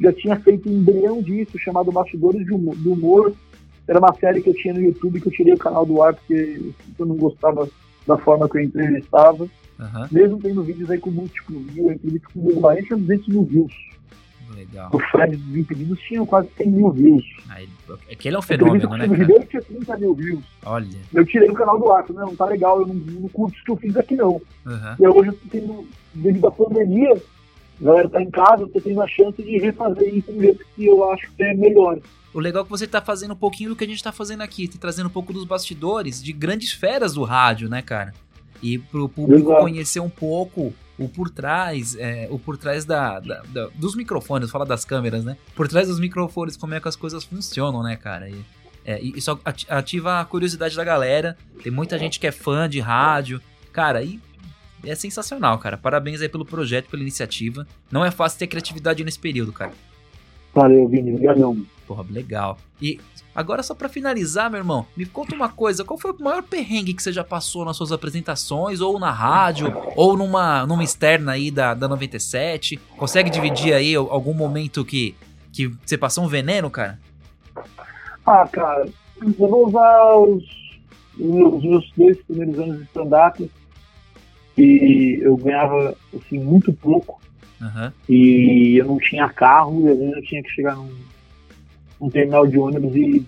já 0.00 0.12
tinha 0.12 0.36
feito 0.40 0.68
um 0.68 0.72
embrião 0.72 1.22
disso, 1.22 1.58
chamado 1.58 1.92
Bastidores 1.92 2.46
do 2.46 2.92
Humor. 2.92 3.32
Era 3.86 3.98
uma 3.98 4.14
série 4.14 4.40
que 4.40 4.50
eu 4.50 4.54
tinha 4.54 4.74
no 4.74 4.80
YouTube 4.80 5.20
que 5.20 5.28
eu 5.28 5.32
tirei 5.32 5.54
o 5.54 5.58
canal 5.58 5.84
do 5.84 6.02
ar 6.02 6.14
porque 6.14 6.72
eu 6.98 7.06
não 7.06 7.16
gostava 7.16 7.68
da 8.06 8.16
forma 8.16 8.48
que 8.48 8.58
eu 8.58 8.62
entrevistava. 8.62 9.46
Aham, 9.78 10.08
Mesmo 10.10 10.38
tendo 10.38 10.62
vídeos 10.62 10.90
aí 10.90 10.98
com 10.98 11.10
múltiplos 11.10 11.62
mil, 11.72 11.90
entrevistas 11.90 12.32
com 12.32 12.60
40 12.60 12.94
a 12.94 12.98
200 12.98 13.28
mil 13.28 13.44
views. 13.44 13.72
Legal. 14.52 14.90
O 14.92 14.98
Fred 14.98 15.36
dos 15.36 15.56
Impedidos 15.56 16.00
tinha 16.00 16.24
quase 16.26 16.48
100 16.56 16.70
mil 16.70 16.90
views. 16.90 17.24
Aí, 17.48 17.68
aquele 18.10 18.36
é 18.36 18.38
um 18.38 18.42
entrevista 18.42 18.42
fenômeno, 18.42 18.88
o 18.88 18.96
né, 18.96 19.06
cara? 19.06 19.18
Ribeiro 19.18 19.46
tinha 19.46 19.62
30 19.62 19.96
mil 19.98 20.14
views. 20.14 20.44
Olha. 20.64 20.98
Eu 21.12 21.26
tirei 21.26 21.48
o 21.48 21.54
canal 21.54 21.78
do 21.78 21.90
ar, 21.90 22.06
falei, 22.06 22.22
não, 22.22 22.36
tá 22.36 22.46
legal, 22.46 22.80
eu 22.80 22.86
não, 22.86 22.94
não 22.94 23.28
curto 23.28 23.54
isso 23.54 23.64
que 23.64 23.70
eu 23.70 23.76
fiz 23.76 23.96
aqui 23.96 24.16
não. 24.16 24.40
Aham. 24.66 24.96
E 24.98 25.06
hoje 25.06 25.28
eu 25.28 25.32
tô 25.34 25.48
tendo, 25.50 25.88
devido 26.14 26.46
à 26.46 26.50
pandemia, 26.50 27.14
a 27.80 27.84
galera 27.84 28.08
tá 28.08 28.22
em 28.22 28.30
casa, 28.30 28.62
eu 28.62 28.68
tô 28.68 28.80
tendo 28.80 29.00
a 29.02 29.08
chance 29.08 29.42
de 29.42 29.58
refazer 29.58 30.14
isso 30.14 30.32
do 30.32 30.40
jeito 30.40 30.64
que 30.74 30.86
eu 30.86 31.10
acho 31.10 31.30
que 31.32 31.42
é 31.42 31.54
melhor. 31.54 31.98
O 32.32 32.40
legal 32.40 32.62
é 32.62 32.64
que 32.64 32.70
você 32.70 32.86
tá 32.86 33.00
fazendo 33.00 33.32
um 33.32 33.36
pouquinho 33.36 33.70
do 33.70 33.76
que 33.76 33.84
a 33.84 33.86
gente 33.86 34.02
tá 34.02 34.10
fazendo 34.10 34.42
aqui, 34.42 34.66
tá 34.66 34.76
trazendo 34.80 35.06
um 35.06 35.10
pouco 35.10 35.32
dos 35.32 35.44
bastidores 35.44 36.22
de 36.22 36.32
grandes 36.32 36.72
feras 36.72 37.14
do 37.14 37.22
rádio, 37.22 37.68
né, 37.68 37.80
cara? 37.80 38.12
E 38.60 38.78
pro 38.78 39.08
público 39.08 39.50
Exato. 39.50 39.62
conhecer 39.62 40.00
um 40.00 40.08
pouco 40.08 40.74
o 40.98 41.08
por 41.08 41.28
trás, 41.30 41.96
é, 41.96 42.28
o 42.30 42.38
por 42.38 42.56
trás 42.56 42.84
da, 42.84 43.18
da- 43.20 43.42
da- 43.52 43.68
dos 43.74 43.96
microfones, 43.96 44.50
fala 44.50 44.64
das 44.64 44.84
câmeras, 44.84 45.24
né? 45.24 45.36
Por 45.54 45.66
trás 45.68 45.88
dos 45.88 45.98
microfones, 45.98 46.56
como 46.56 46.74
é 46.74 46.80
que 46.80 46.88
as 46.88 46.96
coisas 46.96 47.24
funcionam, 47.24 47.82
né, 47.82 47.96
cara? 47.96 48.28
E, 48.30 48.44
é, 48.84 49.00
isso 49.02 49.38
ati- 49.44 49.66
ativa 49.68 50.20
a 50.20 50.24
curiosidade 50.24 50.76
da 50.76 50.84
galera. 50.84 51.36
Tem 51.62 51.72
muita 51.72 51.98
gente 51.98 52.20
que 52.20 52.26
é 52.26 52.32
fã 52.32 52.68
de 52.68 52.78
rádio. 52.80 53.40
Cara, 53.72 54.02
e 54.02 54.20
é 54.84 54.94
sensacional, 54.94 55.58
cara. 55.58 55.76
Parabéns 55.76 56.20
aí 56.20 56.28
pelo 56.28 56.44
projeto, 56.44 56.88
pela 56.90 57.02
iniciativa. 57.02 57.66
Não 57.90 58.04
é 58.04 58.10
fácil 58.10 58.38
ter 58.38 58.46
criatividade 58.46 59.02
nesse 59.02 59.18
período, 59.18 59.52
cara. 59.52 59.72
Valeu, 60.54 60.86
Vini, 60.88 61.12
obrigadão. 61.12 61.64
Porra, 61.86 62.04
legal. 62.08 62.58
E 62.80 62.98
agora 63.34 63.62
só 63.62 63.74
pra 63.74 63.88
finalizar, 63.88 64.50
meu 64.50 64.58
irmão, 64.58 64.86
me 64.96 65.04
conta 65.04 65.34
uma 65.34 65.48
coisa, 65.48 65.84
qual 65.84 65.98
foi 65.98 66.12
o 66.12 66.22
maior 66.22 66.42
perrengue 66.42 66.94
que 66.94 67.02
você 67.02 67.12
já 67.12 67.22
passou 67.22 67.64
nas 67.64 67.76
suas 67.76 67.92
apresentações, 67.92 68.80
ou 68.80 68.98
na 68.98 69.10
rádio, 69.10 69.72
ou 69.94 70.16
numa, 70.16 70.66
numa 70.66 70.82
externa 70.82 71.32
aí 71.32 71.50
da, 71.50 71.74
da 71.74 71.86
97? 71.88 72.78
Consegue 72.96 73.28
dividir 73.28 73.74
aí 73.74 73.94
algum 73.94 74.34
momento 74.34 74.84
que, 74.84 75.14
que 75.52 75.68
você 75.84 75.98
passou 75.98 76.24
um 76.24 76.28
veneno, 76.28 76.70
cara? 76.70 76.98
Ah, 78.26 78.48
cara, 78.50 78.86
eu 79.20 79.30
vou 79.32 79.68
usar 79.68 80.14
os, 80.16 80.44
os 81.18 81.62
meus 81.62 81.92
dois 81.96 82.16
primeiros 82.22 82.58
anos 82.58 82.78
de 82.78 82.84
stand-up 82.84 83.50
e 84.56 85.18
eu 85.22 85.36
ganhava, 85.36 85.94
assim, 86.16 86.38
muito 86.38 86.72
pouco 86.72 87.20
Aham. 87.60 87.92
e 88.08 88.76
eu 88.80 88.86
não 88.86 88.98
tinha 88.98 89.28
carro 89.28 89.82
e 89.86 90.10
eu 90.12 90.22
tinha 90.22 90.42
que 90.42 90.50
chegar 90.50 90.76
num, 90.76 90.90
num 92.00 92.10
terminal 92.10 92.46
de 92.46 92.58
ônibus 92.58 92.94
e 92.94 93.26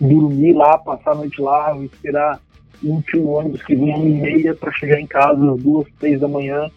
dormir 0.00 0.52
lá, 0.52 0.78
passar 0.78 1.12
a 1.12 1.16
noite 1.16 1.40
lá, 1.40 1.76
e 1.76 1.86
esperar 1.86 2.40
o 2.82 2.90
último 2.90 3.30
ônibus 3.30 3.62
que 3.62 3.74
vinha 3.74 3.96
uma 3.96 4.08
e 4.08 4.12
meia 4.12 4.54
para 4.54 4.72
chegar 4.72 5.00
em 5.00 5.06
casa 5.06 5.52
às 5.52 5.62
duas, 5.62 5.86
três 5.98 6.20
da 6.20 6.28
manhã 6.28 6.70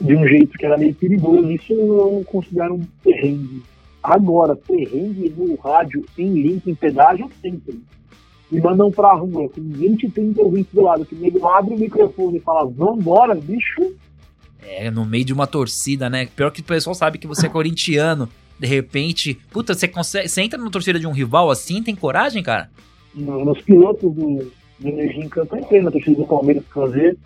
de 0.00 0.16
um 0.16 0.26
jeito 0.26 0.56
que 0.58 0.66
era 0.66 0.78
meio 0.78 0.94
perigoso. 0.94 1.50
Isso 1.50 1.72
eu 1.72 1.86
não 1.86 2.24
considero 2.24 2.74
um 2.74 2.82
perrengue. 3.02 3.62
Agora, 4.02 4.56
perrengue 4.56 5.32
no 5.36 5.54
rádio 5.56 6.04
em 6.18 6.32
link, 6.34 6.68
em 6.68 6.74
pedágio, 6.74 7.30
sempre. 7.40 7.80
Me 8.50 8.60
mandam 8.60 8.90
pra 8.90 9.14
rua 9.14 9.48
com 9.48 9.62
20, 9.62 10.10
30 10.10 10.42
ouvintes 10.42 10.72
do 10.74 10.82
lado, 10.82 11.06
que 11.06 11.14
o 11.14 11.18
nego 11.18 11.46
abre 11.46 11.74
o 11.74 11.78
microfone 11.78 12.38
e 12.38 12.40
fala, 12.40 12.66
vambora, 12.66 13.34
bicho. 13.34 13.94
É, 14.60 14.90
no 14.90 15.06
meio 15.06 15.24
de 15.24 15.32
uma 15.32 15.46
torcida, 15.46 16.10
né? 16.10 16.26
Pior 16.26 16.50
que 16.50 16.60
o 16.60 16.64
pessoal 16.64 16.94
sabe 16.94 17.18
que 17.18 17.26
você 17.26 17.46
é 17.46 17.48
corintiano. 17.50 18.28
De 18.58 18.66
repente, 18.66 19.34
puta, 19.50 19.74
você 19.74 19.88
consegue. 19.88 20.28
Você 20.28 20.40
entra 20.42 20.58
na 20.58 20.70
torcida 20.70 20.98
de 20.98 21.06
um 21.06 21.12
rival 21.12 21.50
assim, 21.50 21.82
tem 21.82 21.94
coragem, 21.96 22.42
cara? 22.42 22.70
No- 23.14 23.44
Nos 23.44 23.60
pilotos 23.62 24.12
do, 24.14 24.50
do 24.78 24.88
Energia 24.88 25.24
em 25.24 25.28
Campo, 25.28 25.56
eu 25.56 25.60
entrei 25.60 25.82
na 25.82 25.90
torcida 25.90 26.16
do 26.16 26.26
Palmeiras 26.26 26.64
fazer. 26.72 27.16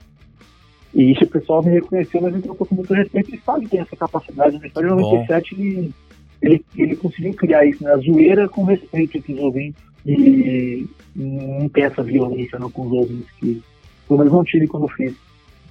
E 0.95 1.13
isso 1.13 1.25
o 1.25 1.29
pessoal 1.29 1.63
me 1.63 1.71
reconheceu, 1.73 2.23
mas 2.23 2.43
tô 2.43 2.55
com 2.55 2.75
muito 2.75 2.95
respeito 2.95 3.35
e 3.35 3.41
sabe 3.45 3.65
que 3.67 3.73
tem 3.73 3.81
essa 3.81 3.95
capacidade. 3.97 4.59
No 4.59 4.65
estádio 4.67 4.91
Bom. 4.97 5.03
97 5.03 5.55
ele, 5.55 5.93
ele, 6.41 6.65
ele 6.77 6.97
conseguiu 6.97 7.35
criar 7.35 7.67
isso, 7.67 7.85
né? 7.85 7.93
A 7.93 7.99
zoeira 7.99 8.49
com 8.49 8.65
respeito 8.65 9.19
entre 9.19 9.35
os 9.35 9.41
ouvintes. 9.41 9.83
E 10.07 10.87
não 11.15 11.69
tem 11.69 11.85
essa 11.85 12.03
violência 12.03 12.59
não, 12.59 12.71
com 12.71 12.87
os 12.87 12.93
ouvintes 12.93 13.27
que 13.39 13.61
pelo 14.07 14.19
menos 14.21 14.33
não 14.33 14.45
tive 14.45 14.67
quando 14.69 14.89
fiz. 14.89 15.13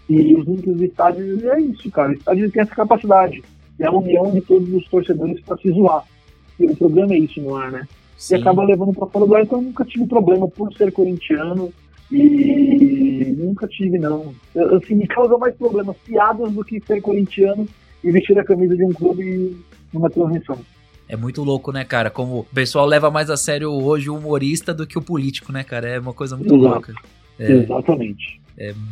E 0.10 0.36
os 0.36 0.46
únicos 0.46 0.80
estádios 0.82 1.44
é 1.44 1.60
isso, 1.62 1.90
cara. 1.90 2.10
O 2.10 2.14
estádio 2.14 2.52
tem 2.52 2.62
essa 2.62 2.76
capacidade. 2.76 3.42
É 3.80 3.86
a 3.88 3.92
união 3.92 4.32
de 4.32 4.42
todos 4.42 4.72
os 4.74 4.88
torcedores 4.88 5.40
pra 5.42 5.58
se 5.58 5.70
zoar. 5.72 6.04
E 6.60 6.66
o 6.66 6.76
programa 6.76 7.14
é 7.14 7.20
isso 7.20 7.42
no 7.42 7.56
ar, 7.56 7.72
né? 7.72 7.88
Sim. 8.18 8.36
e 8.36 8.40
acaba 8.40 8.64
levando 8.64 8.94
pra 8.94 9.06
fora 9.08 9.26
do 9.26 9.36
ar, 9.36 9.44
então 9.44 9.60
eu 9.60 9.64
nunca 9.66 9.84
tive 9.84 10.08
problema 10.08 10.48
por 10.48 10.72
ser 10.74 10.90
corintiano 10.94 11.70
e 12.12 13.36
nunca 13.38 13.68
tive, 13.68 13.98
não. 14.00 14.34
Eu- 14.54 14.76
Assim, 14.78 14.96
me 14.96 15.06
causa 15.08 15.38
mais 15.38 15.54
problemas 15.56 15.96
piadas 15.98 16.52
do 16.52 16.64
que 16.64 16.80
ser 16.86 17.02
corintiano 17.02 17.68
e 18.04 18.12
vestir 18.12 18.38
a 18.40 18.44
camisa 18.44 18.76
de 18.76 18.84
um 18.84 18.94
clube 18.94 19.58
numa 19.94 20.10
transmissão. 20.10 20.58
É 21.08 21.16
muito 21.16 21.44
louco, 21.44 21.72
né, 21.72 21.84
cara? 21.84 22.10
Como 22.10 22.40
o 22.40 22.44
pessoal 22.46 22.86
leva 22.86 23.12
mais 23.12 23.30
a 23.30 23.38
sério 23.38 23.70
hoje 23.72 24.10
o 24.10 24.16
humorista 24.18 24.74
do 24.74 24.88
que 24.88 24.98
o 24.98 25.02
político, 25.02 25.52
né, 25.52 25.64
cara? 25.64 25.88
É 25.90 26.00
uma 26.00 26.14
coisa 26.14 26.36
muito 26.36 26.56
Exato. 26.56 26.74
louca. 26.74 26.94
É. 27.38 27.52
Exatamente. 27.52 28.42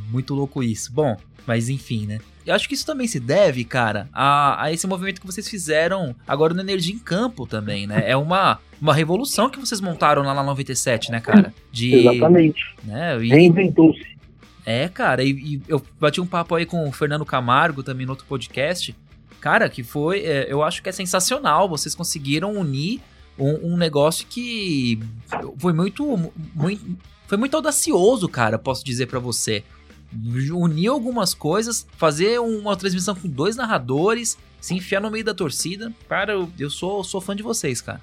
Muito 0.10 0.34
louco 0.34 0.62
isso. 0.64 0.92
Bom, 0.92 1.16
mas 1.46 1.70
enfim, 1.70 2.06
né? 2.06 2.20
Eu 2.46 2.54
acho 2.54 2.68
que 2.68 2.74
isso 2.74 2.86
também 2.86 3.08
se 3.08 3.20
deve, 3.22 3.64
cara, 3.64 4.10
a, 4.12 4.64
a 4.66 4.72
esse 4.74 4.86
movimento 4.86 5.22
que 5.22 5.26
vocês 5.28 5.48
fizeram 5.48 6.14
agora 6.28 6.54
no 6.54 6.60
Energia 6.60 6.94
em 6.94 7.00
Campo 7.00 7.48
também, 7.48 7.88
né? 7.88 8.04
É 8.06 8.18
uma, 8.18 8.60
uma 8.82 8.94
revolução 8.94 9.50
que 9.50 9.58
vocês 9.60 9.80
montaram 9.80 10.24
lá 10.24 10.34
na 10.34 10.44
97, 10.44 11.10
né, 11.12 11.22
cara? 11.22 11.54
De, 11.72 11.96
Exatamente. 11.96 12.62
Né? 12.84 13.24
E- 13.24 13.30
Reinventou-se. 13.30 14.06
é, 14.66 14.90
cara, 14.90 15.24
e, 15.24 15.30
e 15.32 15.62
eu 15.70 15.82
bati 16.00 16.20
um 16.20 16.26
papo 16.28 16.56
aí 16.56 16.66
com 16.66 16.88
o 16.88 16.92
Fernando 16.92 17.26
Camargo 17.26 17.82
também 17.82 18.06
no 18.06 18.12
outro 18.12 18.26
podcast. 18.26 18.94
Cara, 19.40 19.70
que 19.70 19.84
foi. 19.84 20.20
é, 20.20 20.46
eu 20.50 20.62
acho 20.64 20.82
que 20.84 20.90
é 20.90 20.92
sensacional. 20.92 21.68
Vocês 21.70 21.96
conseguiram 21.96 22.54
unir 22.58 23.02
um, 23.38 23.74
um 23.74 23.78
negócio 23.78 24.26
que 24.30 25.00
foi 25.58 25.74
muito, 25.74 26.32
muito. 26.54 26.98
Foi 27.34 27.38
muito 27.40 27.56
audacioso, 27.56 28.30
cara, 28.30 28.60
posso 28.60 28.86
dizer 28.86 29.08
pra 29.08 29.18
você. 29.18 29.64
Unir 30.54 30.90
algumas 30.90 31.34
coisas, 31.34 31.84
fazer 31.98 32.40
uma 32.40 32.78
transmissão 32.78 33.16
com 33.16 33.28
dois 33.28 33.56
narradores, 33.56 34.38
se 34.62 34.76
enfiar 34.76 35.02
no 35.02 35.10
meio 35.10 35.26
da 35.26 35.34
torcida. 35.34 35.92
Cara, 36.08 36.34
eu, 36.34 36.48
eu 36.60 36.70
sou, 36.70 37.04
sou 37.04 37.20
fã 37.20 37.36
de 37.36 37.42
vocês, 37.42 37.82
cara. 37.82 38.00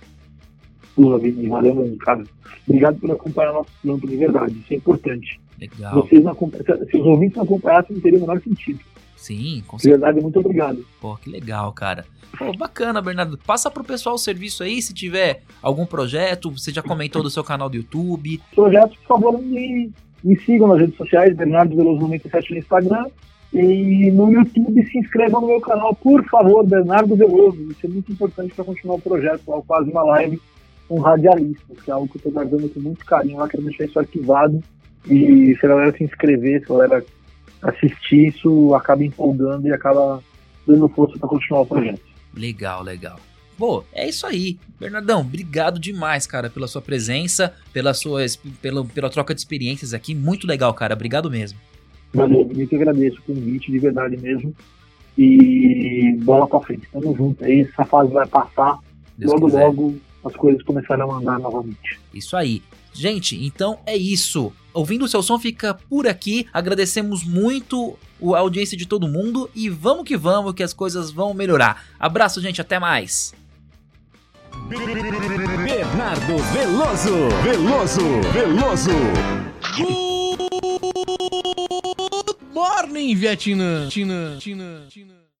Pô, 0.97 1.17
Vini, 1.17 1.49
Valeu, 1.49 1.77
mesmo, 1.77 1.97
cara. 1.99 2.25
Obrigado 2.67 2.99
por 2.99 3.13
acompanhar 3.13 3.53
nosso 3.53 3.71
trampo 3.81 4.09
de 4.09 4.17
verdade. 4.17 4.59
Isso 4.65 4.73
é 4.73 4.77
importante. 4.79 5.41
Legal. 5.61 5.95
Vocês 5.95 6.25
não 6.25 6.35
se 6.35 6.97
os 6.97 7.07
ouvintes 7.07 7.37
não 7.37 7.45
acompanhassem, 7.45 7.95
não 7.95 8.03
teria 8.03 8.19
o 8.19 8.23
menor 8.23 8.43
sentido. 8.43 8.81
Sim, 9.21 9.63
com 9.67 9.79
certeza. 9.79 10.01
verdade, 10.01 10.23
muito 10.23 10.41
obrigado. 10.41 10.85
Pô, 10.99 11.15
que 11.17 11.29
legal, 11.29 11.71
cara. 11.73 12.07
Pô, 12.39 12.53
bacana, 12.57 13.03
Bernardo. 13.03 13.37
Passa 13.37 13.71
pro 13.71 13.85
pessoal 13.85 14.15
o 14.15 14.19
serviço 14.19 14.63
aí, 14.63 14.81
se 14.81 14.95
tiver 14.95 15.43
algum 15.63 15.85
projeto, 15.85 16.51
você 16.51 16.73
já 16.73 16.83
comentou 16.83 17.23
do 17.23 17.29
seu 17.29 17.45
canal 17.45 17.69
do 17.69 17.77
YouTube. 17.77 18.41
projetos, 18.55 18.97
por 18.97 19.21
favor, 19.21 19.43
me, 19.43 19.91
me 20.25 20.41
sigam 20.41 20.69
nas 20.69 20.81
redes 20.81 20.97
sociais, 20.97 21.37
Bernardo 21.37 21.77
Veloso 21.77 22.01
97 22.01 22.53
no 22.53 22.59
Instagram. 22.59 23.07
E 23.53 24.11
no 24.13 24.31
YouTube 24.31 24.83
se 24.87 24.99
inscrevam 24.99 25.41
no 25.43 25.49
meu 25.49 25.61
canal, 25.61 25.95
por 25.95 26.25
favor, 26.31 26.65
Bernardo 26.65 27.15
Veloso. 27.15 27.61
Isso 27.71 27.85
é 27.85 27.89
muito 27.89 28.11
importante 28.11 28.55
para 28.55 28.65
continuar 28.65 28.95
o 28.95 29.01
projeto 29.01 29.43
lá, 29.49 29.61
quase 29.63 29.91
uma 29.91 30.03
live 30.05 30.41
com 30.89 30.99
radialistas, 30.99 31.81
que 31.83 31.91
é 31.91 31.95
algo 31.95 32.09
que 32.09 32.17
eu 32.17 32.19
estou 32.21 32.33
guardando 32.33 32.69
com 32.69 32.81
muito 32.81 33.05
carinho 33.05 33.39
lá, 33.39 33.49
quero 33.49 33.65
deixar 33.65 33.85
isso 33.85 33.99
arquivado. 33.99 34.63
E 35.09 35.57
se 35.59 35.67
a 35.67 35.69
galera 35.69 35.93
se 35.97 36.05
inscrever, 36.05 36.65
se 36.65 36.73
a 36.73 36.77
galera 36.77 37.05
assistir, 37.63 38.29
isso 38.29 38.75
acaba 38.75 39.05
empolgando 39.05 39.67
e 39.67 39.73
acaba 39.73 40.23
dando 40.67 40.89
força 40.89 41.19
para 41.19 41.29
continuar 41.29 41.63
o 41.63 41.67
projeto. 41.67 42.01
Legal, 42.35 42.83
legal. 42.83 43.19
Pô, 43.59 43.85
é 43.93 44.09
isso 44.09 44.27
aí. 44.27 44.59
Bernardão, 44.79 45.21
obrigado 45.21 45.79
demais, 45.79 46.27
cara, 46.27 46.49
pela 46.49 46.67
sua 46.67 46.81
presença, 46.81 47.53
pela 47.73 47.93
sua 47.93 48.25
pela, 48.63 48.85
pela 48.87 49.11
troca 49.11 49.35
de 49.35 49.41
experiências 49.41 49.93
aqui. 49.93 50.15
Muito 50.15 50.47
legal, 50.47 50.73
cara. 50.73 50.95
Obrigado 50.95 51.31
mesmo. 51.31 51.59
Valeu, 52.15 52.51
eu 52.57 52.67
que 52.67 52.75
agradeço 52.75 53.19
o 53.19 53.23
convite, 53.23 53.71
de 53.71 53.79
verdade 53.79 54.17
mesmo. 54.17 54.55
E 55.19 56.17
bola 56.23 56.47
pra 56.47 56.61
frente, 56.61 56.89
tamo 56.91 57.15
junto 57.15 57.45
aí, 57.45 57.61
essa 57.61 57.85
fase 57.85 58.11
vai 58.11 58.27
passar, 58.27 58.79
Deus 59.19 59.33
logo 59.33 59.47
quiser. 59.47 59.65
logo 59.67 59.95
as 60.25 60.35
coisas 60.35 60.63
começarão 60.63 61.13
a 61.13 61.19
andar 61.19 61.39
novamente. 61.39 62.01
Isso 62.15 62.37
aí. 62.37 62.63
Gente, 62.93 63.45
então 63.45 63.79
é 63.87 63.97
isso. 63.97 64.53
Ouvindo 64.73 65.05
o 65.05 65.09
seu 65.09 65.23
som 65.23 65.39
fica 65.39 65.75
por 65.75 66.07
aqui. 66.07 66.47
Agradecemos 66.53 67.25
muito 67.25 67.99
a 68.35 68.39
audiência 68.39 68.77
de 68.77 68.87
todo 68.87 69.09
mundo 69.09 69.51
e 69.55 69.69
vamos 69.69 70.05
que 70.05 70.17
vamos 70.17 70.55
que 70.55 70.63
as 70.63 70.73
coisas 70.73 71.11
vão 71.11 71.35
melhorar. 71.35 71.85
Abraço, 71.99 72.41
gente, 72.41 72.61
até 72.61 72.79
mais. 72.79 73.35
Bernardo 74.69 76.39
Veloso, 76.53 77.29
Veloso, 77.43 78.21
Veloso. 78.33 78.91
Good 79.77 80.39
morning, 82.53 83.15
Vietnã. 83.15 83.91
China, 83.91 84.39
China, 84.41 84.87
China. 84.91 85.20